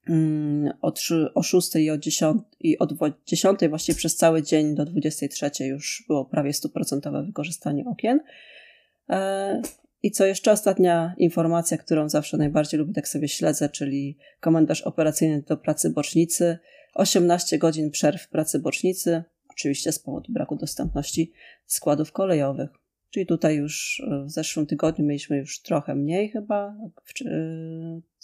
Mm, 0.08 0.72
o, 0.82 0.92
3, 0.92 1.28
o 1.34 1.42
6 1.42 1.76
i 1.76 1.90
o 1.90 1.98
10, 1.98 2.42
i 2.60 2.78
od 2.78 2.92
10 3.26 3.60
właściwie 3.68 3.98
przez 3.98 4.16
cały 4.16 4.42
dzień 4.42 4.74
do 4.74 4.84
23 4.84 5.50
już 5.66 6.04
było 6.08 6.24
prawie 6.24 6.50
100% 6.50 7.26
wykorzystanie 7.26 7.84
okien. 7.86 8.20
I 10.02 10.10
co 10.10 10.26
jeszcze 10.26 10.52
ostatnia 10.52 11.14
informacja, 11.18 11.78
którą 11.78 12.08
zawsze 12.08 12.36
najbardziej 12.36 12.80
lubię, 12.80 12.92
tak 12.92 13.08
sobie 13.08 13.28
śledzę, 13.28 13.68
czyli 13.68 14.18
komentarz 14.40 14.82
operacyjny 14.82 15.42
do 15.42 15.56
pracy 15.56 15.90
bocznicy. 15.90 16.58
18 16.94 17.58
godzin 17.58 17.90
przerw 17.90 18.28
pracy 18.28 18.58
bocznicy, 18.58 19.24
oczywiście 19.48 19.92
z 19.92 19.98
powodu 19.98 20.32
braku 20.32 20.56
dostępności 20.56 21.32
składów 21.66 22.12
kolejowych. 22.12 22.70
Czyli 23.16 23.26
tutaj 23.26 23.56
już 23.56 24.02
w 24.24 24.30
zeszłym 24.30 24.66
tygodniu 24.66 25.04
mieliśmy 25.04 25.38
już 25.38 25.60
trochę 25.60 25.94
mniej 25.94 26.28
chyba, 26.30 26.76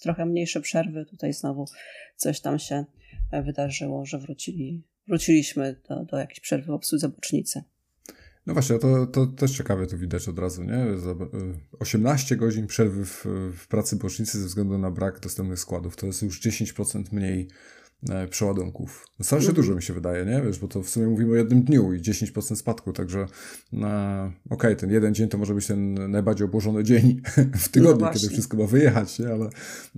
trochę 0.02 0.26
mniejsze 0.26 0.61
przerwy. 0.61 1.07
Tutaj 1.07 1.33
znowu 1.33 1.66
coś 2.16 2.40
tam 2.40 2.59
się 2.59 2.85
wydarzyło, 3.44 4.07
że 4.07 4.18
wrócili, 4.18 4.83
wróciliśmy 5.09 5.76
do, 5.88 6.05
do 6.05 6.16
jakiejś 6.16 6.40
przerwy 6.40 6.66
w 6.66 6.70
obsłudze 6.70 7.09
bocznicy. 7.09 7.62
No 8.46 8.52
właśnie, 8.52 8.78
to, 8.78 9.07
to 9.07 9.26
też 9.26 9.57
ciekawe 9.57 9.87
to 9.87 9.98
widać 9.98 10.28
od 10.28 10.38
razu, 10.38 10.64
nie? 10.64 10.87
18 11.78 12.35
y, 12.35 12.38
godzin 12.38 12.66
przerwy 12.66 13.05
w, 13.05 13.26
w 13.57 13.68
pracy 13.68 13.96
bocznicy 13.96 14.40
ze 14.40 14.46
względu 14.46 14.78
na 14.78 14.90
brak 14.90 15.20
dostępnych 15.20 15.59
składów. 15.59 15.96
To 15.96 16.07
jest 16.07 16.22
już 16.22 16.40
10% 16.40 17.05
mniej 17.12 17.48
E, 17.48 17.82
przeładunków. 18.31 19.07
No 19.19 19.25
strasznie 19.25 19.49
mhm. 19.49 19.57
dużo 19.57 19.75
mi 19.75 19.83
się 19.83 19.95
wydaje, 19.95 20.25
nie? 20.25 20.43
Wiesz, 20.43 20.59
bo 20.59 20.69
to 20.69 20.83
w 20.83 20.88
sumie 20.88 21.07
mówimy 21.07 21.33
o 21.33 21.37
jednym 21.37 21.62
dniu 21.62 21.93
i 21.93 22.01
10% 22.01 22.57
spadku, 22.57 22.93
także 22.93 23.21
e, 23.21 23.27
okej, 23.77 24.33
okay, 24.51 24.77
ten 24.77 24.91
jeden 24.91 25.15
dzień 25.15 25.29
to 25.29 25.38
może 25.38 25.55
być 25.55 25.67
ten 25.67 26.11
najbardziej 26.11 26.45
obłożony 26.45 26.85
dzień 26.85 27.21
w 27.65 27.69
tygodniu, 27.69 28.07
no 28.07 28.12
kiedy 28.12 28.29
wszystko 28.29 28.57
ma 28.57 28.67
wyjechać, 28.67 29.19
nie? 29.19 29.29
Ale, 29.29 29.49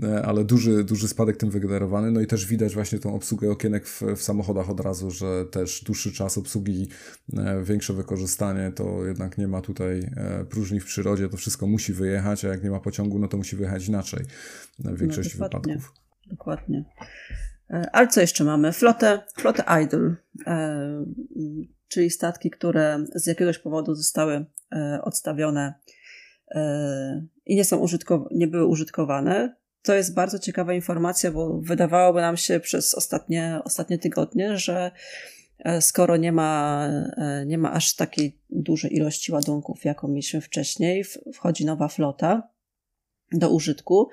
e, 0.03 0.23
ale 0.27 0.45
duży, 0.45 0.85
duży 0.85 1.09
spadek 1.09 1.37
tym 1.37 1.51
wygenerowany, 1.51 2.11
no 2.11 2.21
i 2.21 2.27
też 2.27 2.47
widać 2.47 2.75
właśnie 2.75 2.99
tą 2.99 3.15
obsługę 3.15 3.51
okienek 3.51 3.87
w, 3.87 4.03
w 4.17 4.23
samochodach 4.23 4.71
od 4.71 4.81
razu, 4.81 5.11
że 5.11 5.45
też 5.45 5.85
dłuższy 5.85 6.13
czas 6.13 6.39
obsługi, 6.39 6.89
większe 7.63 7.93
wykorzystanie, 7.93 8.73
to 8.75 9.07
jednak 9.07 9.39
nie 9.39 9.49
ma 9.49 9.61
tutaj 9.61 10.11
próżni 10.51 10.81
w 10.81 10.85
przyrodzie, 10.85 11.29
to 11.29 11.37
wszystko 11.37 11.67
musi 11.67 11.93
wyjechać, 11.93 12.45
a 12.45 12.49
jak 12.49 12.65
nie 12.65 12.71
ma 12.71 12.81
pociągu, 12.81 13.19
no 13.19 13.29
to 13.29 13.37
musi 13.37 13.57
wyjechać 13.57 13.89
inaczej 13.89 14.25
w 14.79 14.99
większości 14.99 15.39
no, 15.39 15.45
wypadków. 15.45 15.93
Dokładnie. 16.27 16.85
E, 17.75 17.91
ale 17.93 18.09
co 18.09 18.21
jeszcze 18.21 18.45
mamy? 18.45 18.73
Flotę, 18.73 19.21
flotę 19.37 19.65
Idle, 19.85 20.17
e, 20.47 21.05
czyli 21.89 22.11
statki, 22.11 22.51
które 22.51 23.05
z 23.15 23.27
jakiegoś 23.27 23.59
powodu 23.59 23.95
zostały 23.95 24.47
e, 24.73 24.99
odstawione 25.03 25.75
i 27.47 27.57
nie, 27.57 27.65
są 27.65 27.85
użytkow- 27.85 28.27
nie 28.31 28.47
były 28.47 28.67
użytkowane. 28.67 29.57
To 29.83 29.95
jest 29.95 30.15
bardzo 30.15 30.39
ciekawa 30.39 30.75
informacja, 30.75 31.33
bo 31.33 31.61
wydawałoby 31.61 32.21
nam 32.21 32.37
się 32.37 32.61
przez 32.61 32.95
ostatnie, 32.95 33.61
ostatnie 33.65 33.99
tygodnie, 33.99 34.57
że 34.57 34.91
skoro 35.81 36.17
nie 36.17 36.33
ma, 36.33 36.89
nie 37.47 37.59
ma 37.59 37.73
aż 37.73 37.95
takiej 37.95 38.39
dużej 38.51 38.97
ilości 38.97 39.33
ładunków, 39.33 39.85
jaką 39.85 40.09
mieliśmy 40.09 40.41
wcześniej, 40.41 41.05
wchodzi 41.35 41.65
nowa 41.65 41.89
flota 41.89 42.49
do 43.33 43.51
użytku, 43.51 44.09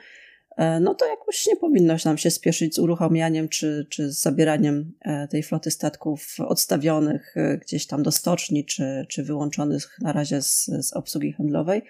no 0.81 0.95
to 0.95 1.05
jakoś 1.05 1.47
nie 1.47 1.55
powinno 1.55 1.95
nam 2.05 2.17
się 2.17 2.31
spieszyć 2.31 2.75
z 2.75 2.79
uruchamianiem 2.79 3.49
czy, 3.49 3.87
czy 3.89 4.11
z 4.11 4.21
zabieraniem 4.21 4.93
e, 5.01 5.27
tej 5.27 5.43
floty 5.43 5.71
statków 5.71 6.35
odstawionych 6.39 7.37
e, 7.37 7.57
gdzieś 7.57 7.87
tam 7.87 8.03
do 8.03 8.11
stoczni, 8.11 8.65
czy, 8.65 9.05
czy 9.09 9.23
wyłączonych 9.23 9.97
na 10.01 10.13
razie 10.13 10.41
z, 10.41 10.65
z 10.65 10.93
obsługi 10.93 11.31
handlowej. 11.33 11.81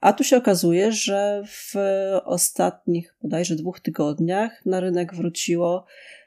A 0.00 0.12
tu 0.12 0.24
się 0.24 0.36
okazuje, 0.36 0.92
że 0.92 1.42
w 1.46 1.74
ostatnich 2.24 3.16
bodajże 3.22 3.56
dwóch 3.56 3.80
tygodniach 3.80 4.66
na 4.66 4.80
rynek 4.80 5.14
wróciło 5.14 5.86
E, 5.86 6.17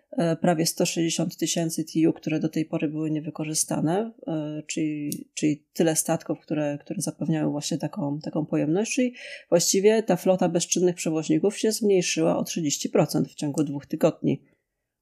prawie 0.41 0.65
160 0.65 1.37
tysięcy 1.37 1.83
TU, 1.83 2.13
które 2.13 2.39
do 2.39 2.49
tej 2.49 2.65
pory 2.65 2.89
były 2.89 3.11
niewykorzystane, 3.11 4.11
e, 4.27 4.63
czyli, 4.67 5.27
czyli 5.33 5.63
tyle 5.73 5.95
statków, 5.95 6.39
które, 6.39 6.77
które 6.81 7.01
zapewniały 7.01 7.51
właśnie 7.51 7.77
taką, 7.77 8.19
taką 8.19 8.45
pojemność, 8.45 8.95
czyli 8.95 9.13
właściwie 9.49 10.03
ta 10.03 10.15
flota 10.15 10.49
bezczynnych 10.49 10.95
przewoźników 10.95 11.57
się 11.57 11.71
zmniejszyła 11.71 12.37
o 12.37 12.43
30% 12.43 13.25
w 13.25 13.35
ciągu 13.35 13.63
dwóch 13.63 13.85
tygodni 13.85 14.41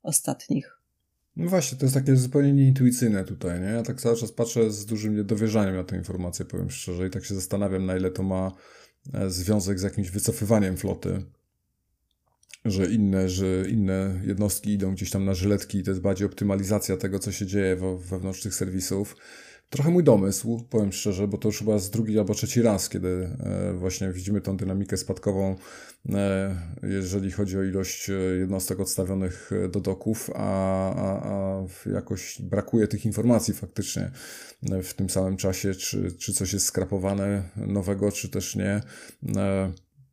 ostatnich. 0.04 0.80
No 1.36 1.50
właśnie, 1.50 1.78
to 1.78 1.86
jest 1.86 1.96
takie 1.96 2.16
zupełnie 2.16 2.54
nieintuicyjne 2.54 3.24
tutaj, 3.24 3.60
nie? 3.60 3.68
Ja 3.68 3.84
tak 3.84 4.02
cały 4.02 4.18
czas 4.18 4.32
patrzę 4.32 4.72
z 4.72 4.86
dużym 4.86 5.16
niedowierzaniem 5.16 5.76
na 5.76 5.84
tę 5.84 5.96
informację, 5.98 6.46
powiem 6.46 6.70
szczerze, 6.70 7.08
i 7.08 7.10
tak 7.10 7.26
się 7.26 7.36
zastanawiam, 7.36 7.86
na 7.86 7.98
ile 7.98 8.12
to 8.12 8.24
ma 8.24 8.52
e, 9.14 9.30
związek 9.30 9.80
z 9.80 9.84
jakimś 9.84 10.10
wycofywaniem 10.10 10.78
floty 10.78 11.24
że 12.66 12.86
inne, 12.92 13.30
że 13.30 13.70
inne 13.70 14.22
jednostki 14.26 14.74
idą 14.74 14.94
gdzieś 14.94 15.10
tam 15.10 15.26
na 15.26 15.34
żyletki 15.34 15.78
i 15.78 15.84
to 15.84 15.92
jest 15.92 16.02
bardziej 16.02 16.28
optymalizacja 16.28 16.98
tego, 16.98 17.20
co 17.20 17.32
się 17.32 17.46
dzieje 17.46 17.78
wewnątrz 18.10 18.42
tych 18.42 18.56
serwisów. 18.56 19.16
Trochę 19.70 19.92
mój 19.92 20.04
domysł, 20.04 20.68
powiem 20.70 20.92
szczerze, 20.92 21.28
bo 21.28 21.38
to 21.38 21.48
już 21.48 21.60
chyba 21.60 21.80
z 21.80 21.90
drugi 21.90 22.20
albo 22.20 22.34
trzeci 22.34 22.62
raz, 22.62 22.90
kiedy 22.90 23.10
e, 23.40 23.74
właśnie 23.74 24.12
widzimy 24.12 24.42
tą 24.42 24.58
dynamikę 24.58 24.98
spadkową, 24.98 25.56
e, 26.10 26.56
jeżeli 26.84 27.32
chodzi 27.32 27.58
o 27.58 27.64
ilość 27.64 28.10
e, 28.10 28.14
jednostek 28.14 28.80
odstawionych 28.80 29.52
do 29.72 29.80
doków, 29.80 30.30
a, 30.36 30.40
a, 30.96 31.32
a 31.32 31.66
jakoś 31.90 32.42
brakuje 32.42 32.88
tych 32.88 33.06
informacji 33.06 33.54
faktycznie 33.54 34.12
w 34.84 34.94
tym 34.94 35.10
samym 35.10 35.38
czasie, 35.38 35.76
czy, 35.76 36.12
czy 36.12 36.34
coś 36.34 36.54
jest 36.54 36.66
skrapowane 36.66 37.50
nowego, 37.56 38.12
czy 38.12 38.30
też 38.30 38.56
nie. 38.56 38.82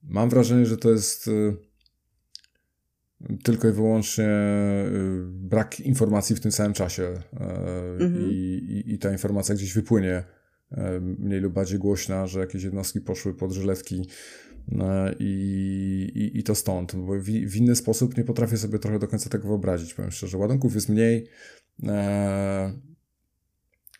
Mam 0.02 0.30
wrażenie, 0.30 0.66
że 0.66 0.76
to 0.76 0.90
jest 0.90 1.30
tylko 3.42 3.68
i 3.68 3.72
wyłącznie 3.72 4.24
y, 4.24 5.24
brak 5.26 5.80
informacji 5.80 6.36
w 6.36 6.40
tym 6.40 6.52
samym 6.52 6.72
czasie 6.72 7.02
e, 7.02 7.18
mhm. 8.00 8.30
I, 8.30 8.34
i, 8.34 8.94
i, 8.94 8.98
ta 8.98 9.12
informacja 9.12 9.54
gdzieś 9.54 9.74
wypłynie 9.74 10.24
e, 10.70 11.00
mniej 11.00 11.40
lub 11.40 11.52
bardziej 11.52 11.78
głośna, 11.78 12.26
że 12.26 12.40
jakieś 12.40 12.62
jednostki 12.62 13.00
poszły 13.00 13.34
pod 13.34 13.52
żyletki 13.52 14.08
e, 14.72 15.14
i, 15.18 16.12
i, 16.14 16.38
i 16.38 16.42
to 16.42 16.54
stąd. 16.54 16.96
Bo 16.96 17.20
w, 17.20 17.24
w, 17.24 17.56
inny 17.56 17.76
sposób 17.76 18.16
nie 18.16 18.24
potrafię 18.24 18.56
sobie 18.56 18.78
trochę 18.78 18.98
do 18.98 19.08
końca 19.08 19.30
tego 19.30 19.48
wyobrazić, 19.48 19.94
powiem 19.94 20.10
szczerze. 20.10 20.38
Ładunków 20.38 20.74
jest 20.74 20.88
mniej, 20.88 21.28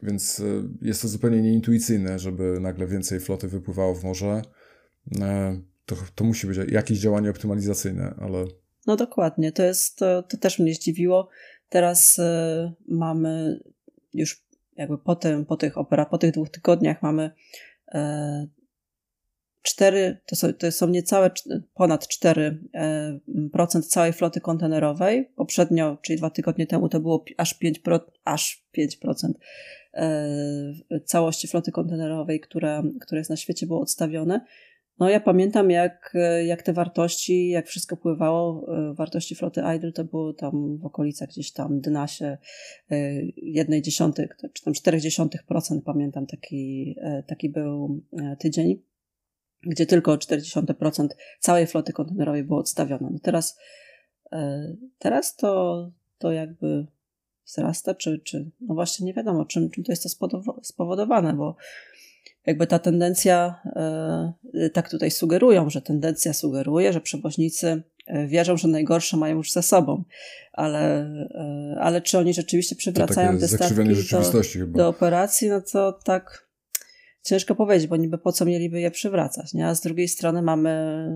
więc 0.03 0.43
jest 0.83 1.03
to 1.03 1.09
zupełnie 1.09 1.43
nieintuicyjne, 1.43 2.19
żeby 2.19 2.59
nagle 2.61 2.87
więcej 2.87 3.21
floty 3.21 3.49
wypływało 3.49 3.95
w 3.95 4.05
morze. 4.05 4.43
To, 5.87 5.97
to 6.15 6.25
musi 6.25 6.47
być 6.47 6.59
jakieś 6.69 6.99
działanie 6.99 7.31
optymalizacyjne, 7.31 8.15
ale 8.19 8.47
no 8.87 8.97
dokładnie, 8.97 9.53
to 9.53 9.63
jest, 9.63 9.99
to, 9.99 10.23
to 10.23 10.37
też 10.37 10.59
mnie 10.59 10.75
zdziwiło. 10.75 11.29
Teraz 11.69 12.19
y, 12.19 12.23
mamy 12.89 13.61
już 14.15 14.47
jakby 14.77 14.99
po, 14.99 15.17
tym, 15.17 15.47
po 15.47 15.57
tych 15.57 15.79
opera, 15.79 16.07
po 16.07 16.19
tych 16.19 16.33
dwóch 16.33 16.51
tygodniach 16.51 17.03
mamy 17.03 17.31
y, 17.95 17.99
cztery, 19.63 20.21
to 20.27 20.37
są, 20.37 20.53
to 20.53 20.73
są 20.73 20.89
niecałe 20.89 21.31
ponad 21.75 22.07
4% 22.25 22.59
e, 22.75 23.83
całej 23.83 24.13
floty 24.13 24.41
kontenerowej. 24.41 25.31
Poprzednio, 25.37 25.99
czyli 26.03 26.19
dwa 26.19 26.31
tygodnie 26.31 26.67
temu, 26.67 26.89
to 26.89 27.01
było 27.01 27.25
aż 27.37 27.59
5%, 27.61 28.01
aż 28.25 28.67
5% 28.79 29.33
całości 31.05 31.49
floty 31.49 31.73
kontenerowej, 31.73 32.41
która, 32.41 32.83
która 33.01 33.19
jest 33.19 33.31
na 33.31 33.37
świecie, 33.37 33.67
było 33.67 33.81
odstawione. 33.81 34.41
No 34.99 35.09
ja 35.09 35.21
pamiętam, 35.21 35.71
jak, 35.71 36.15
jak 36.47 36.63
te 36.63 36.73
wartości, 36.73 37.49
jak 37.49 37.67
wszystko 37.67 37.97
pływało, 37.97 38.67
e, 38.91 38.95
wartości 38.95 39.35
floty 39.35 39.63
Idle 39.77 39.93
to 39.93 40.05
było 40.05 40.33
tam 40.33 40.79
w 40.79 40.87
okolicach 40.87 41.29
gdzieś 41.29 41.53
tam 41.53 41.81
dna 41.81 42.07
się 42.07 42.39
e, 42.91 43.23
jednej 43.37 43.83
dziesiątych, 43.83 44.37
czy 44.53 44.65
tam 44.65 44.75
czterech 44.75 45.01
dziesiątych 45.01 45.43
procent, 45.43 45.85
pamiętam 45.85 46.27
taki, 46.27 46.95
e, 47.01 47.23
taki 47.23 47.49
był 47.49 48.03
tydzień, 48.39 48.83
gdzie 49.63 49.87
tylko 49.87 50.17
40% 50.17 51.09
całej 51.41 51.67
floty 51.67 51.93
kontenerowej 51.93 52.45
było 52.45 52.59
odstawione. 52.59 53.09
No 53.13 53.19
teraz, 53.23 53.59
teraz 54.99 55.37
to, 55.37 55.91
to 56.19 56.33
jakby 56.33 56.87
wzrasta, 57.47 57.95
czy, 57.95 58.19
czy 58.19 58.51
no 58.61 58.75
właśnie 58.75 59.07
nie 59.07 59.15
wiadomo, 59.15 59.45
czym, 59.45 59.71
czym 59.71 59.85
to 59.85 59.93
jest 59.93 60.03
to 60.03 60.41
spowodowane, 60.63 61.35
bo 61.35 61.57
jakby 62.47 62.67
ta 62.67 62.79
tendencja, 62.79 63.61
e, 64.55 64.71
tak 64.71 64.91
tutaj 64.91 65.11
sugerują, 65.11 65.71
że 65.71 65.83
tendencja 65.83 66.33
sugeruje, 66.33 66.93
że 66.93 67.01
przewoźnicy 67.01 67.83
e, 68.07 68.27
wierzą, 68.27 68.57
że 68.57 68.69
najgorsze 68.69 69.17
mają 69.17 69.37
już 69.37 69.53
za 69.53 69.63
sobą, 69.63 70.05
ale, 70.53 71.01
e, 71.01 71.77
ale 71.81 72.01
czy 72.01 72.19
oni 72.19 72.35
rzeczywiście 72.35 72.77
przywracają 72.77 73.39
te 73.39 73.49
statki 73.49 73.75
do, 74.67 74.67
do 74.67 74.89
operacji, 74.89 75.49
no 75.49 75.61
to 75.73 75.93
tak 75.93 76.47
ciężko 77.23 77.55
powiedzieć, 77.55 77.87
bo 77.87 77.97
niby 77.97 78.19
po 78.19 78.33
co 78.33 78.45
mieliby 78.45 78.81
je 78.81 78.91
przywracać, 78.91 79.55
nie? 79.55 79.67
A 79.67 79.75
z 79.75 79.81
drugiej 79.81 80.09
strony 80.09 80.43
mamy, 80.43 81.07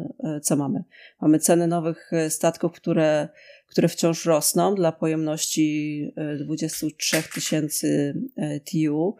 co 0.42 0.56
mamy? 0.56 0.84
Mamy 1.20 1.38
ceny 1.38 1.66
nowych 1.66 2.10
statków, 2.28 2.72
które, 2.72 3.28
które 3.66 3.88
wciąż 3.88 4.26
rosną 4.26 4.74
dla 4.74 4.92
pojemności 4.92 6.12
23 6.38 7.22
tysięcy 7.34 8.14
TU, 8.72 9.16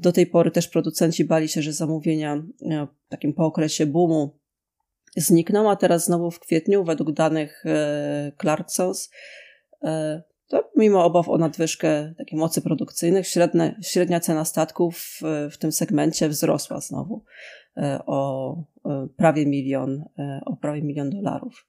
do 0.00 0.12
tej 0.12 0.26
pory 0.26 0.50
też 0.50 0.68
producenci 0.68 1.24
bali 1.24 1.48
się, 1.48 1.62
że 1.62 1.72
zamówienia 1.72 2.42
e, 2.70 2.86
takim 3.08 3.32
po 3.32 3.46
okresie 3.46 3.86
boomu 3.86 4.38
znikną, 5.16 5.70
a 5.70 5.76
teraz 5.76 6.04
znowu 6.04 6.30
w 6.30 6.40
kwietniu, 6.40 6.84
według 6.84 7.12
danych 7.12 7.66
e, 7.66 8.32
Clarksons, 8.40 9.10
to 10.46 10.70
mimo 10.76 11.04
obaw 11.04 11.28
o 11.28 11.38
nadwyżkę 11.38 12.14
takiej 12.18 12.38
mocy 12.38 12.62
produkcyjnych, 12.62 13.26
średnia, 13.26 13.74
średnia 13.82 14.20
cena 14.20 14.44
statków 14.44 14.98
w, 14.98 15.22
w 15.52 15.58
tym 15.58 15.72
segmencie 15.72 16.28
wzrosła 16.28 16.80
znowu 16.80 17.24
o 18.06 18.56
prawie 19.16 19.46
milion, 19.46 20.04
o 20.46 20.56
prawie 20.56 20.82
milion 20.82 21.10
dolarów. 21.10 21.66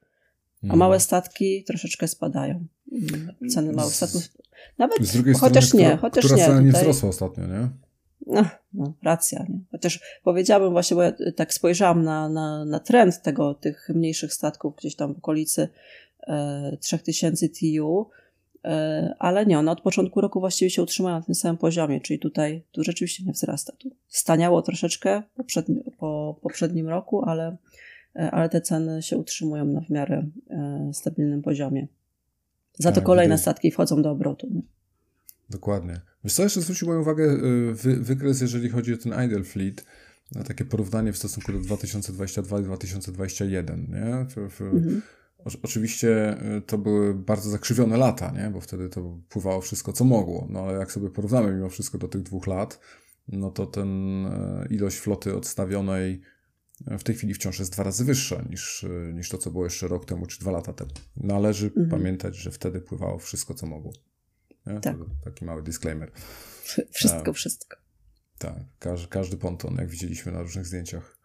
A 0.63 0.65
mhm. 0.65 0.79
małe 0.79 0.99
statki 0.99 1.63
troszeczkę 1.63 2.07
spadają. 2.07 2.65
Ceny 3.49 3.73
małych 3.73 3.95
statków. 3.95 4.21
Nawet, 4.77 4.97
z 5.01 5.13
drugiej 5.13 5.33
chociaż 5.33 5.65
strony, 5.65 5.83
nie, 5.83 5.89
która, 5.89 6.01
chociaż 6.09 6.25
która 6.25 6.37
nie. 6.37 6.45
Cena 6.45 6.61
nie 6.61 6.71
wzrosła 6.71 7.09
ostatnio, 7.09 7.47
nie? 7.47 7.69
No, 8.27 8.45
no, 8.73 8.93
racja. 9.03 9.45
Nie? 9.49 9.59
Chociaż 9.71 9.99
powiedziałabym 10.23 10.71
właśnie, 10.71 10.95
bo 10.95 11.03
ja 11.03 11.13
tak 11.35 11.53
spojrzałam 11.53 12.03
na, 12.03 12.29
na, 12.29 12.65
na 12.65 12.79
trend 12.79 13.21
tego, 13.21 13.53
tych 13.53 13.89
mniejszych 13.95 14.33
statków 14.33 14.75
gdzieś 14.75 14.95
tam 14.95 15.13
w 15.13 15.17
okolicy 15.17 15.69
e, 16.27 16.77
3000 16.81 17.49
TU, 17.49 18.09
e, 18.65 19.15
ale 19.19 19.45
nie, 19.45 19.59
one 19.59 19.71
od 19.71 19.81
początku 19.81 20.21
roku 20.21 20.39
właściwie 20.39 20.69
się 20.69 20.83
utrzymają 20.83 21.15
na 21.15 21.25
tym 21.25 21.35
samym 21.35 21.57
poziomie, 21.57 22.01
czyli 22.01 22.19
tutaj 22.19 22.63
tu 22.71 22.83
rzeczywiście 22.83 23.23
nie 23.25 23.33
wzrasta. 23.33 23.73
Tu 23.79 23.89
staniało 24.07 24.61
troszeczkę 24.61 25.23
poprzedni, 25.35 25.83
po 25.99 26.39
poprzednim 26.41 26.89
roku, 26.89 27.23
ale, 27.25 27.57
ale 28.13 28.49
te 28.49 28.61
ceny 28.61 29.01
się 29.01 29.17
utrzymują 29.17 29.65
na 29.65 29.81
w 29.81 29.89
miarę 29.89 30.29
e, 30.49 30.91
stabilnym 30.93 31.41
poziomie. 31.41 31.87
Za 32.79 32.91
to 32.91 32.95
tak, 32.95 33.03
kolejne 33.03 33.37
statki 33.37 33.71
wchodzą 33.71 34.01
do 34.01 34.11
obrotu. 34.11 34.47
Nie? 34.51 34.61
Dokładnie. 35.49 36.01
Wiesz 36.23 36.33
co, 36.33 36.43
jeszcze 36.43 36.61
zwrócił 36.61 36.87
moją 36.87 37.01
uwagę 37.01 37.23
y, 37.23 37.73
wy, 37.73 37.95
wykres, 37.95 38.41
jeżeli 38.41 38.69
chodzi 38.69 38.93
o 38.93 38.97
ten 38.97 39.25
Idle 39.25 39.43
Fleet, 39.43 39.85
na 40.31 40.43
takie 40.43 40.65
porównanie 40.65 41.13
w 41.13 41.17
stosunku 41.17 41.51
do 41.51 41.59
2022 41.59 42.59
i 42.59 42.63
2021, 42.63 43.81
nie? 43.81 44.25
W, 44.49 44.61
mhm. 44.61 45.01
o, 45.37 45.49
oczywiście 45.63 46.37
to 46.67 46.77
były 46.77 47.13
bardzo 47.13 47.49
zakrzywione 47.49 47.97
lata, 47.97 48.31
nie? 48.31 48.49
Bo 48.49 48.61
wtedy 48.61 48.89
to 48.89 49.17
pływało 49.29 49.61
wszystko, 49.61 49.93
co 49.93 50.03
mogło. 50.03 50.47
No 50.49 50.59
ale 50.59 50.79
jak 50.79 50.91
sobie 50.91 51.09
porównamy 51.09 51.53
mimo 51.53 51.69
wszystko 51.69 51.97
do 51.97 52.07
tych 52.07 52.23
dwóch 52.23 52.47
lat, 52.47 52.79
no 53.27 53.51
to 53.51 53.65
ten 53.65 53.89
ilość 54.69 54.97
floty 54.97 55.35
odstawionej 55.35 56.21
w 56.87 57.03
tej 57.03 57.15
chwili 57.15 57.33
wciąż 57.33 57.59
jest 57.59 57.71
dwa 57.71 57.83
razy 57.83 58.05
wyższa 58.05 58.41
niż, 58.49 58.85
niż 59.13 59.29
to, 59.29 59.37
co 59.37 59.51
było 59.51 59.63
jeszcze 59.63 59.87
rok 59.87 60.05
temu 60.05 60.25
czy 60.25 60.39
dwa 60.39 60.51
lata 60.51 60.73
temu. 60.73 60.91
Należy 61.17 61.67
mhm. 61.67 61.89
pamiętać, 61.89 62.35
że 62.35 62.51
wtedy 62.51 62.81
pływało 62.81 63.19
wszystko, 63.19 63.53
co 63.53 63.67
mogło. 63.67 63.93
Nie? 64.65 64.79
Tak. 64.79 64.97
taki 65.23 65.45
mały 65.45 65.63
disclaimer. 65.63 66.11
Wszystko, 66.91 67.33
wszystko. 67.33 67.77
Tak, 68.37 68.55
każdy, 68.79 69.07
każdy 69.07 69.37
ponton, 69.37 69.75
jak 69.75 69.89
widzieliśmy 69.89 70.31
na 70.31 70.41
różnych 70.41 70.65
zdjęciach. 70.65 71.17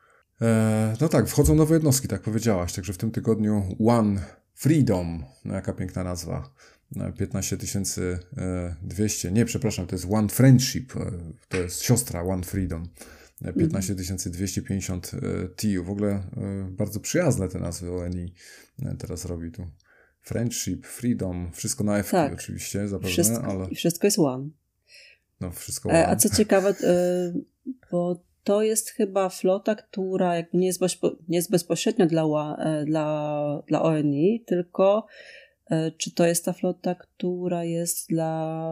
E, 0.42 0.96
no 1.00 1.08
tak, 1.08 1.28
wchodzą 1.28 1.54
nowe 1.54 1.74
jednostki, 1.74 2.08
tak 2.08 2.22
powiedziałaś, 2.22 2.72
także 2.72 2.92
w 2.92 2.98
tym 2.98 3.10
tygodniu 3.10 3.76
One 3.86 4.20
Freedom, 4.54 5.24
no 5.44 5.54
jaka 5.54 5.72
piękna 5.72 6.04
nazwa, 6.04 6.54
15 7.18 7.56
200, 8.82 9.32
nie, 9.32 9.44
przepraszam, 9.44 9.86
to 9.86 9.94
jest 9.94 10.06
One 10.10 10.28
Friendship, 10.28 10.96
e, 10.96 11.10
to 11.48 11.56
jest 11.56 11.82
siostra 11.82 12.22
One 12.22 12.42
Freedom, 12.42 12.88
15 13.42 13.94
250 14.30 15.10
TU, 15.56 15.84
w 15.84 15.90
ogóle 15.90 16.10
e, 16.10 16.68
bardzo 16.70 17.00
przyjazne 17.00 17.48
te 17.48 17.58
nazwy 17.58 17.92
ONI 17.92 18.34
teraz 18.98 19.24
robi 19.24 19.52
tu. 19.52 19.66
Friendship, 20.20 20.86
Freedom, 20.86 21.50
wszystko 21.52 21.84
na 21.84 21.98
F 21.98 22.10
tak. 22.10 22.32
oczywiście 22.32 22.88
zapewne, 22.88 23.10
wszystko, 23.10 23.44
ale... 23.44 23.68
I 23.70 23.74
wszystko 23.74 24.06
jest 24.06 24.18
one. 24.18 24.48
No, 25.40 25.50
wszystko 25.50 25.88
one. 25.88 26.08
A 26.08 26.16
co 26.16 26.28
ciekawe, 26.36 26.74
e, 26.82 27.32
bo 27.90 28.24
to 28.44 28.62
jest 28.62 28.90
chyba 28.90 29.28
flota, 29.28 29.74
która 29.74 30.36
jakby 30.36 30.58
nie 30.58 30.66
jest, 30.66 30.80
bezpo, 30.80 31.16
nie 31.28 31.36
jest 31.36 31.50
bezpośrednio 31.50 32.06
dla, 32.06 32.56
e, 32.56 32.84
dla, 32.84 33.62
dla 33.66 33.82
ONI, 33.82 34.44
tylko 34.46 35.06
e, 35.70 35.90
czy 35.90 36.14
to 36.14 36.26
jest 36.26 36.44
ta 36.44 36.52
flota, 36.52 36.94
która 36.94 37.64
jest 37.64 38.08
dla, 38.08 38.66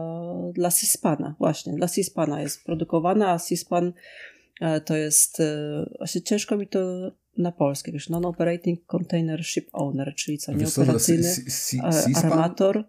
dla 0.53 0.71
Cispana, 0.71 1.35
właśnie, 1.39 1.73
dla 1.73 1.87
Cispana 1.87 2.41
jest 2.41 2.63
produkowana, 2.63 3.31
a 3.31 3.39
Cispan 3.39 3.93
to 4.85 4.95
jest, 4.95 5.41
właśnie 5.97 6.21
ciężko 6.21 6.57
mi 6.57 6.67
to 6.67 7.11
na 7.37 7.51
polskie, 7.51 7.91
wiesz, 7.91 8.09
non-operating 8.09 8.85
container 8.85 9.45
ship 9.45 9.69
owner, 9.73 10.13
czyli 10.15 10.37
co, 10.37 10.53
nieoperacyjny 10.53 11.35
armator. 12.15 12.83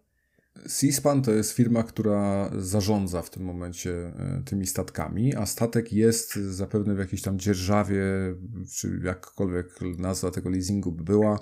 Seaspan 0.66 1.22
to 1.22 1.32
jest 1.32 1.52
firma, 1.52 1.82
która 1.82 2.50
zarządza 2.58 3.22
w 3.22 3.30
tym 3.30 3.42
momencie 3.44 3.90
e, 3.90 4.42
tymi 4.44 4.66
statkami, 4.66 5.34
a 5.34 5.46
statek 5.46 5.92
jest 5.92 6.34
zapewne 6.34 6.94
w 6.94 6.98
jakiejś 6.98 7.22
tam 7.22 7.38
dzierżawie, 7.38 8.02
czy 8.76 9.00
jakkolwiek 9.04 9.80
nazwa 9.98 10.30
tego 10.30 10.50
leasingu 10.50 10.92
by 10.92 11.04
była, 11.04 11.38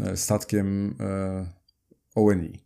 e, 0.00 0.16
statkiem 0.16 0.96
e, 1.00 1.46
ONI. 2.14 2.65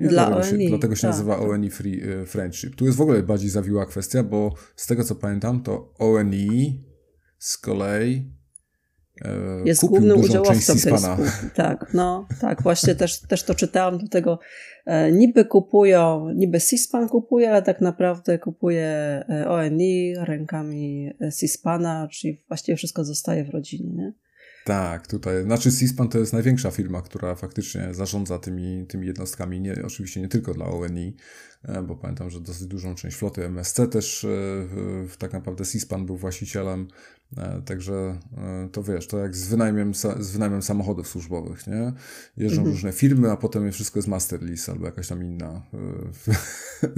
Nie? 0.00 0.08
Dla 0.08 0.26
dlatego, 0.26 0.48
ONI, 0.48 0.64
się, 0.64 0.68
dlatego 0.68 0.94
się 0.94 1.02
tak. 1.02 1.10
nazywa 1.10 1.38
ONI 1.38 1.70
Free, 1.70 2.02
Friendship. 2.26 2.76
Tu 2.76 2.84
jest 2.86 2.98
w 2.98 3.00
ogóle 3.00 3.22
bardziej 3.22 3.50
zawiła 3.50 3.86
kwestia, 3.86 4.22
bo 4.22 4.54
z 4.76 4.86
tego 4.86 5.04
co 5.04 5.14
pamiętam, 5.14 5.62
to 5.62 5.94
ONI 5.98 6.84
z 7.38 7.58
kolei 7.58 8.40
E, 9.24 9.62
jest 9.64 9.86
głównym 9.86 10.20
udziałowcą 10.20 10.72
tej 10.72 10.98
spółki. 10.98 11.22
Tak, 11.54 11.90
no 11.94 12.26
tak, 12.40 12.62
właśnie 12.62 12.94
też, 12.94 13.20
też 13.20 13.42
to 13.42 13.54
czytałam 13.54 13.98
do 13.98 14.08
tego. 14.08 14.38
E, 14.86 15.12
niby 15.12 15.44
kupują, 15.44 16.30
niby 16.30 16.60
Sispan 16.60 17.08
kupuje, 17.08 17.50
ale 17.50 17.62
tak 17.62 17.80
naprawdę 17.80 18.38
kupuje 18.38 18.84
e, 19.28 19.48
ONI 19.48 20.14
rękami 20.16 21.12
Sispana, 21.30 22.08
czyli 22.10 22.38
właściwie 22.48 22.76
wszystko 22.76 23.04
zostaje 23.04 23.44
w 23.44 23.50
rodzinie. 23.50 23.90
Nie? 23.92 24.12
Tak, 24.70 25.06
tutaj, 25.06 25.42
znaczy 25.42 25.70
Sispan 25.70 26.08
to 26.08 26.18
jest 26.18 26.32
największa 26.32 26.70
firma, 26.70 27.02
która 27.02 27.34
faktycznie 27.34 27.94
zarządza 27.94 28.38
tymi, 28.38 28.86
tymi 28.86 29.06
jednostkami, 29.06 29.60
nie, 29.60 29.74
oczywiście 29.86 30.20
nie 30.20 30.28
tylko 30.28 30.54
dla 30.54 30.66
ONI, 30.66 31.16
bo 31.82 31.96
pamiętam, 31.96 32.30
że 32.30 32.40
dosyć 32.40 32.66
dużą 32.66 32.94
część 32.94 33.16
floty 33.16 33.44
MSC 33.44 33.80
też 33.90 34.24
e, 34.24 34.28
tak 35.18 35.32
naprawdę 35.32 35.64
Sispan 35.64 36.06
był 36.06 36.16
właścicielem, 36.16 36.88
e, 37.36 37.62
także 37.64 38.18
to 38.72 38.82
wiesz, 38.82 39.06
to 39.06 39.18
jak 39.18 39.36
z 39.36 39.48
wynajmem, 39.48 39.94
z 39.94 40.64
samochodów 40.64 41.08
służbowych, 41.08 41.66
nie? 41.66 41.92
Jeżdżą 42.36 42.58
mhm. 42.58 42.74
różne 42.74 42.92
firmy, 42.92 43.30
a 43.30 43.36
potem 43.36 43.72
wszystko 43.72 43.98
jest 43.98 44.08
master 44.08 44.42
lease 44.42 44.72
albo 44.72 44.86
jakaś 44.86 45.08
tam 45.08 45.24
inna. 45.24 45.62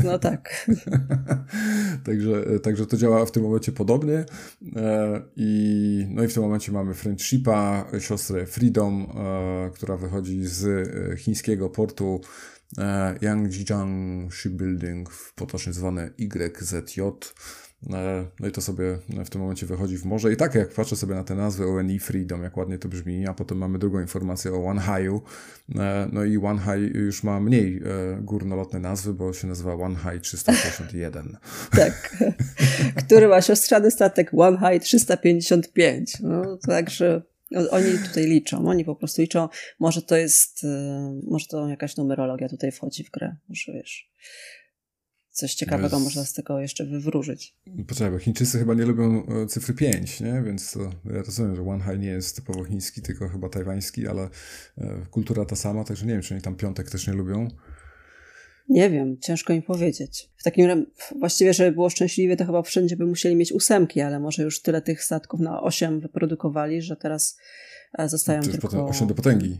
No 0.04 0.18
tak. 0.18 0.66
także, 2.06 2.60
także 2.60 2.86
to 2.86 2.96
działa 2.96 3.26
w 3.26 3.30
tym 3.30 3.42
momencie 3.42 3.72
podobnie 3.72 4.24
i 5.36 6.06
no 6.10 6.24
i 6.24 6.28
w 6.28 6.34
tym 6.34 6.42
momencie 6.42 6.72
mamy 6.72 6.94
friendshipa, 6.94 7.86
siostrę 7.98 8.46
Freedom, 8.46 9.06
która 9.74 9.96
wychodzi 9.96 10.44
z 10.44 10.88
chińskiego 11.18 11.70
portu 11.70 12.20
E, 12.22 12.51
Yangjiang 13.20 14.34
Shipbuilding, 14.34 15.10
potocznie 15.34 15.72
zwane 15.72 16.10
YZJ. 16.18 17.00
E, 17.92 18.26
no 18.40 18.48
i 18.48 18.52
to 18.52 18.60
sobie 18.60 18.98
w 19.24 19.30
tym 19.30 19.40
momencie 19.40 19.66
wychodzi 19.66 19.98
w 19.98 20.04
morze. 20.04 20.32
I 20.32 20.36
tak 20.36 20.54
jak 20.54 20.68
patrzę 20.68 20.96
sobie 20.96 21.14
na 21.14 21.24
te 21.24 21.34
nazwy 21.34 21.66
ONI 21.66 21.98
Freedom, 21.98 22.42
jak 22.42 22.56
ładnie 22.56 22.78
to 22.78 22.88
brzmi, 22.88 23.26
a 23.26 23.34
potem 23.34 23.58
mamy 23.58 23.78
drugą 23.78 24.00
informację 24.00 24.52
o 24.52 24.74
High'u. 24.74 25.20
E, 25.78 26.08
no 26.12 26.24
i 26.24 26.38
High 26.58 26.94
już 26.94 27.22
ma 27.22 27.40
mniej 27.40 27.82
górnolotne 28.20 28.80
nazwy, 28.80 29.14
bo 29.14 29.32
się 29.32 29.46
nazywa 29.46 29.76
High 29.96 30.22
351. 30.28 31.36
tak. 31.70 32.16
Który 33.06 33.28
ma 33.28 33.42
siostrzany 33.42 33.90
statek 33.90 34.30
High 34.58 34.82
355. 34.82 36.20
No, 36.20 36.56
także 36.56 37.22
oni 37.70 37.98
tutaj 38.08 38.26
liczą, 38.26 38.68
oni 38.68 38.84
po 38.84 38.96
prostu 38.96 39.22
liczą. 39.22 39.48
Może 39.78 40.02
to 40.02 40.16
jest, 40.16 40.64
y, 40.64 40.68
może 41.30 41.46
to 41.46 41.68
jakaś 41.68 41.96
numerologia 41.96 42.48
tutaj 42.48 42.72
wchodzi 42.72 43.04
w 43.04 43.10
grę, 43.10 43.36
może 43.48 43.72
wiesz. 43.72 44.12
Coś 45.30 45.54
ciekawego 45.54 45.96
jest... 45.96 46.04
można 46.04 46.24
z 46.24 46.32
tego 46.32 46.60
jeszcze 46.60 46.86
wywróżyć. 46.86 47.56
Poczekaj, 47.88 48.10
bo 48.10 48.18
Chińczycy 48.18 48.58
chyba 48.58 48.74
nie 48.74 48.84
lubią 48.84 49.26
e, 49.26 49.46
cyfry 49.46 49.74
5, 49.74 50.20
nie? 50.20 50.42
Więc 50.46 50.72
to, 50.72 50.80
ja 51.04 51.22
rozumiem, 51.22 51.56
że 51.56 51.62
Wanhai 51.62 51.98
nie 51.98 52.08
jest 52.08 52.36
typowo 52.36 52.64
chiński, 52.64 53.02
tylko 53.02 53.28
chyba 53.28 53.48
tajwański, 53.48 54.06
ale 54.06 54.28
e, 54.78 55.06
kultura 55.10 55.44
ta 55.44 55.56
sama, 55.56 55.84
także 55.84 56.06
nie 56.06 56.12
wiem, 56.12 56.22
czy 56.22 56.34
oni 56.34 56.42
tam 56.42 56.56
piątek 56.56 56.90
też 56.90 57.06
nie 57.06 57.12
lubią. 57.12 57.48
Nie 58.68 58.90
wiem, 58.90 59.18
ciężko 59.20 59.52
im 59.52 59.62
powiedzieć. 59.62 60.30
W 60.36 60.42
takim 60.42 60.86
właściwie, 61.18 61.54
żeby 61.54 61.72
było 61.72 61.90
szczęśliwie, 61.90 62.36
to 62.36 62.46
chyba 62.46 62.62
wszędzie 62.62 62.96
by 62.96 63.06
musieli 63.06 63.36
mieć 63.36 63.52
ósemki, 63.52 64.00
ale 64.00 64.20
może 64.20 64.42
już 64.42 64.62
tyle 64.62 64.82
tych 64.82 65.04
statków 65.04 65.40
na 65.40 65.62
osiem 65.62 66.00
wyprodukowali, 66.00 66.82
że 66.82 66.96
teraz 66.96 67.38
e, 67.98 68.08
zostają 68.08 68.42
tylko... 68.42 68.68
Potem 68.68 68.80
osiem 68.80 69.08
do 69.08 69.14
potęgi. 69.14 69.58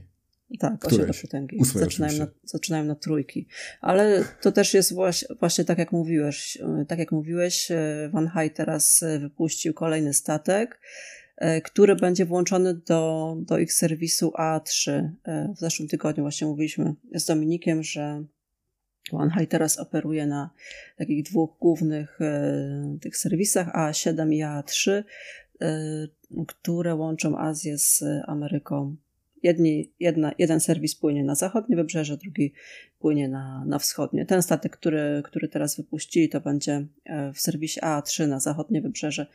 Tak, 0.59 0.79
Któreś? 0.79 1.11
osiem 1.11 1.23
do 1.23 1.29
potęgi. 1.29 1.59
zaczynają 1.65 2.19
na, 2.19 2.27
zaczynają 2.45 2.85
na 2.85 2.95
trójki. 2.95 3.49
Ale 3.81 4.25
to 4.41 4.53
też 4.53 4.75
jest 4.75 4.95
właśnie, 4.95 5.29
właśnie 5.41 5.65
tak 5.65 5.79
jak 5.79 5.93
mówiłeś. 5.93 6.59
E, 6.61 6.85
tak 6.89 6.99
jak 6.99 7.13
mówiłeś, 7.13 7.71
e, 7.71 8.11
Van 8.13 8.31
High 8.31 8.53
teraz 8.55 9.05
wypuścił 9.21 9.75
kolejny 9.75 10.15
statek, 10.15 10.81
który 11.65 11.97
będzie 11.97 12.27
włączony 12.27 12.75
do, 12.75 13.35
do 13.39 13.59
ich 13.59 13.73
serwisu 13.73 14.33
A3. 14.39 15.11
W 15.57 15.59
zeszłym 15.59 15.89
tygodniu 15.89 16.25
właśnie 16.25 16.47
mówiliśmy 16.47 16.95
z 17.15 17.25
Dominikiem, 17.25 17.83
że 17.83 18.25
OneHigh 19.11 19.49
teraz 19.49 19.79
operuje 19.79 20.27
na 20.27 20.51
takich 20.97 21.25
dwóch 21.25 21.59
głównych 21.61 22.21
e, 22.21 22.99
tych 23.01 23.17
serwisach 23.17 23.69
A7 23.77 24.33
i 24.35 24.43
A3, 24.43 24.91
e, 24.93 25.05
które 26.47 26.95
łączą 26.95 27.39
Azję 27.39 27.79
z 27.79 28.05
Ameryką 28.27 28.97
jedni, 29.43 29.93
jedna, 30.01 30.33
jeden 30.39 30.61
serwis 30.61 30.95
płynie 30.95 31.25
na 31.25 31.35
zachodnie 31.35 31.77
wybrzeże, 31.77 32.17
drugi 32.17 32.53
płynie 32.99 33.29
na, 33.29 33.65
na 33.65 33.79
wschodnie. 33.79 34.27
Ten 34.27 34.43
statek, 34.43 34.77
który, 34.77 35.23
który 35.25 35.49
teraz 35.49 35.77
wypuścili, 35.77 36.29
to 36.29 36.41
będzie 36.41 36.87
w 37.35 37.41
serwisie 37.41 37.81
A3 37.81 38.29
na 38.29 38.41
zachodnie 38.41 38.83
wybrzeże. 38.83 39.27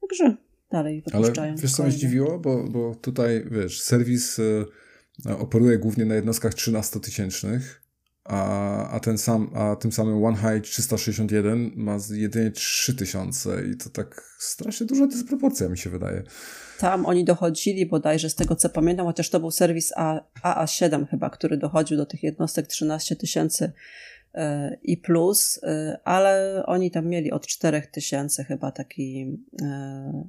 Także 0.00 0.36
dalej 0.70 1.02
wypuszczają. 1.02 1.52
Ale 1.52 1.62
wiesz, 1.62 1.72
co 1.72 1.82
mnie 1.82 1.92
zdziwiło? 1.92 2.38
Bo, 2.38 2.64
bo 2.64 2.94
tutaj, 2.94 3.44
wiesz, 3.50 3.80
serwis 3.80 4.40
operuje 5.38 5.78
głównie 5.78 6.04
na 6.04 6.14
jednostkach 6.14 6.54
13-tysięcznych, 6.54 7.83
a, 8.24 8.88
a, 8.88 9.00
ten 9.00 9.18
sam, 9.18 9.50
a 9.54 9.76
tym 9.76 9.92
samym 9.92 10.24
One 10.24 10.36
High 10.36 10.62
361 10.62 11.72
ma 11.76 11.98
jedynie 12.10 12.50
3000 12.50 13.66
i 13.72 13.76
to 13.76 13.90
tak 13.90 14.36
strasznie 14.38 14.86
duża 14.86 15.06
dysproporcja 15.06 15.68
mi 15.68 15.78
się 15.78 15.90
wydaje. 15.90 16.22
Tam 16.78 17.06
oni 17.06 17.24
dochodzili 17.24 17.86
bodajże 17.86 18.30
z 18.30 18.34
tego 18.34 18.56
co 18.56 18.68
pamiętam, 18.68 19.06
chociaż 19.06 19.30
to 19.30 19.40
był 19.40 19.50
serwis 19.50 19.92
A, 19.96 20.20
AA7 20.42 21.06
chyba, 21.06 21.30
który 21.30 21.56
dochodził 21.56 21.96
do 21.96 22.06
tych 22.06 22.22
jednostek 22.22 22.66
13 22.66 23.16
tysięcy 23.16 23.72
e, 24.34 24.76
i 24.82 24.96
plus, 24.96 25.60
e, 25.62 25.98
ale 26.04 26.62
oni 26.66 26.90
tam 26.90 27.06
mieli 27.06 27.32
od 27.32 27.46
4000 27.46 28.44
chyba 28.44 28.72
taki 28.72 29.38
e, 29.62 30.28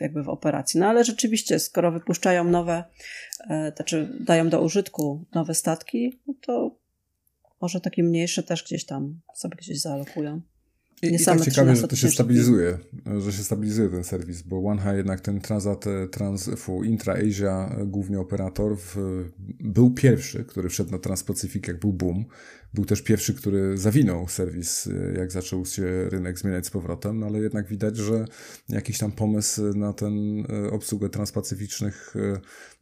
jakby 0.00 0.22
w 0.22 0.28
operacji. 0.28 0.80
No 0.80 0.86
ale 0.86 1.04
rzeczywiście, 1.04 1.58
skoro 1.58 1.92
wypuszczają 1.92 2.44
nowe, 2.44 2.84
znaczy 3.76 4.18
dają 4.20 4.48
do 4.48 4.62
użytku 4.62 5.24
nowe 5.34 5.54
statki, 5.54 6.20
no 6.26 6.34
to 6.40 6.81
może 7.62 7.80
takie 7.80 8.02
mniejsze 8.02 8.42
też 8.42 8.64
gdzieś 8.64 8.86
tam 8.86 9.20
sobie 9.34 9.56
gdzieś 9.56 9.80
zaalokują. 9.80 10.42
I, 11.02 11.14
i 11.14 11.24
tak 11.24 11.40
ciekawie, 11.40 11.76
że 11.76 11.88
to 11.88 11.96
się 11.96 12.10
stabilizuje, 12.10 12.78
że 13.18 13.32
się 13.32 13.42
stabilizuje 13.44 13.88
ten 13.88 14.04
serwis, 14.04 14.42
bo 14.42 14.64
OneHigh 14.64 14.96
jednak 14.96 15.20
ten 15.20 15.40
Transat, 15.40 15.84
trans, 16.12 16.50
fu, 16.56 16.84
Intra-Asia, 16.84 17.76
głównie 17.86 18.20
operator, 18.20 18.76
w, 18.76 18.96
był 19.60 19.90
pierwszy, 19.90 20.44
który 20.44 20.68
wszedł 20.68 20.90
na 20.90 20.98
Transpacyfik, 20.98 21.68
jak 21.68 21.80
był 21.80 21.92
boom. 21.92 22.24
Był 22.74 22.84
też 22.84 23.02
pierwszy, 23.02 23.34
który 23.34 23.78
zawinął 23.78 24.28
serwis, 24.28 24.88
jak 25.16 25.32
zaczął 25.32 25.66
się 25.66 26.08
rynek 26.08 26.38
zmieniać 26.38 26.66
z 26.66 26.70
powrotem, 26.70 27.18
no 27.18 27.26
ale 27.26 27.38
jednak 27.38 27.68
widać, 27.68 27.96
że 27.96 28.24
jakiś 28.68 28.98
tam 28.98 29.12
pomysł 29.12 29.74
na 29.74 29.92
ten 29.92 30.12
e, 30.40 30.70
obsługę 30.70 31.08
transpacyficznych 31.08 32.14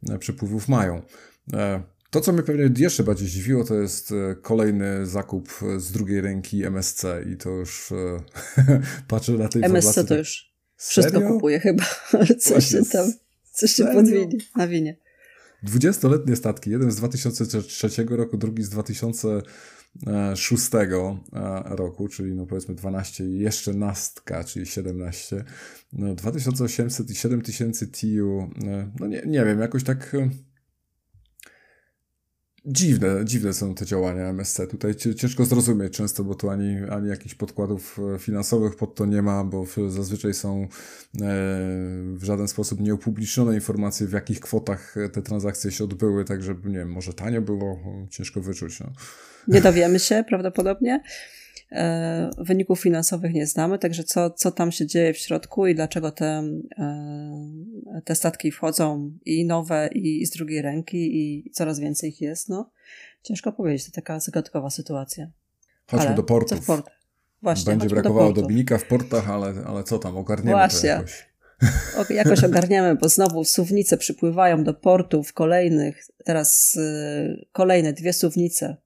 e, 0.09 0.19
przepływów 0.19 0.67
mają. 0.67 1.01
E, 2.11 2.13
to, 2.13 2.21
co 2.21 2.33
mnie 2.33 2.43
pewnie 2.43 2.69
jeszcze 2.77 3.03
bardziej 3.03 3.27
zdziwiło, 3.27 3.63
to 3.63 3.75
jest 3.75 4.11
e, 4.11 4.35
kolejny 4.35 5.05
zakup 5.05 5.49
z 5.77 5.91
drugiej 5.91 6.21
ręki 6.21 6.65
MSC 6.65 7.05
i 7.33 7.37
to 7.37 7.49
już 7.49 7.91
e, 7.91 8.23
patrzę 9.07 9.31
na 9.31 9.47
tej 9.47 9.65
MSC 9.65 10.07
to 10.07 10.17
już 10.17 10.53
wszystko 10.75 11.13
Serio? 11.13 11.29
kupuje 11.29 11.59
chyba, 11.59 11.83
coś 12.39 12.65
się 12.65 12.85
tam, 12.85 13.13
coś 13.51 13.71
się 13.71 13.85
podwinie 13.85 14.37
na 14.55 14.67
winie. 14.67 14.97
20-letnie 15.63 16.35
statki, 16.35 16.69
jeden 16.69 16.91
z 16.91 16.95
2003 16.95 17.89
roku, 18.09 18.37
drugi 18.37 18.63
z 18.63 18.69
2006 18.69 20.75
e, 20.75 21.17
roku, 21.65 22.07
czyli 22.07 22.35
no 22.35 22.45
powiedzmy 22.45 22.75
12 22.75 23.25
i 23.25 23.39
jeszcze 23.39 23.73
nastka, 23.73 24.43
czyli 24.43 24.65
17. 24.65 25.43
No 25.93 26.15
2800 26.15 27.09
i 27.09 27.15
7000 27.15 27.87
TU, 27.87 28.49
no 28.99 29.07
nie, 29.07 29.21
nie 29.25 29.45
wiem, 29.45 29.59
jakoś 29.59 29.83
tak 29.83 30.15
Dziwne, 32.65 33.25
dziwne 33.25 33.53
są 33.53 33.75
te 33.75 33.85
działania 33.85 34.23
MSC. 34.23 34.59
Tutaj 34.69 34.95
ciężko 34.95 35.45
zrozumieć 35.45 35.93
często, 35.93 36.23
bo 36.23 36.35
tu 36.35 36.49
ani, 36.49 36.77
ani 36.89 37.09
jakichś 37.09 37.35
podkładów 37.35 37.99
e, 38.15 38.19
finansowych 38.19 38.75
pod 38.75 38.95
to 38.95 39.05
nie 39.05 39.21
ma, 39.21 39.43
bo 39.43 39.65
zazwyczaj 39.89 40.33
są 40.33 40.61
e, 40.61 40.67
w 42.15 42.21
żaden 42.21 42.47
sposób 42.47 42.79
nieupublicznione 42.79 43.55
informacje, 43.55 44.07
w 44.07 44.11
jakich 44.11 44.39
kwotach 44.39 44.95
te 45.13 45.21
transakcje 45.21 45.71
się 45.71 45.83
odbyły, 45.83 46.25
tak 46.25 46.43
żeby, 46.43 46.69
nie 46.69 46.77
wiem, 46.77 46.91
może 46.91 47.13
tanio 47.13 47.41
było, 47.41 47.79
ciężko 48.09 48.41
wyczuć. 48.41 48.79
No. 48.79 48.91
Nie 49.47 49.61
dowiemy 49.61 49.99
się 49.99 50.23
prawdopodobnie. 50.27 51.03
E, 51.71 52.29
wyników 52.37 52.81
finansowych 52.81 53.33
nie 53.33 53.47
znamy, 53.47 53.79
także 53.79 54.03
co, 54.03 54.29
co 54.29 54.51
tam 54.51 54.71
się 54.71 54.87
dzieje 54.87 55.13
w 55.13 55.17
środku 55.17 55.67
i 55.67 55.75
dlaczego 55.75 56.11
te, 56.11 56.43
e, 56.77 58.01
te 58.05 58.15
statki 58.15 58.51
wchodzą 58.51 59.11
i 59.25 59.45
nowe, 59.45 59.89
i 59.93 60.25
z 60.25 60.29
drugiej 60.29 60.61
ręki, 60.61 61.17
i 61.17 61.51
coraz 61.51 61.79
więcej 61.79 62.09
ich 62.09 62.21
jest, 62.21 62.49
no 62.49 62.71
ciężko 63.23 63.51
powiedzieć, 63.51 63.85
to 63.85 63.91
taka 63.91 64.19
zagadkowa 64.19 64.69
sytuacja. 64.69 65.31
Chodźmy 65.87 66.07
ale 66.07 66.15
do 66.15 66.23
portów. 66.23 66.57
Co 66.57 66.63
w 66.63 66.65
port? 66.65 66.89
Właśnie, 67.41 67.71
Będzie 67.71 67.89
brakowało 67.89 68.33
do 68.33 68.41
Dominika 68.41 68.77
w 68.77 68.87
portach, 68.87 69.29
ale, 69.29 69.53
ale 69.65 69.83
co 69.83 69.99
tam, 69.99 70.17
ogarniemy 70.17 70.51
Właśnie. 70.51 70.89
to 70.89 70.95
jakoś. 70.95 71.31
O, 71.97 72.13
jakoś 72.13 72.43
ogarniamy, 72.43 72.95
bo 72.95 73.09
znowu 73.09 73.43
suwnice 73.43 73.97
przypływają 73.97 74.63
do 74.63 74.73
portów 74.73 75.33
kolejnych, 75.33 76.07
teraz 76.25 76.75
y, 76.75 77.45
kolejne 77.51 77.93
dwie 77.93 78.13
suwnice 78.13 78.77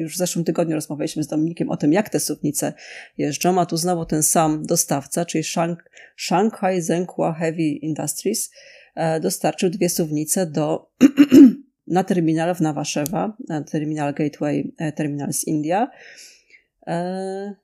już 0.00 0.14
w 0.14 0.18
zeszłym 0.18 0.44
tygodniu 0.44 0.74
rozmawialiśmy 0.74 1.22
z 1.22 1.26
Dominikiem 1.26 1.70
o 1.70 1.76
tym, 1.76 1.92
jak 1.92 2.08
te 2.08 2.20
suwnice 2.20 2.72
jeżdżą, 3.18 3.60
a 3.60 3.66
tu 3.66 3.76
znowu 3.76 4.04
ten 4.04 4.22
sam 4.22 4.66
dostawca, 4.66 5.24
czyli 5.24 5.44
Shank, 5.44 5.90
Shanghai 6.16 6.82
Zhenhua 6.82 7.32
Heavy 7.32 7.62
Industries, 7.62 8.50
e, 8.94 9.20
dostarczył 9.20 9.70
dwie 9.70 9.88
suwnice 9.88 10.46
do, 10.46 10.90
na 11.86 12.04
terminal 12.04 12.54
w 12.54 12.60
Nawaszewa, 12.60 13.36
terminal 13.70 14.14
Gateway 14.14 14.72
e, 14.78 14.92
Terminal 14.92 15.32
z 15.32 15.44
India. 15.44 15.90
E, 16.86 17.54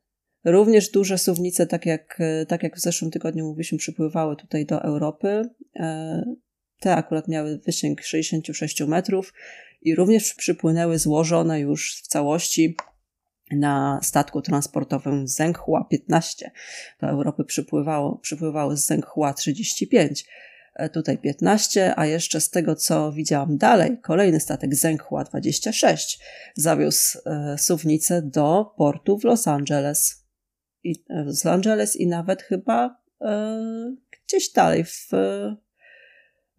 również 0.44 0.90
duże 0.90 1.18
suwnice, 1.18 1.66
tak 1.66 1.86
jak, 1.86 2.18
tak 2.48 2.62
jak 2.62 2.76
w 2.76 2.80
zeszłym 2.80 3.10
tygodniu 3.10 3.44
mówiliśmy, 3.44 3.78
przypływały 3.78 4.36
tutaj 4.36 4.66
do 4.66 4.82
Europy. 4.82 5.42
Te 6.80 6.96
akurat 6.96 7.28
miały 7.28 7.58
wysięg 7.58 8.02
66 8.02 8.80
metrów 8.80 9.32
i 9.82 9.94
również 9.94 10.34
przypłynęły 10.34 10.98
złożone 10.98 11.60
już 11.60 11.96
w 11.96 12.06
całości 12.06 12.76
na 13.50 14.00
statku 14.02 14.42
transportowym 14.42 15.28
Zenghua 15.28 15.84
15. 15.84 16.50
Do 17.00 17.08
Europy 17.08 17.44
przypływało, 17.44 18.18
przypływały 18.18 18.76
z 18.76 18.86
Zenghua 18.86 19.34
35. 19.34 20.24
Tutaj 20.92 21.18
15, 21.18 21.94
a 21.96 22.06
jeszcze 22.06 22.40
z 22.40 22.50
tego 22.50 22.76
co 22.76 23.12
widziałam 23.12 23.58
dalej, 23.58 23.98
kolejny 24.02 24.40
statek 24.40 24.74
Zenghua 24.74 25.24
26 25.24 26.20
zawiózł 26.54 27.18
e, 27.26 27.58
suwnicę 27.58 28.22
do 28.22 28.74
portu 28.76 29.18
w 29.18 29.24
Los 29.24 29.48
Angeles. 29.48 30.26
I, 30.84 31.04
e, 31.10 31.22
Los 31.22 31.46
Angeles 31.46 31.96
i 31.96 32.06
nawet 32.06 32.42
chyba 32.42 33.02
e, 33.20 33.96
gdzieś 34.26 34.52
dalej 34.52 34.84
w, 34.84 35.10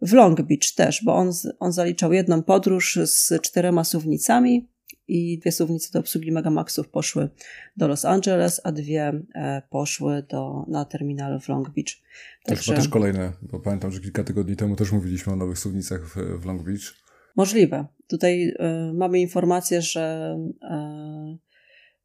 w 0.02 0.12
Long 0.12 0.42
Beach 0.42 0.74
też, 0.76 1.04
bo 1.04 1.14
on, 1.14 1.32
on 1.58 1.72
zaliczał 1.72 2.12
jedną 2.12 2.42
podróż 2.42 2.98
z 3.04 3.42
czterema 3.42 3.84
suwnicami 3.84 4.68
i 5.08 5.38
dwie 5.38 5.52
suwnice 5.52 5.92
do 5.92 5.98
obsługi 5.98 6.32
Megamaxów 6.32 6.88
poszły 6.88 7.28
do 7.76 7.88
Los 7.88 8.04
Angeles, 8.04 8.60
a 8.64 8.72
dwie 8.72 9.22
e, 9.34 9.62
poszły 9.70 10.22
do, 10.22 10.64
na 10.68 10.84
terminal 10.84 11.40
w 11.40 11.48
Long 11.48 11.70
Beach. 11.70 11.96
Także... 12.44 12.72
To 12.72 12.80
też 12.80 12.88
kolejne, 12.88 13.32
bo 13.42 13.60
pamiętam, 13.60 13.90
że 13.90 14.00
kilka 14.00 14.24
tygodni 14.24 14.56
temu 14.56 14.76
też 14.76 14.92
mówiliśmy 14.92 15.32
o 15.32 15.36
nowych 15.36 15.58
suwnicach 15.58 16.08
w, 16.08 16.40
w 16.40 16.44
Long 16.44 16.62
Beach. 16.62 16.94
Możliwe. 17.36 17.86
Tutaj 18.06 18.48
y, 18.48 18.54
mamy 18.94 19.20
informację, 19.20 19.82
że, 19.82 20.36
y, 20.64 21.38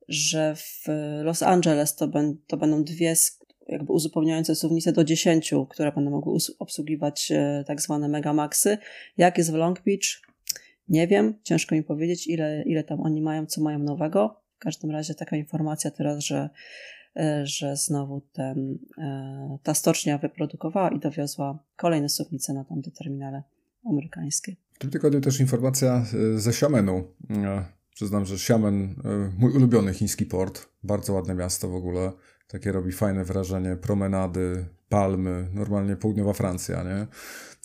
że 0.08 0.56
w 0.56 0.86
Los 1.24 1.44
Angeles 1.44 1.96
to, 1.96 2.08
ben, 2.08 2.38
to 2.48 2.58
będą 2.58 2.84
dwie 2.84 3.16
jakby 3.74 3.94
uzupełniające 3.94 4.56
suwnice 4.56 4.92
do 4.92 5.04
10, 5.04 5.54
które 5.70 5.92
będą 5.92 6.12
mogły 6.12 6.38
obsługiwać 6.60 7.32
e, 7.32 7.64
tak 7.68 7.82
zwane 7.82 8.08
megamaxy. 8.08 8.78
Jak 9.18 9.38
jest 9.38 9.52
w 9.52 9.54
Long 9.54 9.84
Beach? 9.86 10.22
Nie 10.90 11.08
wiem, 11.08 11.34
ciężko 11.44 11.76
mi 11.76 11.84
powiedzieć, 11.84 12.28
ile, 12.28 12.64
ile 12.66 12.84
tam 12.84 13.02
oni 13.02 13.22
mają, 13.22 13.46
co 13.46 13.62
mają 13.62 13.80
nowego. 13.80 14.42
W 14.56 14.60
każdym 14.60 14.92
razie 14.92 15.16
taka 15.16 15.36
informacja 15.36 15.92
teraz, 15.92 16.24
że, 16.24 16.50
e, 17.16 17.46
że 17.46 17.76
znowu 17.76 18.22
ten, 18.34 18.80
e, 18.98 19.58
ta 19.64 19.74
stocznia 19.74 20.18
wyprodukowała 20.18 20.90
i 20.90 21.00
dowiozła 21.00 21.64
kolejne 21.76 22.10
suwnice 22.10 22.54
na 22.54 22.64
tamte 22.64 22.92
terminale 22.92 23.44
amerykańskie. 23.90 24.56
W 24.74 24.80
tym 24.80 24.90
tygodniu 24.90 25.22
też 25.22 25.40
informacja 25.40 26.06
ze 26.36 26.50
Xiamenu. 26.50 27.04
Przyznam, 27.96 28.26
że 28.26 28.34
Xiamen, 28.34 28.96
mój 29.38 29.52
ulubiony 29.52 29.94
chiński 29.94 30.26
port, 30.26 30.68
bardzo 30.84 31.14
ładne 31.14 31.36
miasto 31.36 31.70
w 31.70 31.76
ogóle. 31.76 32.12
Takie 32.48 32.72
robi 32.72 32.92
fajne 32.92 33.24
wrażenie, 33.26 33.76
promenady, 33.76 34.66
palmy, 34.90 35.50
normalnie 35.54 35.96
południowa 35.96 36.34
Francja, 36.34 36.84
nie? 36.84 37.08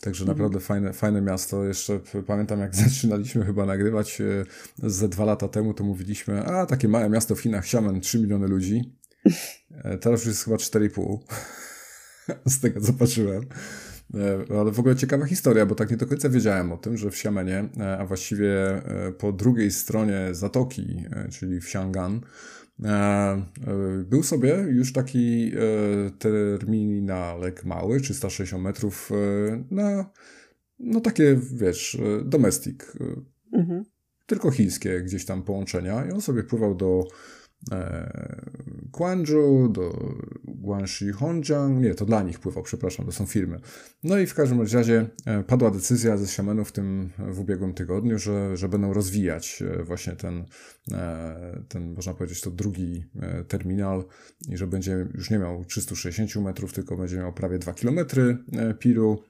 Także 0.01 0.23
mhm. 0.23 0.37
naprawdę 0.37 0.59
fajne, 0.59 0.93
fajne 0.93 1.21
miasto. 1.21 1.65
Jeszcze 1.65 1.99
pamiętam, 2.27 2.59
jak 2.59 2.75
zaczynaliśmy 2.85 3.45
chyba 3.45 3.65
nagrywać 3.65 4.21
e, 4.21 4.45
ze 4.77 5.09
dwa 5.09 5.25
lata 5.25 5.47
temu, 5.47 5.73
to 5.73 5.83
mówiliśmy, 5.83 6.45
a 6.45 6.65
takie 6.65 6.87
małe 6.87 7.09
miasto 7.09 7.35
w 7.35 7.39
Chinach, 7.39 7.63
Xiamen, 7.63 8.01
3 8.01 8.19
miliony 8.19 8.47
ludzi. 8.47 8.81
E, 9.83 9.97
teraz 9.97 10.19
już 10.19 10.27
jest 10.27 10.43
chyba 10.43 10.57
4,5 10.57 11.17
z 12.53 12.59
tego 12.59 12.81
co 12.81 12.93
patrzyłem. 12.93 13.45
E, 14.13 14.59
ale 14.59 14.71
w 14.71 14.79
ogóle 14.79 14.95
ciekawa 14.95 15.25
historia, 15.25 15.65
bo 15.65 15.75
tak 15.75 15.91
nie 15.91 15.97
do 15.97 16.07
końca 16.07 16.29
wiedziałem 16.29 16.71
o 16.71 16.77
tym, 16.77 16.97
że 16.97 17.11
w 17.11 17.13
Xiamenie, 17.13 17.69
a 17.99 18.05
właściwie 18.05 18.81
po 19.17 19.31
drugiej 19.31 19.71
stronie 19.71 20.27
zatoki, 20.31 21.03
czyli 21.29 21.61
w 21.61 21.63
Xiangan, 21.63 22.21
E, 22.83 22.89
e, 22.91 23.43
był 24.03 24.23
sobie 24.23 24.53
już 24.53 24.93
taki 24.93 25.51
e, 25.55 26.11
terminalek 26.19 27.65
mały, 27.65 28.01
360 28.01 28.63
metrów 28.63 29.11
na 29.71 30.09
no 30.79 31.01
takie, 31.01 31.39
wiesz, 31.53 31.97
domestic, 32.25 32.81
mhm. 33.53 33.83
tylko 34.25 34.51
chińskie 34.51 35.01
gdzieś 35.01 35.25
tam 35.25 35.43
połączenia 35.43 36.05
i 36.05 36.11
on 36.11 36.21
sobie 36.21 36.43
pływał 36.43 36.75
do 36.75 37.03
e, 37.03 37.38
Guangzhou, 38.91 39.69
do 39.69 40.15
Guangxi 40.43 41.11
Hongjiang, 41.11 41.81
nie, 41.81 41.95
to 41.95 42.05
dla 42.05 42.23
nich 42.23 42.39
pływał, 42.39 42.63
przepraszam, 42.63 43.05
to 43.05 43.11
są 43.11 43.25
firmy. 43.25 43.59
No 44.03 44.17
i 44.19 44.27
w 44.27 44.33
każdym 44.33 44.61
razie 44.61 45.09
e, 45.25 45.43
padła 45.43 45.71
decyzja 45.71 46.17
ze 46.17 46.23
Xiamenu 46.23 46.65
w 46.65 46.71
tym, 46.71 47.09
w 47.17 47.39
ubiegłym 47.39 47.73
tygodniu, 47.73 48.19
że, 48.19 48.57
że 48.57 48.69
będą 48.69 48.93
rozwijać 48.93 49.63
e, 49.79 49.83
właśnie 49.83 50.13
ten, 50.13 50.45
e, 50.91 51.63
ten, 51.69 51.93
można 51.93 52.13
powiedzieć, 52.13 52.41
to 52.41 52.51
drugi 52.51 53.05
terminal 53.47 54.05
i 54.49 54.57
że 54.57 54.67
będzie 54.67 55.07
już 55.13 55.29
nie 55.29 55.39
miał 55.39 55.65
360 55.65 56.35
metrów, 56.35 56.73
tylko 56.73 56.97
będzie 56.97 57.17
miał 57.17 57.33
prawie 57.33 57.59
2 57.59 57.73
km 57.73 57.99
piru 58.79 59.23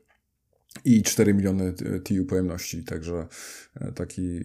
i 0.85 1.03
4 1.03 1.33
miliony 1.33 1.73
TU 2.03 2.25
pojemności, 2.25 2.83
także 2.83 3.27
taki 3.95 4.39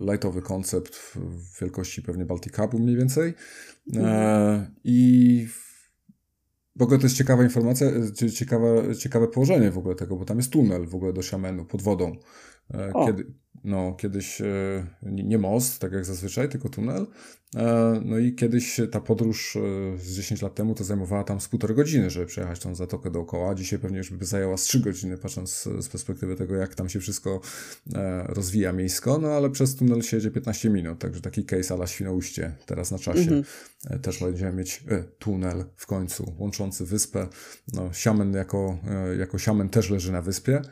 lightowy 0.00 0.42
koncept 0.42 0.96
w 0.96 1.60
wielkości 1.60 2.02
pewnie 2.02 2.24
Baltic 2.24 2.56
Hubu 2.56 2.78
mniej 2.78 2.96
więcej. 2.96 3.34
E, 3.96 4.70
I 4.84 5.46
w 6.76 6.82
ogóle 6.82 6.98
to 6.98 7.06
jest 7.06 7.16
ciekawa 7.16 7.42
informacja, 7.42 7.86
e, 8.22 8.30
ciekawe, 8.30 8.96
ciekawe 8.96 9.28
położenie 9.28 9.70
w 9.70 9.78
ogóle 9.78 9.94
tego, 9.94 10.16
bo 10.16 10.24
tam 10.24 10.36
jest 10.36 10.52
tunel 10.52 10.86
w 10.86 10.94
ogóle 10.94 11.12
do 11.12 11.22
Siamenu 11.22 11.64
pod 11.64 11.82
wodą. 11.82 12.16
E, 12.74 12.92
kiedy, 13.06 13.34
no, 13.64 13.94
kiedyś 13.94 14.40
e, 14.40 14.86
nie 15.02 15.38
most, 15.38 15.78
tak 15.78 15.92
jak 15.92 16.04
zazwyczaj, 16.04 16.48
tylko 16.48 16.68
tunel. 16.68 17.06
E, 17.56 18.00
no 18.04 18.18
i 18.18 18.34
kiedyś 18.34 18.80
ta 18.90 19.00
podróż 19.00 19.58
z 19.98 20.16
10 20.16 20.42
lat 20.42 20.54
temu 20.54 20.74
to 20.74 20.84
zajmowała 20.84 21.24
tam 21.24 21.40
z 21.40 21.48
półtorej 21.48 21.76
godziny, 21.76 22.10
żeby 22.10 22.26
przejechać 22.26 22.60
tą 22.60 22.74
zatokę 22.74 23.10
dookoła. 23.10 23.54
Dzisiaj 23.54 23.78
pewnie 23.78 23.98
już 23.98 24.10
by 24.10 24.24
zajęła 24.24 24.56
z 24.56 24.62
3 24.62 24.80
godziny, 24.80 25.18
patrząc 25.18 25.68
z 25.80 25.88
perspektywy 25.88 26.36
tego, 26.36 26.54
jak 26.54 26.74
tam 26.74 26.88
się 26.88 27.00
wszystko 27.00 27.40
rozwija 28.26 28.72
miejsko, 28.72 29.18
no 29.18 29.28
ale 29.28 29.50
przez 29.50 29.76
tunel 29.76 30.02
się 30.02 30.16
jedzie 30.16 30.30
15 30.30 30.70
minut, 30.70 30.98
także 30.98 31.20
taki 31.20 31.44
case 31.44 31.74
ala 31.74 31.86
Świnoujście 31.86 32.52
teraz 32.66 32.90
na 32.90 32.98
czasie. 32.98 33.20
Mhm. 33.20 33.44
Też 34.02 34.20
będziemy 34.20 34.52
mieć 34.52 34.84
tunel 35.18 35.64
w 35.76 35.86
końcu 35.86 36.34
łączący 36.38 36.84
wyspę. 36.86 37.28
No, 37.72 37.92
Siamen 37.92 38.32
jako, 38.32 38.78
jako 39.18 39.38
Siamen 39.38 39.68
też 39.68 39.90
leży 39.90 40.12
na 40.12 40.22
wyspie. 40.22 40.62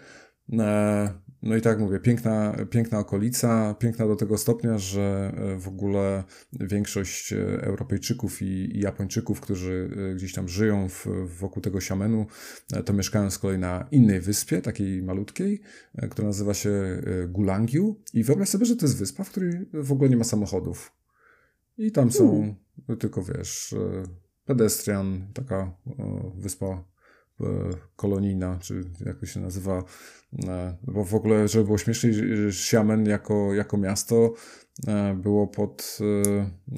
No 1.43 1.57
i 1.57 1.61
tak 1.61 1.78
mówię, 1.78 2.01
piękna, 2.01 2.57
piękna 2.70 2.99
okolica, 2.99 3.74
piękna 3.74 4.07
do 4.07 4.16
tego 4.16 4.38
stopnia, 4.38 4.78
że 4.78 5.32
e, 5.36 5.57
w 5.57 5.68
ogóle 5.68 6.24
większość 6.53 7.32
e, 7.32 7.36
Europejczyków 7.62 8.43
i, 8.43 8.76
i 8.76 8.80
Japończyków, 8.80 9.41
którzy 9.41 9.91
e, 10.12 10.14
gdzieś 10.14 10.32
tam 10.32 10.49
żyją 10.49 10.88
w, 10.88 11.07
wokół 11.38 11.62
tego 11.62 11.80
Siamenu, 11.80 12.26
to 12.84 12.93
mieszkają 12.93 13.30
z 13.30 13.38
kolei 13.38 13.59
na 13.59 13.88
innej 13.91 14.20
wyspie, 14.20 14.62
takiej 14.62 15.03
malutkiej, 15.03 15.61
która 16.11 16.28
nazywa 16.28 16.55
się 16.55 17.03
Gulangiu. 17.28 17.97
I 18.14 18.24
wyobraź 18.24 18.49
sobie, 18.49 18.66
że 18.66 18.76
to 18.76 18.86
jest 18.86 18.99
wyspa, 18.99 19.24
w 19.24 19.30
której 19.30 19.53
w 19.72 19.93
ogóle 19.93 20.11
nie 20.11 20.16
ma 20.16 20.24
samochodów. 20.24 20.93
I 21.78 21.93
tam 21.93 22.12
są 22.12 22.30
hmm. 22.30 22.99
tylko, 22.99 23.22
wiesz, 23.22 23.74
pedestrian, 24.45 25.26
taka 25.34 25.72
wyspa 26.34 26.84
kolonijna, 27.97 28.59
czy 28.62 28.84
jak 29.07 29.18
to 29.18 29.26
się 29.26 29.41
nazywa, 29.41 29.84
e, 30.49 30.76
bo 30.82 31.05
w 31.05 31.14
ogóle, 31.14 31.49
żeby 31.49 31.64
było 31.64 31.78
śmieszniej, 31.78 32.14
Xiamen 32.49 33.07
jako, 33.07 33.55
jako 33.55 33.76
miasto 33.76 34.34
e, 34.86 35.14
było 35.14 35.47
pod 35.47 35.99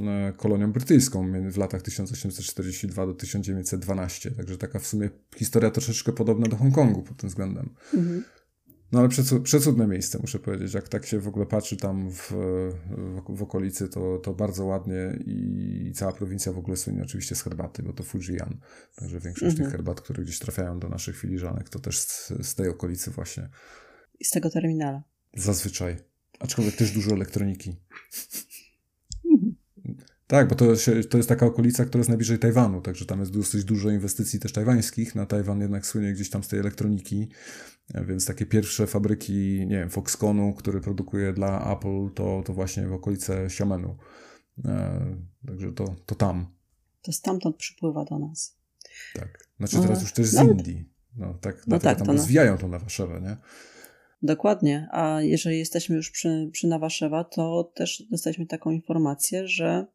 e, 0.00 0.32
kolonią 0.32 0.72
brytyjską 0.72 1.32
w 1.50 1.56
latach 1.56 1.82
1842 1.82 3.06
do 3.06 3.14
1912, 3.14 4.30
także 4.30 4.58
taka 4.58 4.78
w 4.78 4.86
sumie 4.86 5.10
historia 5.36 5.70
troszeczkę 5.70 6.12
podobna 6.12 6.48
do 6.48 6.56
Hongkongu 6.56 7.02
pod 7.02 7.16
tym 7.16 7.28
względem. 7.28 7.74
Mhm. 7.94 8.24
No 8.92 9.00
ale 9.00 9.08
przecudne 9.42 9.86
miejsce, 9.86 10.18
muszę 10.18 10.38
powiedzieć. 10.38 10.74
Jak 10.74 10.88
tak 10.88 11.06
się 11.06 11.20
w 11.20 11.28
ogóle 11.28 11.46
patrzy 11.46 11.76
tam 11.76 12.10
w, 12.10 12.32
w, 13.26 13.36
w, 13.36 13.42
okolicy, 13.42 13.88
to, 13.88 14.18
to 14.18 14.34
bardzo 14.34 14.64
ładnie 14.64 15.18
i 15.26 15.92
cała 15.94 16.12
prowincja 16.12 16.52
w 16.52 16.58
ogóle 16.58 16.76
słynie 16.76 17.02
oczywiście 17.02 17.34
z 17.34 17.42
herbaty, 17.42 17.82
bo 17.82 17.92
to 17.92 18.02
Fujian. 18.02 18.58
Także 18.96 19.20
większość 19.20 19.50
mhm. 19.50 19.56
tych 19.56 19.72
herbat, 19.72 20.00
które 20.00 20.22
gdzieś 20.22 20.38
trafiają 20.38 20.78
do 20.78 20.88
naszych 20.88 21.18
filiżanek, 21.18 21.68
to 21.68 21.78
też 21.78 21.98
z, 21.98 22.32
z 22.42 22.54
tej 22.54 22.68
okolicy 22.68 23.10
właśnie. 23.10 23.48
I 24.20 24.24
z 24.24 24.30
tego 24.30 24.50
terminala. 24.50 25.02
Zazwyczaj. 25.36 25.96
Aczkolwiek 26.40 26.76
też 26.76 26.90
dużo 26.90 27.10
elektroniki. 27.10 27.76
Mhm. 29.32 29.54
Tak, 30.26 30.48
bo 30.48 30.54
to, 30.54 30.76
się, 30.76 31.04
to 31.04 31.16
jest 31.16 31.28
taka 31.28 31.46
okolica, 31.46 31.84
która 31.84 32.00
jest 32.00 32.08
najbliżej 32.08 32.38
Tajwanu, 32.38 32.80
także 32.80 33.06
tam 33.06 33.20
jest 33.20 33.32
dosyć 33.32 33.64
dużo 33.64 33.90
inwestycji 33.90 34.40
też 34.40 34.52
tajwańskich. 34.52 35.14
Na 35.14 35.26
Tajwan 35.26 35.60
jednak 35.60 35.86
słynie 35.86 36.12
gdzieś 36.12 36.30
tam 36.30 36.44
z 36.44 36.48
tej 36.48 36.60
elektroniki, 36.60 37.28
więc 37.94 38.26
takie 38.26 38.46
pierwsze 38.46 38.86
fabryki, 38.86 39.66
nie 39.66 39.78
wiem, 39.78 39.90
Foxconu, 39.90 40.54
który 40.54 40.80
produkuje 40.80 41.32
dla 41.32 41.72
Apple, 41.72 42.14
to, 42.14 42.42
to 42.46 42.52
właśnie 42.52 42.86
w 42.86 42.92
okolice 42.92 43.44
Xiamenu. 43.44 43.96
E, 44.64 45.00
także 45.46 45.72
to, 45.72 45.94
to 46.06 46.14
tam. 46.14 46.46
To 47.02 47.12
stamtąd 47.12 47.56
przypływa 47.56 48.04
do 48.04 48.18
nas. 48.18 48.58
Tak. 49.14 49.48
Znaczy 49.58 49.80
teraz 49.80 50.02
już 50.02 50.12
też 50.12 50.26
z 50.26 50.34
Nawet... 50.34 50.58
Indii. 50.58 50.92
No 51.16 51.34
tak, 51.34 51.66
no 51.66 51.78
tak 51.78 51.98
tam 51.98 52.06
to 52.06 52.12
rozwijają 52.12 52.58
to 52.58 52.68
na 52.68 52.78
Warszawę, 52.78 53.20
nie? 53.20 53.36
Dokładnie. 54.22 54.88
A 54.90 55.22
jeżeli 55.22 55.58
jesteśmy 55.58 55.96
już 55.96 56.10
przy, 56.10 56.50
przy 56.52 56.66
Nawaszewa, 56.66 57.24
to 57.24 57.72
też 57.74 58.02
dostaliśmy 58.10 58.46
taką 58.46 58.70
informację, 58.70 59.48
że 59.48 59.86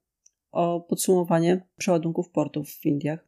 o 0.51 0.81
podsumowanie 0.81 1.67
przeładunków 1.77 2.29
portów 2.29 2.69
w 2.69 2.85
Indiach. 2.85 3.27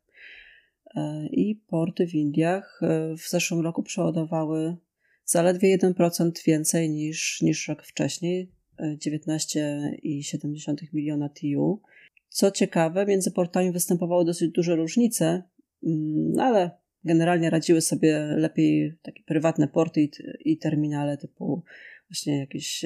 E, 0.95 1.27
I 1.31 1.55
porty 1.55 2.07
w 2.07 2.13
Indiach 2.13 2.79
e, 2.81 3.15
w 3.17 3.29
zeszłym 3.29 3.61
roku 3.61 3.83
przeładowały 3.83 4.77
zaledwie 5.25 5.77
1% 5.77 6.31
więcej 6.45 6.89
niż, 6.89 7.41
niż 7.41 7.67
rok 7.67 7.83
wcześniej 7.83 8.51
19,7 8.79 10.71
e, 10.71 10.87
miliona 10.93 11.29
TU. 11.29 11.81
Co 12.29 12.51
ciekawe, 12.51 13.05
między 13.05 13.31
portami 13.31 13.71
występowały 13.71 14.25
dosyć 14.25 14.51
duże 14.51 14.75
różnice, 14.75 15.43
mm, 15.83 16.39
ale 16.39 16.71
generalnie 17.03 17.49
radziły 17.49 17.81
sobie 17.81 18.19
lepiej 18.19 18.97
takie 19.01 19.23
prywatne 19.23 19.67
porty 19.67 20.01
i, 20.01 20.11
i 20.39 20.57
terminale 20.57 21.17
typu 21.17 21.63
właśnie 22.09 22.39
jakieś 22.39 22.85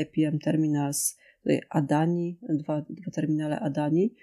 APM 0.00 0.38
Terminals, 0.38 1.18
tutaj 1.42 1.60
Adani, 1.70 2.38
dwa, 2.48 2.84
dwa 2.90 3.10
terminale 3.10 3.60
Adani, 3.60 4.14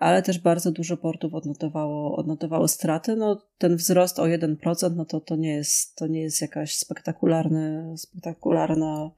ale 0.00 0.22
też 0.22 0.38
bardzo 0.38 0.72
dużo 0.72 0.96
portów 0.96 1.34
odnotowało, 1.34 2.16
odnotowało 2.16 2.68
straty. 2.68 3.16
No, 3.16 3.42
ten 3.58 3.76
wzrost 3.76 4.18
o 4.18 4.24
1% 4.24 4.96
no 4.96 5.04
to, 5.04 5.20
to, 5.20 5.36
nie 5.36 5.50
jest, 5.50 5.96
to 5.96 6.06
nie 6.06 6.20
jest 6.20 6.40
jakaś 6.40 6.74
spektakularny, 6.74 7.94
spektakularna 7.96 9.10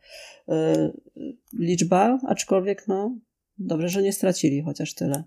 y, 0.48 0.52
liczba, 1.58 2.18
aczkolwiek 2.26 2.88
no, 2.88 3.18
dobrze, 3.58 3.88
że 3.88 4.02
nie 4.02 4.12
stracili 4.12 4.62
chociaż 4.62 4.94
tyle. 4.94 5.24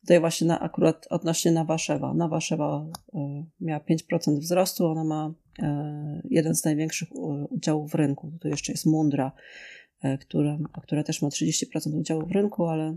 Tutaj 0.00 0.20
właśnie 0.20 0.46
na, 0.46 0.60
akurat 0.60 1.06
odnośnie 1.10 1.52
Nawaszewa. 1.52 2.14
Nawaszewa 2.14 2.86
y, 3.14 3.18
miała 3.60 3.80
5% 3.80 4.38
wzrostu, 4.38 4.86
ona 4.86 5.04
ma 5.04 5.34
y, 5.58 5.64
jeden 6.30 6.54
z 6.54 6.64
największych 6.64 7.08
udziałów 7.50 7.90
w 7.90 7.94
rynku. 7.94 8.32
Tu 8.40 8.48
jeszcze 8.48 8.72
jest 8.72 8.86
Mundra 8.86 9.32
E, 10.04 10.18
która, 10.18 10.58
która 10.82 11.02
też 11.02 11.22
ma 11.22 11.28
30% 11.28 11.98
udziału 11.98 12.26
w 12.26 12.30
rynku, 12.30 12.66
ale 12.66 12.96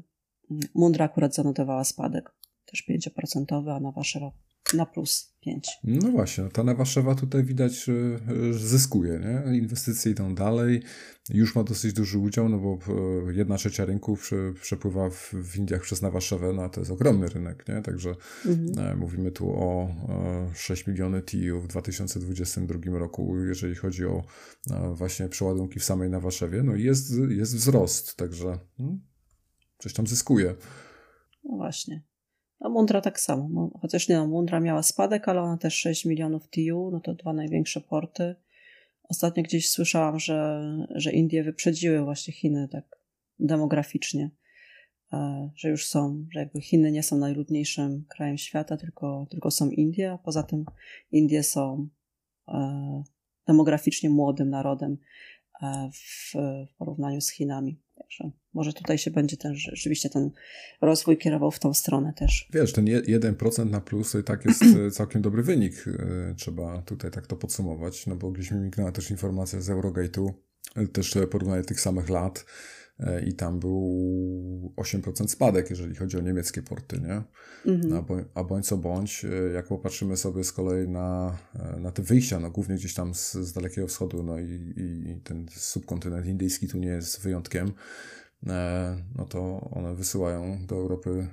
Mundra 0.76 1.06
akurat 1.06 1.36
zanotowała 1.36 1.84
spadek, 1.84 2.32
też 2.66 2.84
5%, 2.89 3.72
a 3.76 3.80
Nawaszewa 3.80 4.32
na 4.74 4.86
plus 4.86 5.34
5. 5.39 5.70
No 5.84 6.12
właśnie, 6.12 6.43
no 6.43 6.50
ta 6.50 6.64
Nawaszewa 6.64 7.16
tutaj 7.16 7.43
widać 7.43 7.86
zyskuje, 8.52 9.20
nie? 9.20 9.58
Inwestycje 9.58 10.12
idą 10.12 10.36
dalej, 10.36 10.82
już 11.30 11.56
ma 11.56 11.64
dosyć 11.64 11.93
duży 11.93 12.20
udział, 12.20 12.50
no 12.50 12.60
bo 12.60 12.80
e, 13.30 13.34
jedna 13.34 13.58
trzecia 13.58 13.86
rynku 13.86 14.18
przepływa 14.62 15.10
w, 15.10 15.56
Indiach 15.58 15.82
przez 15.82 16.02
Nawaszewę, 16.02 16.54
no 16.54 16.70
to 16.70 16.82
jest 16.82 16.91
ogromny 16.91 17.28
rynek, 17.28 17.66
nie? 17.68 17.82
Także 17.82 18.16
mhm. 18.45 18.91
E, 18.91 18.95
mówimy 18.95 19.32
tu 19.32 19.50
o 19.50 19.89
6 20.56 20.88
miliony 20.88 21.22
TIU 21.22 21.62
w 21.62 21.68
2022 21.68 22.98
roku, 23.00 23.45
jeżeli 23.45 23.76
chodzi 23.76 24.06
o 24.06 24.24
właśnie 24.93 25.30
przeładunki 25.30 25.80
w 25.80 25.84
samej 25.84 26.10
Nawaszewie, 26.10 26.64
no 26.64 26.76
i 26.76 26.84
jest, 26.84 27.14
jest 27.30 27.56
wzrost, 27.56 28.16
także 28.16 28.60
hmm, 28.78 29.00
coś 29.78 29.94
tam 29.94 30.08
zyskuje. 30.08 30.56
No 31.44 31.58
właśnie. 31.58 32.04
No 32.60 32.70
Mundra 32.70 33.02
tak 33.02 33.20
samo, 33.20 33.50
no, 33.52 33.80
chociaż 33.82 34.10
nie 34.10 34.16
no, 34.16 34.28
Mundra 34.28 34.60
miała 34.60 34.84
spadek, 34.84 35.28
ale 35.28 35.42
ona 35.42 35.58
też 35.58 35.76
6 35.76 36.06
milionów 36.06 36.48
TU, 36.50 36.90
no 36.92 37.00
to 37.00 37.14
dwa 37.14 37.34
największe 37.34 37.82
porty. 37.82 38.36
Ostatnio 39.04 39.44
gdzieś 39.44 39.70
słyszałam, 39.70 40.20
że, 40.20 40.62
że 40.96 41.12
Indie 41.12 41.44
wyprzedziły 41.44 42.02
właśnie 42.02 42.34
Chiny 42.34 42.68
tak 42.72 43.00
demograficznie, 43.40 44.32
e, 45.14 45.50
że 45.56 45.70
już 45.70 45.88
są, 45.88 46.26
że 46.32 46.40
jakby 46.40 46.62
Chiny 46.62 46.92
nie 46.92 47.04
są 47.04 47.18
najludniejszym 47.18 48.06
krajem 48.10 48.38
świata, 48.38 48.78
tylko, 48.78 49.28
tylko 49.30 49.52
są 49.52 49.70
Indie, 49.70 50.12
a 50.12 50.18
poza 50.18 50.44
tym 50.44 50.66
Indie 51.12 51.44
są 51.44 51.88
e, 52.48 53.04
demograficznie 53.48 54.10
młodym 54.10 54.50
narodem 54.50 54.98
e, 55.62 55.90
w, 55.94 56.34
w 56.72 56.76
porównaniu 56.78 57.22
z 57.22 57.32
Chinami. 57.32 57.87
Także 58.08 58.32
może 58.53 58.74
tutaj 58.74 58.97
się 58.97 59.12
będzie 59.12 59.38
ten 59.38 59.55
rzeczywiście 59.55 60.10
ten 60.10 60.32
rozwój 60.82 61.18
kierował 61.18 61.51
w 61.51 61.60
tą 61.60 61.74
stronę 61.74 62.14
też. 62.14 62.49
Wiesz, 62.53 62.74
ten 62.74 62.86
1% 62.86 63.70
na 63.70 63.82
plus 63.82 64.12
to 64.12 64.20
i 64.20 64.24
tak 64.24 64.45
jest 64.45 64.64
całkiem 64.97 65.22
dobry 65.22 65.43
wynik. 65.43 65.86
Trzeba 66.38 66.82
tutaj 66.82 67.12
tak 67.12 67.28
to 67.28 67.36
podsumować, 67.36 68.08
no 68.08 68.16
bo 68.16 68.32
gdzieś 68.32 68.51
mi 68.51 68.60
mignęła 68.60 68.91
też 68.91 69.12
informacja 69.12 69.62
z 69.62 69.70
Eurogate'u, 69.70 70.34
też 70.93 71.18
porównanie 71.32 71.64
tych 71.64 71.82
samych 71.82 72.10
lat 72.10 72.45
i 73.26 73.34
tam 73.34 73.60
był 73.60 74.74
8% 74.78 75.28
spadek, 75.28 75.70
jeżeli 75.70 75.95
chodzi 75.95 76.18
o 76.18 76.22
niemieckie 76.22 76.62
porty, 76.62 77.00
nie? 77.00 77.22
Mhm. 77.74 77.89
No, 77.89 78.06
a 78.34 78.43
bądź 78.43 78.68
co 78.68 78.78
bądź, 78.78 79.26
e, 79.26 79.54
jak 79.54 79.68
popatrzymy 79.68 80.18
sobie 80.18 80.43
z 80.43 80.52
kolei 80.52 80.88
na, 80.88 81.38
e, 81.56 81.80
na 81.80 81.91
te 81.91 82.02
wyjścia, 82.02 82.39
no 82.39 82.52
głównie 82.52 82.76
gdzieś 82.76 82.93
tam 82.93 83.16
z, 83.16 83.34
z 83.34 83.54
Dalekiego 83.54 83.88
Wschodu, 83.88 84.24
no 84.24 84.39
i, 84.39 84.74
i 84.78 85.22
ten 85.24 85.45
subkontynent 85.52 86.28
indyjski 86.28 86.68
tu 86.68 86.78
nie 86.78 86.88
jest 86.88 87.22
wyjątkiem, 87.22 87.68
e, 87.68 87.72
no 89.16 89.26
to 89.30 89.70
one 89.72 89.96
wysyłają 89.96 90.66
do 90.66 90.76
Europy 90.76 91.28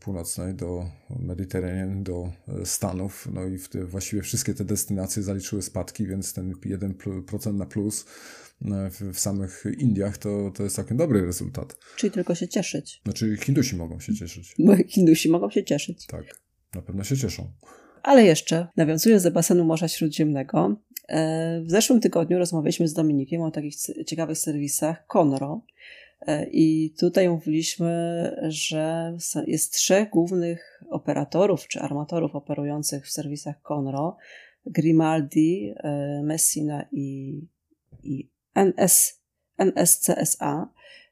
Północnej, 0.00 0.54
do 0.54 0.84
Mediterranean, 1.20 2.02
do 2.02 2.32
Stanów, 2.64 3.28
no 3.32 3.46
i 3.46 3.58
w 3.58 3.68
te, 3.68 3.84
właściwie 3.84 4.22
wszystkie 4.22 4.54
te 4.54 4.64
destynacje 4.64 5.22
zaliczyły 5.22 5.62
spadki, 5.62 6.06
więc 6.06 6.32
ten 6.32 6.52
1% 6.52 7.54
na 7.54 7.66
plus 7.66 8.06
w, 8.90 9.18
samych 9.18 9.64
Indiach, 9.78 10.18
to, 10.18 10.50
to 10.54 10.62
jest 10.62 10.76
całkiem 10.76 10.96
dobry 10.96 11.26
rezultat. 11.26 11.76
Czyli 11.96 12.10
tylko 12.10 12.34
się 12.34 12.48
cieszyć. 12.48 13.00
Znaczy 13.04 13.36
Hindusi 13.36 13.76
mogą 13.76 14.00
się 14.00 14.14
cieszyć. 14.14 14.54
Bo 14.58 14.76
Hindusi 14.76 15.30
mogą 15.30 15.50
się 15.50 15.64
cieszyć. 15.64 16.06
Tak, 16.06 16.24
na 16.74 16.82
pewno 16.82 17.04
się 17.04 17.16
cieszą. 17.16 17.52
Ale 18.02 18.24
jeszcze, 18.24 18.68
nawiązując 18.76 19.22
do 19.22 19.30
basenu 19.30 19.64
Morza 19.64 19.88
Śródziemnego, 19.88 20.76
e, 21.08 21.62
w 21.62 21.70
zeszłym 21.70 22.00
tygodniu 22.00 22.38
rozmawialiśmy 22.38 22.88
z 22.88 22.92
Dominikiem 22.92 23.42
o 23.42 23.50
takich 23.50 23.74
ciekawych 24.06 24.38
serwisach 24.38 25.06
Conro. 25.06 25.62
E, 26.26 26.46
I 26.50 26.94
tutaj 26.98 27.28
mówiliśmy, 27.28 27.90
że 28.48 29.16
jest 29.46 29.72
trzech 29.72 30.10
głównych 30.10 30.82
operatorów 30.90 31.68
czy 31.68 31.80
armatorów 31.80 32.34
operujących 32.34 33.06
w 33.06 33.10
serwisach 33.10 33.62
Conro: 33.62 34.16
Grimaldi, 34.66 35.74
e, 35.76 36.22
Messina 36.22 36.84
i, 36.92 37.40
i 38.02 38.28
NS, 38.54 39.20
NSCSA. 39.58 40.68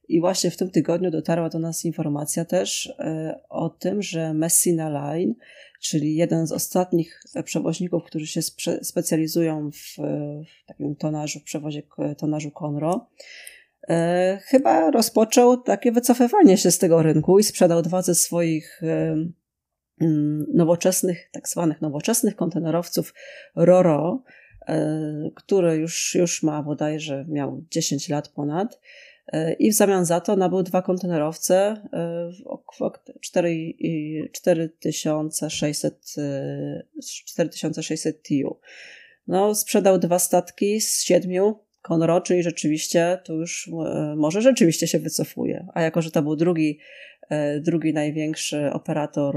I 0.08 0.20
właśnie 0.20 0.50
w 0.50 0.56
tym 0.56 0.70
tygodniu 0.70 1.10
dotarła 1.10 1.48
do 1.48 1.58
nas 1.58 1.84
informacja 1.84 2.44
też 2.44 2.94
e, 2.98 3.40
o 3.48 3.68
tym, 3.68 4.02
że 4.02 4.34
Messina 4.34 4.88
Line, 4.88 5.34
czyli 5.80 6.16
jeden 6.16 6.46
z 6.46 6.52
ostatnich 6.52 7.20
przewoźników, 7.44 8.04
którzy 8.04 8.26
się 8.26 8.42
spe 8.42 8.84
specjalizują 8.84 9.70
w, 9.70 9.96
w, 10.46 10.66
takim 10.66 10.96
tonażu, 10.96 11.40
w 11.40 11.42
przewozie 11.42 11.82
tonażu 12.18 12.50
Conro, 12.50 13.06
e, 13.88 14.38
chyba 14.44 14.90
rozpoczął 14.90 15.62
takie 15.62 15.92
wycofywanie 15.92 16.56
się 16.56 16.70
z 16.70 16.78
tego 16.78 17.02
rynku 17.02 17.38
i 17.38 17.42
sprzedał 17.42 17.82
dwa 17.82 18.02
ze 18.02 18.14
swoich 18.14 18.82
e, 18.82 19.16
mm, 20.00 20.46
nowoczesnych, 20.54 21.30
tak 21.32 21.48
zwanych 21.48 21.80
nowoczesnych 21.80 22.36
kontenerowców 22.36 23.14
RORO, 23.56 24.22
E, 24.68 25.30
który 25.34 25.76
już, 25.76 26.14
już 26.14 26.42
ma 26.42 26.62
bodajże 26.62 27.24
miał 27.28 27.64
10 27.70 28.08
lat 28.08 28.28
ponad. 28.28 28.80
E, 29.32 29.52
I 29.52 29.70
w 29.70 29.74
zamian 29.74 30.04
za 30.04 30.20
to 30.20 30.36
nabył 30.36 30.62
dwa 30.62 30.82
kontenerowce 30.82 31.56
e, 31.92 32.30
w 32.32 32.44
4600, 33.20 36.14
4600 37.02 38.22
TU. 38.22 38.60
No, 39.26 39.54
sprzedał 39.54 39.98
dwa 39.98 40.18
statki 40.18 40.80
z 40.80 41.02
siedmiu 41.02 41.58
Conro, 41.88 42.20
czyli 42.20 42.42
rzeczywiście 42.42 43.18
to 43.24 43.32
już 43.32 43.70
może 44.16 44.42
rzeczywiście 44.42 44.86
się 44.86 44.98
wycofuje. 44.98 45.66
A 45.74 45.82
jako, 45.82 46.02
że 46.02 46.10
to 46.10 46.22
był 46.22 46.36
drugi, 46.36 46.78
drugi 47.60 47.92
największy 47.92 48.72
operator 48.72 49.36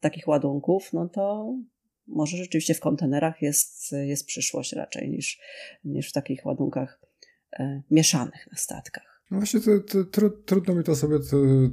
takich 0.00 0.28
ładunków, 0.28 0.92
no 0.92 1.08
to 1.08 1.54
może 2.06 2.36
rzeczywiście 2.36 2.74
w 2.74 2.80
kontenerach 2.80 3.42
jest, 3.42 3.92
jest 3.92 4.26
przyszłość 4.26 4.72
raczej 4.72 5.10
niż, 5.10 5.40
niż 5.84 6.10
w 6.10 6.12
takich 6.12 6.46
ładunkach 6.46 7.00
e, 7.52 7.82
mieszanych 7.90 8.48
na 8.52 8.58
statkach. 8.58 9.22
No 9.30 9.38
właśnie, 9.38 9.60
to, 9.60 9.80
to, 9.80 10.04
to, 10.04 10.30
trudno 10.30 10.74
mi 10.74 10.84
to 10.84 10.96
sobie 10.96 11.18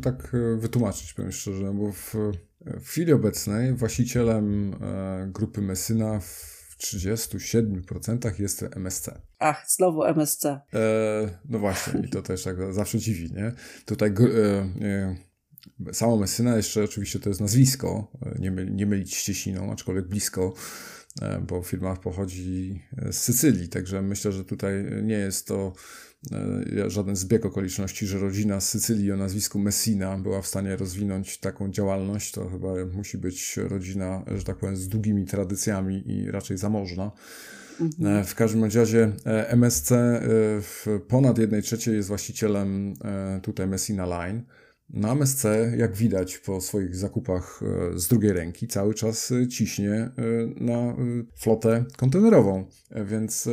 tak 0.04 0.34
e, 0.34 0.58
wytłumaczyć, 0.58 1.14
powiem 1.14 1.32
szczerze, 1.32 1.74
bo 1.74 1.92
w, 1.92 2.16
w 2.62 2.88
chwili 2.88 3.14
obecnej 3.14 3.74
właścicielem 3.74 4.74
e, 4.74 5.28
grupy 5.32 5.62
Messyna 5.62 6.20
w 6.20 6.57
37% 6.78 8.40
jest 8.40 8.66
MSC. 8.76 9.10
Ach, 9.40 9.66
znowu 9.68 10.04
MSC. 10.04 10.46
E, 10.46 10.60
no 11.50 11.60
właśnie, 11.60 12.02
i 12.06 12.10
to 12.10 12.22
też 12.22 12.44
tak 12.44 12.74
zawsze 12.74 13.00
dziwi, 13.00 13.34
nie? 13.34 13.52
Tutaj 13.86 14.10
e, 14.82 15.16
Samo 15.94 16.18
Messyna 16.18 16.58
jeszcze 16.58 16.84
oczywiście 16.84 17.20
to 17.20 17.30
jest 17.30 17.42
nazwisko, 17.42 18.12
nie, 18.40 18.52
myli, 18.52 18.72
nie 18.72 18.86
mylić 18.86 19.18
z 19.18 19.24
Cieśniną, 19.24 19.72
aczkolwiek 19.72 20.08
blisko, 20.08 20.54
e, 21.22 21.42
bo 21.42 21.62
firma 21.62 21.96
pochodzi 21.96 22.82
z 23.12 23.16
Sycylii, 23.16 23.70
także 23.70 24.02
myślę, 24.02 24.32
że 24.32 24.46
tutaj 24.46 24.74
nie 25.04 25.18
jest 25.18 25.48
to 25.48 25.74
e, 25.76 26.07
żaden 26.88 27.16
zbieg 27.16 27.46
okoliczności, 27.46 28.08
że 28.08 28.20
rodzina 28.20 28.62
z 28.62 28.70
Sycylii 28.70 29.12
o 29.12 29.18
nazwisku 29.18 29.60
Messina 29.60 30.18
była 30.18 30.42
w 30.42 30.48
stanie 30.48 30.76
rozwinąć 30.76 31.38
taką 31.38 31.72
działalność, 31.72 32.32
to 32.32 32.50
chyba 32.50 32.68
musi 32.94 33.18
być 33.18 33.58
rodzina, 33.58 34.24
że 34.38 34.44
tak 34.44 34.58
powiem, 34.58 34.78
z 34.78 34.88
długimi 34.88 35.26
tradycjami 35.26 36.04
i 36.12 36.32
raczej 36.32 36.58
zamożna. 36.58 37.12
Mhm. 37.82 38.16
E, 38.16 38.24
w 38.24 38.36
każdym 38.36 38.64
razie 38.64 39.12
MSC 39.48 39.92
w 40.62 41.00
ponad 41.08 41.38
1 41.38 41.62
trzeciej 41.62 41.96
jest 41.96 42.08
właścicielem 42.08 42.94
tutaj 43.42 43.68
Messina 43.68 44.06
Line. 44.06 44.44
Na 44.90 45.12
MSC, 45.12 45.44
jak 45.78 45.96
widać 45.96 46.38
po 46.38 46.62
swoich 46.62 46.96
zakupach 46.96 47.62
e, 47.94 48.00
z 48.00 48.08
drugiej 48.08 48.34
ręki, 48.34 48.68
cały 48.68 48.94
czas 48.94 49.32
e, 49.32 49.48
ciśnie 49.48 49.92
e, 49.94 50.12
na 50.56 50.96
flotę 51.36 51.86
kontenerową, 51.98 52.66
więc 53.06 53.50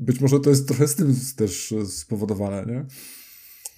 być 0.00 0.20
może 0.20 0.40
to 0.40 0.50
jest 0.50 0.68
trochę 0.68 0.88
z 0.88 0.94
tym 0.94 1.16
też 1.36 1.74
spowodowane, 1.88 2.72
nie? 2.72 2.86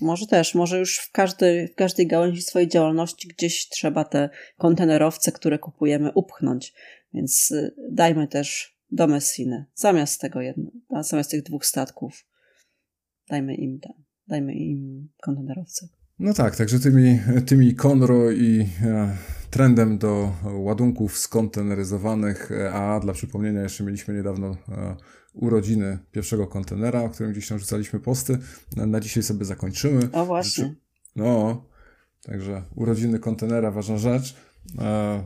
Może 0.01 0.27
też, 0.27 0.55
może 0.55 0.79
już 0.79 0.99
w 0.99 1.12
każdej, 1.12 1.68
w 1.68 1.75
każdej 1.75 2.07
gałęzi 2.07 2.43
swojej 2.43 2.68
działalności 2.68 3.29
gdzieś 3.29 3.68
trzeba 3.68 4.05
te 4.05 4.31
kontenerowce, 4.59 5.33
które 5.33 5.59
kupujemy, 5.59 6.12
upchnąć. 6.14 6.75
Więc 7.14 7.55
dajmy 7.91 8.29
też 8.29 8.79
do 8.91 9.07
Messiny, 9.07 9.64
zamiast 9.75 10.20
tego 10.20 10.41
jedno, 10.41 10.70
zamiast 11.01 11.31
tych 11.31 11.43
dwóch 11.43 11.66
statków, 11.66 12.27
dajmy 13.29 13.55
im, 13.55 13.81
dajmy 14.29 14.55
im 14.55 15.09
kontenerowce. 15.23 15.89
No 16.18 16.35
tak, 16.35 16.57
także 16.57 16.81
tymi, 16.81 17.20
tymi 17.47 17.75
Conro 17.75 18.31
i 18.31 18.68
e, 18.83 19.16
trendem 19.53 19.98
do 19.98 20.32
ładunków 20.44 21.18
skonteneryzowanych, 21.18 22.53
e, 22.53 22.72
a 22.72 23.00
dla 23.00 23.12
przypomnienia 23.12 23.62
jeszcze 23.62 23.84
mieliśmy 23.84 24.14
niedawno 24.14 24.57
e, 24.68 24.96
urodziny 25.32 25.98
pierwszego 26.12 26.46
kontenera, 26.46 27.03
o 27.03 27.11
którym 27.11 27.32
gdzieś 27.32 27.48
tam 27.48 27.59
rzucaliśmy 27.59 28.00
posty. 28.00 28.38
Na, 28.76 29.00
dzisiaj 29.00 29.22
sobie 29.22 29.44
zakończymy. 29.44 30.09
O 30.12 30.26
właśnie. 30.26 30.74
No, 31.16 31.64
także 32.22 32.62
urodziny 32.74 33.18
kontenera, 33.18 33.70
ważna 33.70 33.98
rzecz. 33.98 34.36
E, 34.78 35.22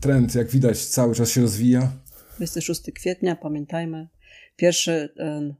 trend, 0.00 0.34
jak 0.34 0.48
widać, 0.48 0.86
cały 0.86 1.14
czas 1.14 1.30
się 1.30 1.40
rozwija. 1.40 1.92
26 2.36 2.82
kwietnia, 2.94 3.36
pamiętajmy, 3.36 4.08
pierwszy, 4.62 5.14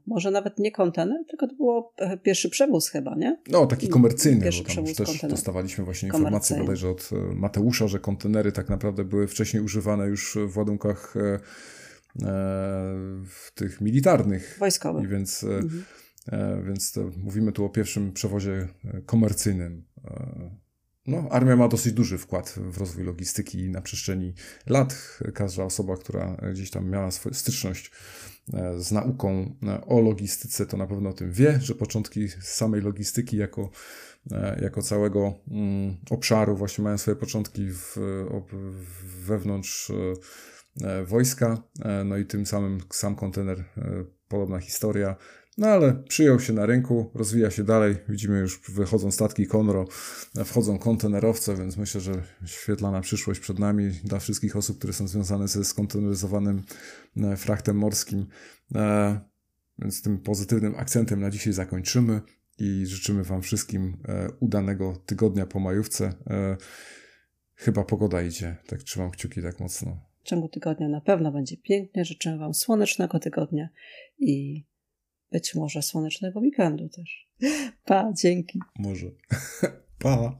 może 0.07 0.31
nawet 0.31 0.59
nie 0.59 0.71
kontener, 0.71 1.25
tylko 1.27 1.47
to 1.47 1.55
było 1.55 1.93
e, 1.97 2.17
pierwszy 2.17 2.49
przewóz 2.49 2.89
chyba, 2.89 3.15
nie? 3.15 3.41
No, 3.47 3.65
taki 3.65 3.87
komercyjny, 3.87 4.41
pierwszy 4.41 4.63
bo 4.63 4.73
tam 4.73 4.85
też 4.85 4.95
kontener. 4.95 5.31
dostawaliśmy 5.31 5.85
właśnie 5.85 6.07
informację 6.07 6.57
bodajże 6.57 6.89
od 6.89 7.09
e, 7.11 7.35
Mateusza, 7.35 7.87
że 7.87 7.99
kontenery 7.99 8.51
tak 8.51 8.69
naprawdę 8.69 9.05
były 9.05 9.27
wcześniej 9.27 9.63
używane 9.63 10.07
już 10.07 10.37
w 10.47 10.57
ładunkach 10.57 11.13
e, 11.17 11.39
w 13.25 13.51
tych 13.55 13.81
militarnych. 13.81 14.57
Wojskowych. 14.59 15.03
I 15.03 15.07
więc, 15.07 15.43
mhm. 15.43 15.83
więc 16.65 16.99
mówimy 17.17 17.51
tu 17.51 17.65
o 17.65 17.69
pierwszym 17.69 18.13
przewozie 18.13 18.67
komercyjnym. 19.05 19.83
No, 21.07 21.27
armia 21.31 21.55
ma 21.55 21.67
dosyć 21.67 21.93
duży 21.93 22.17
wkład 22.17 22.55
w 22.57 22.77
rozwój 22.77 23.03
logistyki 23.03 23.69
na 23.69 23.81
przestrzeni 23.81 24.33
lat. 24.67 25.19
Każda 25.33 25.63
osoba, 25.63 25.97
która 25.97 26.37
gdzieś 26.51 26.71
tam 26.71 26.89
miała 26.89 27.11
swoją 27.11 27.33
styczność 27.33 27.91
z 28.77 28.91
nauką 28.91 29.55
e, 29.63 29.85
o 29.85 30.01
logistyce, 30.01 30.65
to 30.65 30.77
na 30.77 30.87
pewno 30.87 31.09
o 31.09 31.13
tym 31.13 31.31
wie, 31.31 31.59
że 31.61 31.75
początki 31.75 32.29
samej 32.29 32.81
logistyki 32.81 33.37
jako, 33.37 33.69
e, 34.31 34.59
jako 34.61 34.81
całego 34.81 35.33
mm, 35.51 35.97
obszaru 36.09 36.55
właśnie 36.55 36.83
mają 36.83 36.97
swoje 36.97 37.15
początki 37.15 37.67
w, 37.71 37.97
wewnątrz 39.25 39.91
wojska, 41.05 41.63
no 42.05 42.17
i 42.17 42.25
tym 42.25 42.45
samym 42.45 42.79
sam 42.91 43.15
kontener, 43.15 43.63
podobna 44.27 44.59
historia, 44.59 45.15
no 45.57 45.67
ale 45.67 45.93
przyjął 45.93 46.39
się 46.39 46.53
na 46.53 46.65
rynku, 46.65 47.11
rozwija 47.13 47.51
się 47.51 47.63
dalej. 47.63 47.95
Widzimy 48.09 48.39
już 48.39 48.61
wychodzą 48.69 49.11
statki 49.11 49.47
Conro, 49.47 49.85
wchodzą 50.45 50.79
kontenerowce, 50.79 51.55
więc 51.55 51.77
myślę, 51.77 52.01
że 52.01 52.23
świetlana 52.45 53.01
przyszłość 53.01 53.39
przed 53.39 53.59
nami 53.59 53.91
dla 54.03 54.19
wszystkich 54.19 54.55
osób, 54.55 54.77
które 54.77 54.93
są 54.93 55.07
związane 55.07 55.47
ze 55.47 55.65
skonteneryzowanym 55.65 56.63
e, 57.17 57.37
frachtem 57.37 57.77
morskim. 57.77 58.25
E, 58.75 59.19
Więc 59.79 60.01
tym 60.01 60.19
pozytywnym 60.19 60.75
akcentem 60.75 61.19
na 61.21 61.29
dzisiaj 61.29 61.53
zakończymy 61.53 62.21
i 62.59 62.85
życzymy 62.85 63.23
Wam 63.23 63.41
wszystkim 63.41 63.97
udanego 64.39 64.95
tygodnia 65.05 65.45
po 65.45 65.59
majówce. 65.59 66.13
Chyba 67.55 67.83
pogoda 67.83 68.21
idzie, 68.21 68.55
tak 68.67 68.83
trzymam 68.83 69.11
kciuki 69.11 69.41
tak 69.41 69.59
mocno. 69.59 69.97
W 70.23 70.27
ciągu 70.27 70.49
tygodnia 70.49 70.89
na 70.89 71.01
pewno 71.01 71.31
będzie 71.31 71.57
pięknie. 71.57 72.05
Życzę 72.05 72.37
Wam 72.37 72.53
słonecznego 72.53 73.19
tygodnia 73.19 73.69
i 74.19 74.63
być 75.33 75.55
może 75.55 75.81
słonecznego 75.81 76.39
weekendu 76.39 76.89
też. 76.89 77.27
Pa, 77.85 78.13
dzięki. 78.13 78.59
Może. 78.79 79.07
pa. 80.03 80.37